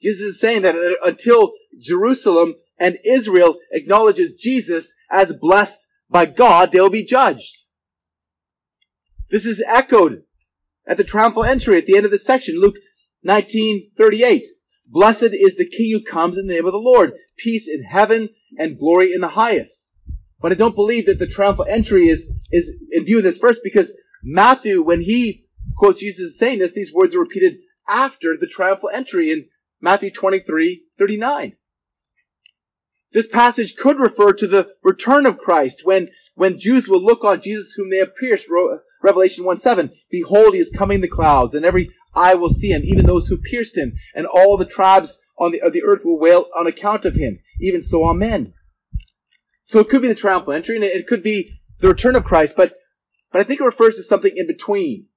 Jesus 0.00 0.22
is 0.22 0.40
saying 0.40 0.62
that 0.62 0.76
until 1.04 1.52
Jerusalem 1.78 2.54
and 2.78 2.96
Israel 3.04 3.56
acknowledges 3.72 4.34
Jesus 4.34 4.94
as 5.10 5.34
blessed 5.34 5.88
by 6.08 6.24
God, 6.26 6.70
they 6.70 6.80
will 6.80 6.88
be 6.88 7.04
judged. 7.04 7.64
This 9.28 9.44
is 9.44 9.62
echoed 9.66 10.22
at 10.86 10.96
the 10.96 11.04
triumphal 11.04 11.42
entry 11.42 11.78
at 11.78 11.86
the 11.86 11.96
end 11.96 12.04
of 12.04 12.12
the 12.12 12.18
section, 12.18 12.60
Luke 12.60 12.76
19:38. 13.26 14.46
Blessed 14.86 15.32
is 15.32 15.56
the 15.56 15.68
King 15.68 15.90
who 15.90 16.12
comes 16.12 16.38
in 16.38 16.46
the 16.46 16.54
name 16.54 16.66
of 16.66 16.72
the 16.72 16.78
Lord. 16.78 17.14
Peace 17.36 17.68
in 17.68 17.82
heaven 17.82 18.28
and 18.56 18.78
glory 18.78 19.12
in 19.12 19.20
the 19.20 19.34
highest. 19.42 19.88
But 20.40 20.52
I 20.52 20.54
don't 20.54 20.76
believe 20.76 21.06
that 21.06 21.18
the 21.18 21.26
triumphal 21.26 21.66
entry 21.68 22.08
is, 22.08 22.30
is 22.52 22.72
in 22.92 23.04
view 23.04 23.18
of 23.18 23.24
this 23.24 23.38
verse 23.38 23.58
because 23.64 23.96
Matthew, 24.28 24.82
when 24.82 25.02
he 25.02 25.46
quotes 25.78 26.00
Jesus 26.00 26.36
saying 26.36 26.58
this, 26.58 26.72
these 26.72 26.92
words 26.92 27.14
are 27.14 27.20
repeated 27.20 27.58
after 27.88 28.36
the 28.36 28.48
triumphal 28.48 28.90
entry 28.92 29.30
in 29.30 29.46
Matthew 29.80 30.10
23, 30.10 30.82
39. 30.98 31.56
This 33.12 33.28
passage 33.28 33.76
could 33.76 34.00
refer 34.00 34.32
to 34.32 34.48
the 34.48 34.72
return 34.82 35.26
of 35.26 35.38
Christ 35.38 35.82
when, 35.84 36.08
when 36.34 36.58
Jews 36.58 36.88
will 36.88 37.00
look 37.00 37.22
on 37.22 37.40
Jesus 37.40 37.72
whom 37.76 37.88
they 37.88 37.98
have 37.98 38.16
pierced. 38.16 38.48
Revelation 39.00 39.44
1 39.44 39.58
7. 39.58 39.92
Behold, 40.10 40.54
he 40.54 40.60
is 40.60 40.74
coming 40.76 40.96
in 40.96 41.00
the 41.02 41.08
clouds, 41.08 41.54
and 41.54 41.64
every 41.64 41.90
eye 42.12 42.34
will 42.34 42.50
see 42.50 42.72
him, 42.72 42.82
even 42.84 43.06
those 43.06 43.28
who 43.28 43.36
pierced 43.36 43.76
him, 43.76 43.92
and 44.14 44.26
all 44.26 44.56
the 44.56 44.64
tribes 44.64 45.20
on 45.38 45.52
the, 45.52 45.60
of 45.60 45.72
the 45.72 45.84
earth 45.84 46.04
will 46.04 46.18
wail 46.18 46.46
on 46.58 46.66
account 46.66 47.04
of 47.04 47.14
him. 47.14 47.38
even 47.60 47.80
so, 47.80 48.04
amen. 48.04 48.52
So 49.62 49.78
it 49.78 49.88
could 49.88 50.02
be 50.02 50.08
the 50.08 50.14
triumphal 50.14 50.52
entry 50.52 50.76
and 50.76 50.84
it 50.84 51.06
could 51.06 51.22
be 51.22 51.52
the 51.80 51.88
return 51.88 52.16
of 52.16 52.24
Christ, 52.24 52.54
but, 52.56 52.74
but 53.36 53.42
I 53.42 53.44
think 53.44 53.60
it 53.60 53.64
refers 53.64 53.96
to 53.96 54.02
something 54.02 54.32
in 54.34 54.46
between. 54.46 55.08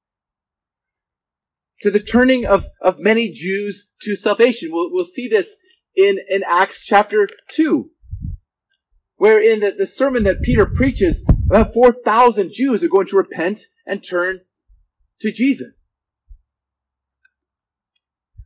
To 1.84 1.90
the 1.90 2.02
turning 2.02 2.46
of, 2.46 2.68
of 2.82 3.00
many 3.00 3.32
Jews 3.32 3.92
to 4.02 4.14
salvation. 4.14 4.72
We'll, 4.74 4.92
we'll 4.92 5.06
see 5.06 5.30
this 5.30 5.56
in, 5.96 6.20
in 6.30 6.44
Acts 6.46 6.84
chapter 6.84 7.30
2, 7.52 7.90
where 9.16 9.42
in 9.42 9.62
the, 9.62 9.72
the 9.72 9.88
sermon 9.88 10.26
that 10.26 10.42
Peter 10.42 10.66
preaches, 10.66 11.26
about 11.50 11.74
4,000 11.74 12.52
Jews 12.52 12.84
are 12.84 12.90
going 12.90 13.08
to 13.08 13.16
repent 13.16 13.62
and 13.88 14.04
turn 14.04 14.42
to 15.22 15.32
Jesus. 15.32 15.86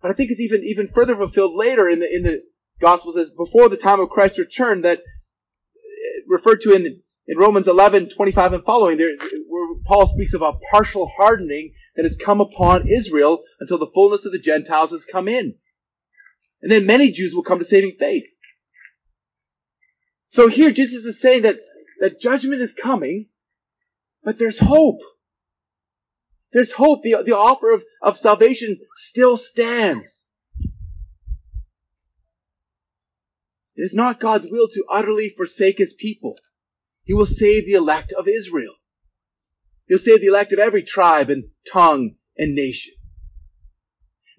But 0.03 0.11
I 0.11 0.13
think 0.13 0.29
it's 0.29 0.39
even, 0.39 0.63
even 0.63 0.87
further 0.87 1.15
fulfilled 1.15 1.55
later 1.55 1.89
in 1.89 1.99
the, 1.99 2.15
in 2.15 2.21
the 2.21 2.43
Gospels 2.79 3.17
as 3.17 3.31
before 3.31 3.69
the 3.69 3.77
time 3.77 3.99
of 3.99 4.09
Christ's 4.09 4.37
return 4.37 4.83
that 4.83 4.99
eh, 4.99 6.21
referred 6.27 6.61
to 6.61 6.73
in, 6.73 7.01
in 7.27 7.37
Romans 7.37 7.67
11, 7.67 8.09
25 8.09 8.53
and 8.53 8.63
following 8.63 8.97
there, 8.97 9.15
where 9.47 9.75
Paul 9.85 10.07
speaks 10.07 10.33
of 10.33 10.41
a 10.41 10.53
partial 10.71 11.11
hardening 11.17 11.73
that 11.95 12.05
has 12.05 12.17
come 12.17 12.41
upon 12.41 12.87
Israel 12.87 13.43
until 13.59 13.77
the 13.77 13.91
fullness 13.93 14.25
of 14.25 14.31
the 14.31 14.39
Gentiles 14.39 14.91
has 14.91 15.05
come 15.05 15.27
in. 15.27 15.55
And 16.61 16.71
then 16.71 16.85
many 16.85 17.11
Jews 17.11 17.33
will 17.33 17.43
come 17.43 17.59
to 17.59 17.65
saving 17.65 17.95
faith. 17.99 18.23
So 20.29 20.47
here 20.47 20.71
Jesus 20.71 21.05
is 21.05 21.21
saying 21.21 21.43
that, 21.43 21.59
that 21.99 22.19
judgment 22.19 22.61
is 22.61 22.73
coming, 22.73 23.27
but 24.23 24.39
there's 24.39 24.59
hope. 24.59 24.99
There's 26.51 26.73
hope. 26.73 27.03
The, 27.03 27.17
the 27.25 27.37
offer 27.37 27.71
of, 27.71 27.83
of 28.01 28.17
salvation 28.17 28.79
still 28.95 29.37
stands. 29.37 30.27
It 33.75 33.81
is 33.81 33.93
not 33.93 34.19
God's 34.19 34.47
will 34.49 34.67
to 34.69 34.85
utterly 34.89 35.29
forsake 35.29 35.77
his 35.79 35.93
people. 35.93 36.35
He 37.03 37.13
will 37.13 37.25
save 37.25 37.65
the 37.65 37.73
elect 37.73 38.11
of 38.13 38.27
Israel. 38.27 38.75
He'll 39.87 39.97
save 39.97 40.21
the 40.21 40.27
elect 40.27 40.53
of 40.53 40.59
every 40.59 40.83
tribe 40.83 41.29
and 41.29 41.45
tongue 41.71 42.15
and 42.37 42.55
nation. 42.55 42.93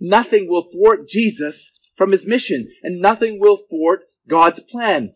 Nothing 0.00 0.48
will 0.48 0.70
thwart 0.72 1.08
Jesus 1.08 1.72
from 1.96 2.12
his 2.12 2.26
mission, 2.26 2.68
and 2.82 3.00
nothing 3.00 3.38
will 3.38 3.58
thwart 3.70 4.04
God's 4.28 4.60
plan. 4.60 5.12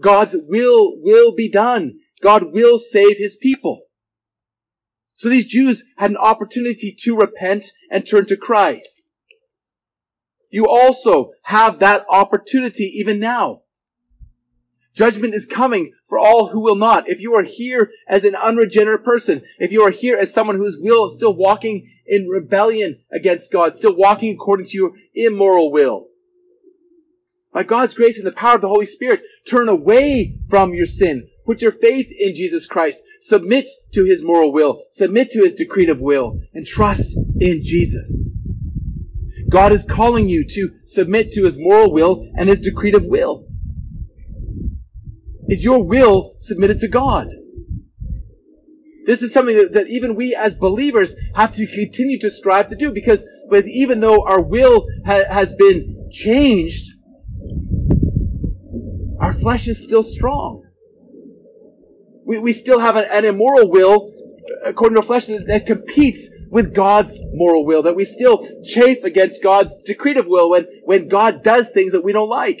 God's 0.00 0.36
will 0.48 0.94
will 1.00 1.34
be 1.34 1.48
done. 1.48 1.98
God 2.22 2.52
will 2.52 2.78
save 2.78 3.18
his 3.18 3.36
people. 3.36 3.82
So 5.18 5.28
these 5.28 5.46
Jews 5.46 5.84
had 5.96 6.10
an 6.10 6.16
opportunity 6.16 6.94
to 7.00 7.16
repent 7.16 7.72
and 7.90 8.06
turn 8.06 8.26
to 8.26 8.36
Christ. 8.36 9.02
You 10.50 10.68
also 10.68 11.32
have 11.44 11.80
that 11.80 12.06
opportunity 12.10 12.84
even 12.98 13.18
now. 13.18 13.62
Judgment 14.96 15.34
is 15.34 15.44
coming 15.44 15.92
for 16.06 16.18
all 16.18 16.48
who 16.48 16.60
will 16.60 16.74
not. 16.74 17.06
If 17.06 17.20
you 17.20 17.34
are 17.34 17.42
here 17.42 17.90
as 18.08 18.24
an 18.24 18.34
unregenerate 18.34 19.04
person, 19.04 19.42
if 19.58 19.70
you 19.70 19.82
are 19.82 19.90
here 19.90 20.16
as 20.16 20.32
someone 20.32 20.56
whose 20.56 20.78
will 20.80 21.06
is 21.06 21.16
still 21.16 21.36
walking 21.36 21.90
in 22.06 22.28
rebellion 22.28 23.00
against 23.12 23.52
God, 23.52 23.76
still 23.76 23.94
walking 23.94 24.34
according 24.34 24.66
to 24.68 24.76
your 24.76 24.92
immoral 25.14 25.70
will, 25.70 26.06
by 27.52 27.62
God's 27.62 27.94
grace 27.94 28.18
and 28.18 28.26
the 28.26 28.32
power 28.32 28.56
of 28.56 28.60
the 28.62 28.68
Holy 28.68 28.86
Spirit, 28.86 29.22
turn 29.46 29.68
away 29.68 30.38
from 30.48 30.74
your 30.74 30.86
sin. 30.86 31.28
Put 31.44 31.62
your 31.62 31.72
faith 31.72 32.10
in 32.18 32.34
Jesus 32.34 32.66
Christ. 32.66 33.02
Submit 33.20 33.68
to 33.94 34.04
His 34.04 34.22
moral 34.22 34.52
will. 34.52 34.82
Submit 34.90 35.30
to 35.32 35.42
His 35.42 35.54
decretive 35.54 36.00
will 36.00 36.40
and 36.52 36.66
trust 36.66 37.16
in 37.40 37.62
Jesus. 37.64 38.36
God 39.48 39.72
is 39.72 39.86
calling 39.86 40.28
you 40.28 40.44
to 40.48 40.70
submit 40.84 41.32
to 41.32 41.44
His 41.44 41.56
moral 41.58 41.92
will 41.92 42.28
and 42.36 42.48
His 42.48 42.60
decretive 42.60 43.06
will. 43.06 43.45
Is 45.48 45.64
your 45.64 45.84
will 45.84 46.32
submitted 46.38 46.80
to 46.80 46.88
God? 46.88 47.28
This 49.06 49.22
is 49.22 49.32
something 49.32 49.56
that, 49.56 49.72
that 49.74 49.88
even 49.88 50.16
we 50.16 50.34
as 50.34 50.58
believers 50.58 51.16
have 51.36 51.52
to 51.52 51.66
continue 51.66 52.18
to 52.18 52.30
strive 52.30 52.68
to 52.68 52.76
do 52.76 52.92
because, 52.92 53.26
because 53.48 53.68
even 53.68 54.00
though 54.00 54.24
our 54.24 54.42
will 54.42 54.86
ha- 55.06 55.24
has 55.30 55.54
been 55.54 56.10
changed, 56.12 56.88
our 59.20 59.32
flesh 59.32 59.68
is 59.68 59.82
still 59.82 60.02
strong. 60.02 60.64
We, 62.26 62.40
we 62.40 62.52
still 62.52 62.80
have 62.80 62.96
an, 62.96 63.06
an 63.12 63.24
immoral 63.24 63.70
will, 63.70 64.12
according 64.64 64.96
to 64.96 65.02
our 65.02 65.06
flesh, 65.06 65.26
that, 65.26 65.46
that 65.46 65.66
competes 65.66 66.28
with 66.50 66.74
God's 66.74 67.16
moral 67.32 67.64
will, 67.64 67.84
that 67.84 67.94
we 67.94 68.04
still 68.04 68.48
chafe 68.64 69.04
against 69.04 69.40
God's 69.40 69.72
decretive 69.86 70.26
will 70.26 70.50
when, 70.50 70.66
when 70.84 71.06
God 71.06 71.44
does 71.44 71.70
things 71.70 71.92
that 71.92 72.02
we 72.02 72.12
don't 72.12 72.28
like. 72.28 72.60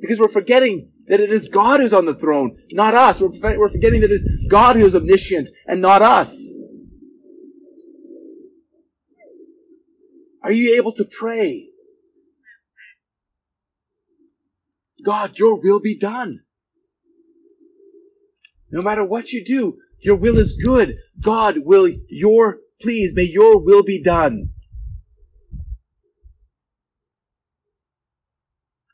Because 0.00 0.18
we're 0.18 0.28
forgetting 0.28 0.90
that 1.08 1.20
it 1.20 1.30
is 1.30 1.48
God 1.48 1.80
who's 1.80 1.92
on 1.92 2.04
the 2.04 2.14
throne, 2.14 2.56
not 2.72 2.94
us. 2.94 3.20
We're, 3.20 3.58
we're 3.58 3.70
forgetting 3.70 4.00
that 4.00 4.10
it 4.10 4.14
is 4.14 4.28
God 4.48 4.76
who 4.76 4.84
is 4.84 4.94
omniscient 4.94 5.48
and 5.66 5.80
not 5.80 6.02
us. 6.02 6.36
Are 10.42 10.52
you 10.52 10.76
able 10.76 10.92
to 10.92 11.04
pray? 11.04 11.68
God, 15.04 15.38
your 15.38 15.60
will 15.60 15.80
be 15.80 15.96
done. 15.96 16.40
No 18.70 18.82
matter 18.82 19.04
what 19.04 19.32
you 19.32 19.44
do, 19.44 19.78
your 20.00 20.16
will 20.16 20.38
is 20.38 20.56
good. 20.56 20.96
God 21.20 21.58
will 21.58 21.88
your, 22.08 22.58
please, 22.80 23.14
may 23.14 23.24
your 23.24 23.58
will 23.58 23.82
be 23.82 24.02
done. 24.02 24.50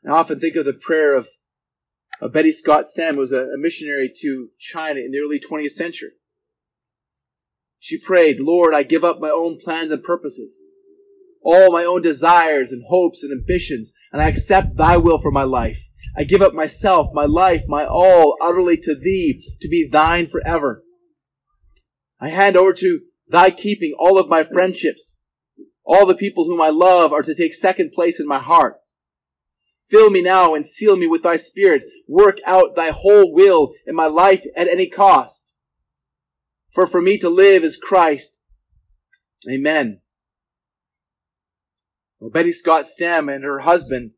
I 0.07 0.11
often 0.11 0.39
think 0.39 0.55
of 0.55 0.65
the 0.65 0.73
prayer 0.73 1.15
of, 1.15 1.27
of 2.21 2.33
Betty 2.33 2.51
Scott 2.51 2.87
Stam, 2.87 3.15
who 3.15 3.21
was 3.21 3.31
a, 3.31 3.43
a 3.43 3.57
missionary 3.57 4.11
to 4.21 4.49
China 4.59 4.99
in 4.99 5.11
the 5.11 5.19
early 5.19 5.39
20th 5.39 5.71
century. 5.71 6.11
She 7.79 7.99
prayed, 7.99 8.39
Lord, 8.39 8.73
I 8.73 8.83
give 8.83 9.03
up 9.03 9.19
my 9.19 9.29
own 9.29 9.59
plans 9.63 9.91
and 9.91 10.03
purposes, 10.03 10.61
all 11.43 11.71
my 11.71 11.83
own 11.83 12.01
desires 12.01 12.71
and 12.71 12.83
hopes 12.87 13.23
and 13.23 13.31
ambitions, 13.31 13.93
and 14.11 14.21
I 14.21 14.27
accept 14.27 14.77
thy 14.77 14.97
will 14.97 15.21
for 15.21 15.31
my 15.31 15.43
life. 15.43 15.77
I 16.17 16.23
give 16.25 16.41
up 16.41 16.53
myself, 16.53 17.07
my 17.13 17.25
life, 17.25 17.63
my 17.67 17.85
all, 17.85 18.37
utterly 18.41 18.77
to 18.77 18.95
thee, 18.95 19.43
to 19.61 19.67
be 19.67 19.89
thine 19.91 20.27
forever. 20.27 20.83
I 22.19 22.29
hand 22.29 22.55
over 22.55 22.73
to 22.73 22.99
thy 23.27 23.51
keeping 23.51 23.93
all 23.97 24.19
of 24.19 24.29
my 24.29 24.43
friendships. 24.43 25.17
All 25.83 26.05
the 26.05 26.15
people 26.15 26.45
whom 26.45 26.61
I 26.61 26.69
love 26.69 27.11
are 27.11 27.23
to 27.23 27.35
take 27.35 27.53
second 27.53 27.91
place 27.93 28.19
in 28.19 28.27
my 28.27 28.39
heart. 28.39 28.77
Fill 29.93 30.09
me 30.09 30.23
now 30.23 30.55
and 30.55 30.65
seal 30.65 30.95
me 30.95 31.05
with 31.05 31.21
thy 31.21 31.35
spirit. 31.35 31.83
Work 32.07 32.39
out 32.47 32.75
thy 32.75 32.89
whole 32.89 33.31
will 33.31 33.73
in 33.85 33.93
my 33.93 34.07
life 34.07 34.43
at 34.57 34.67
any 34.67 34.87
cost. 34.89 35.51
For 36.73 36.87
for 36.87 36.99
me 36.99 37.19
to 37.19 37.29
live 37.29 37.63
is 37.63 37.77
Christ. 37.77 38.41
Amen. 39.47 40.01
Well, 42.19 42.31
Betty 42.31 42.51
Scott 42.51 42.87
Stam 42.87 43.29
and 43.29 43.43
her 43.43 43.59
husband 43.59 44.13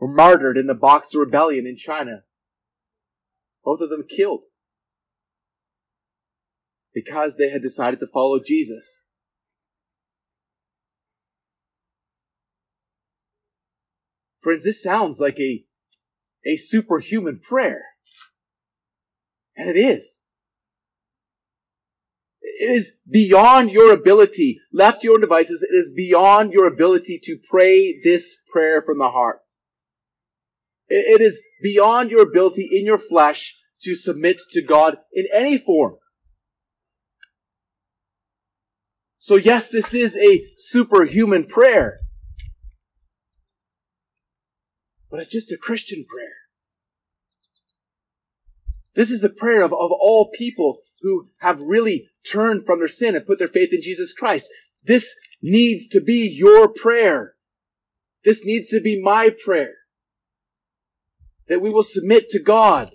were 0.00 0.12
martyred 0.12 0.58
in 0.58 0.66
the 0.66 0.74
Boxer 0.74 1.20
Rebellion 1.20 1.64
in 1.64 1.76
China. 1.76 2.24
Both 3.64 3.80
of 3.80 3.88
them 3.88 4.04
killed 4.08 4.40
because 6.92 7.36
they 7.36 7.50
had 7.50 7.62
decided 7.62 8.00
to 8.00 8.08
follow 8.08 8.40
Jesus. 8.44 9.04
Friends, 14.42 14.64
this 14.64 14.82
sounds 14.82 15.20
like 15.20 15.38
a, 15.38 15.64
a 16.46 16.56
superhuman 16.56 17.40
prayer. 17.40 17.82
And 19.56 19.68
it 19.68 19.78
is. 19.78 20.22
It 22.42 22.70
is 22.70 22.94
beyond 23.10 23.70
your 23.70 23.92
ability. 23.92 24.60
Left 24.72 25.04
your 25.04 25.14
own 25.14 25.20
devices, 25.20 25.62
it 25.62 25.74
is 25.74 25.92
beyond 25.94 26.52
your 26.52 26.66
ability 26.66 27.20
to 27.24 27.38
pray 27.50 28.00
this 28.02 28.36
prayer 28.52 28.82
from 28.82 28.98
the 28.98 29.10
heart. 29.10 29.40
It 30.88 31.20
is 31.20 31.42
beyond 31.62 32.10
your 32.10 32.22
ability 32.22 32.68
in 32.72 32.84
your 32.84 32.98
flesh 32.98 33.56
to 33.82 33.94
submit 33.94 34.40
to 34.52 34.62
God 34.62 34.98
in 35.12 35.26
any 35.32 35.56
form. 35.56 35.96
So 39.18 39.36
yes, 39.36 39.68
this 39.68 39.94
is 39.94 40.16
a 40.16 40.44
superhuman 40.56 41.46
prayer. 41.46 41.98
But 45.10 45.20
it's 45.20 45.32
just 45.32 45.52
a 45.52 45.56
Christian 45.56 46.04
prayer. 46.08 46.34
This 48.94 49.10
is 49.10 49.20
the 49.20 49.28
prayer 49.28 49.62
of, 49.62 49.72
of 49.72 49.90
all 49.92 50.30
people 50.36 50.78
who 51.02 51.24
have 51.38 51.62
really 51.62 52.08
turned 52.30 52.66
from 52.66 52.78
their 52.80 52.88
sin 52.88 53.16
and 53.16 53.26
put 53.26 53.38
their 53.38 53.48
faith 53.48 53.72
in 53.72 53.82
Jesus 53.82 54.12
Christ. 54.12 54.50
This 54.84 55.14
needs 55.42 55.88
to 55.88 56.00
be 56.00 56.28
your 56.28 56.68
prayer. 56.68 57.34
This 58.24 58.44
needs 58.44 58.68
to 58.68 58.80
be 58.80 59.00
my 59.02 59.34
prayer 59.44 59.74
that 61.48 61.60
we 61.60 61.70
will 61.70 61.82
submit 61.82 62.28
to 62.30 62.38
God 62.38 62.92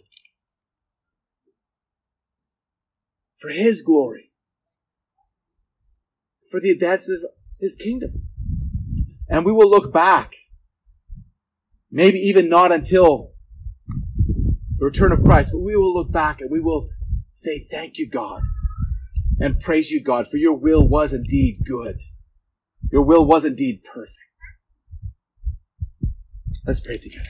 for 3.37 3.49
His 3.49 3.81
glory, 3.81 4.31
for 6.49 6.61
the 6.61 6.71
advance 6.71 7.09
of 7.09 7.19
His 7.59 7.75
kingdom. 7.75 8.27
And 9.27 9.43
we 9.43 9.51
will 9.51 9.69
look 9.69 9.91
back 9.91 10.33
Maybe 11.95 12.19
even 12.19 12.49
not 12.49 12.73
until 12.73 13.31
the 14.77 14.83
return 14.83 15.13
of 15.13 15.23
Christ, 15.23 15.51
but 15.53 15.61
we 15.61 15.77
will 15.77 15.93
look 15.93 16.11
back 16.11 16.41
and 16.41 16.51
we 16.51 16.59
will 16.59 16.89
say, 17.31 17.69
Thank 17.71 17.97
you, 17.97 18.09
God, 18.09 18.41
and 19.39 19.61
praise 19.61 19.89
you, 19.91 20.03
God, 20.03 20.27
for 20.29 20.35
your 20.35 20.57
will 20.57 20.85
was 20.85 21.13
indeed 21.13 21.59
good. 21.65 21.95
Your 22.91 23.03
will 23.03 23.25
was 23.25 23.45
indeed 23.45 23.85
perfect. 23.85 24.17
Let's 26.67 26.81
pray 26.81 26.97
together. 26.97 27.23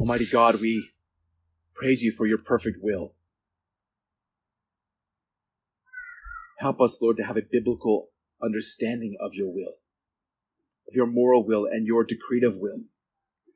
Almighty 0.00 0.26
God, 0.26 0.60
we 0.60 0.90
praise 1.76 2.02
you 2.02 2.10
for 2.10 2.26
your 2.26 2.38
perfect 2.38 2.78
will. 2.82 3.14
Help 6.58 6.80
us, 6.80 6.98
Lord, 7.00 7.16
to 7.18 7.24
have 7.24 7.36
a 7.36 7.42
biblical 7.50 8.08
understanding 8.42 9.14
of 9.20 9.30
your 9.32 9.48
will, 9.48 9.74
of 10.88 10.94
your 10.94 11.06
moral 11.06 11.46
will 11.46 11.66
and 11.66 11.86
your 11.86 12.04
decretive 12.04 12.56
will, 12.56 12.80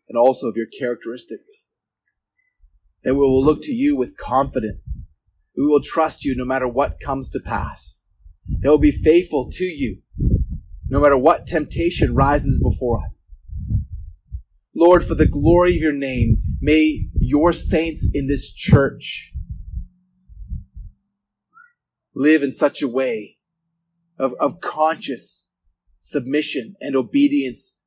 and 0.09 0.17
also 0.17 0.47
of 0.47 0.57
your 0.57 0.67
characteristic. 0.79 1.41
That 3.03 3.15
we 3.15 3.21
will 3.21 3.45
look 3.45 3.63
to 3.63 3.73
you 3.73 3.97
with 3.97 4.17
confidence. 4.17 5.09
We 5.57 5.67
will 5.67 5.83
trust 5.83 6.25
you 6.25 6.37
no 6.37 6.45
matter 6.45 6.69
what 6.69 7.01
comes 7.01 7.31
to 7.31 7.41
pass. 7.41 8.01
That 8.61 8.71
will 8.71 8.79
be 8.79 8.93
faithful 8.93 9.51
to 9.53 9.65
you 9.65 10.03
no 10.89 11.01
matter 11.01 11.17
what 11.17 11.47
temptation 11.47 12.15
rises 12.15 12.61
before 12.63 13.03
us. 13.03 13.25
Lord, 14.75 15.07
for 15.07 15.15
the 15.15 15.27
glory 15.27 15.77
of 15.77 15.83
your 15.83 15.93
name, 15.93 16.43
may 16.61 17.09
your 17.19 17.53
saints 17.53 18.07
in 18.13 18.27
this 18.27 18.53
church 18.53 19.32
live 22.15 22.43
in 22.43 22.53
such 22.53 22.83
a 22.83 22.89
way 22.89 23.39
of, 24.19 24.35
of 24.39 24.61
conscious 24.61 25.51
submission 26.01 26.75
and 26.81 26.97
obedience 26.97 27.79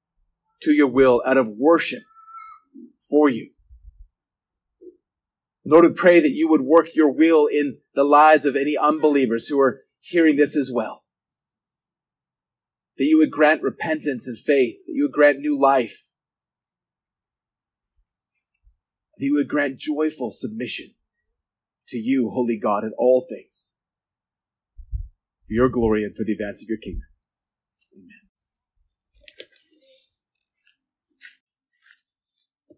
to 0.62 0.72
your 0.72 0.88
will 0.88 1.22
out 1.26 1.38
of 1.38 1.48
worship 1.48 2.04
for 3.10 3.30
you. 3.30 3.52
Lord, 5.66 5.86
we 5.86 5.92
pray 5.92 6.20
that 6.20 6.34
you 6.34 6.48
would 6.48 6.62
work 6.62 6.90
your 6.94 7.12
will 7.12 7.48
in 7.48 7.80
the 7.96 8.04
lives 8.04 8.46
of 8.46 8.56
any 8.56 8.78
unbelievers 8.78 9.48
who 9.48 9.60
are 9.60 9.82
hearing 10.00 10.36
this 10.36 10.56
as 10.56 10.72
well. 10.72 11.04
That 12.98 13.06
you 13.06 13.18
would 13.18 13.32
grant 13.32 13.62
repentance 13.62 14.28
and 14.28 14.38
faith, 14.38 14.78
that 14.86 14.94
you 14.94 15.04
would 15.04 15.12
grant 15.12 15.40
new 15.40 15.60
life, 15.60 16.04
that 19.18 19.26
you 19.26 19.34
would 19.34 19.48
grant 19.48 19.78
joyful 19.78 20.32
submission 20.32 20.94
to 21.90 21.98
you, 21.98 22.30
holy 22.30 22.58
God, 22.58 22.84
in 22.84 22.94
all 22.98 23.26
things 23.28 23.72
for 25.48 25.54
your 25.54 25.70
glory 25.70 26.04
and 26.04 26.16
for 26.16 26.24
the 26.24 26.34
advance 26.34 26.62
of 26.62 26.70
your 26.70 26.78
kingdom. 26.78 27.04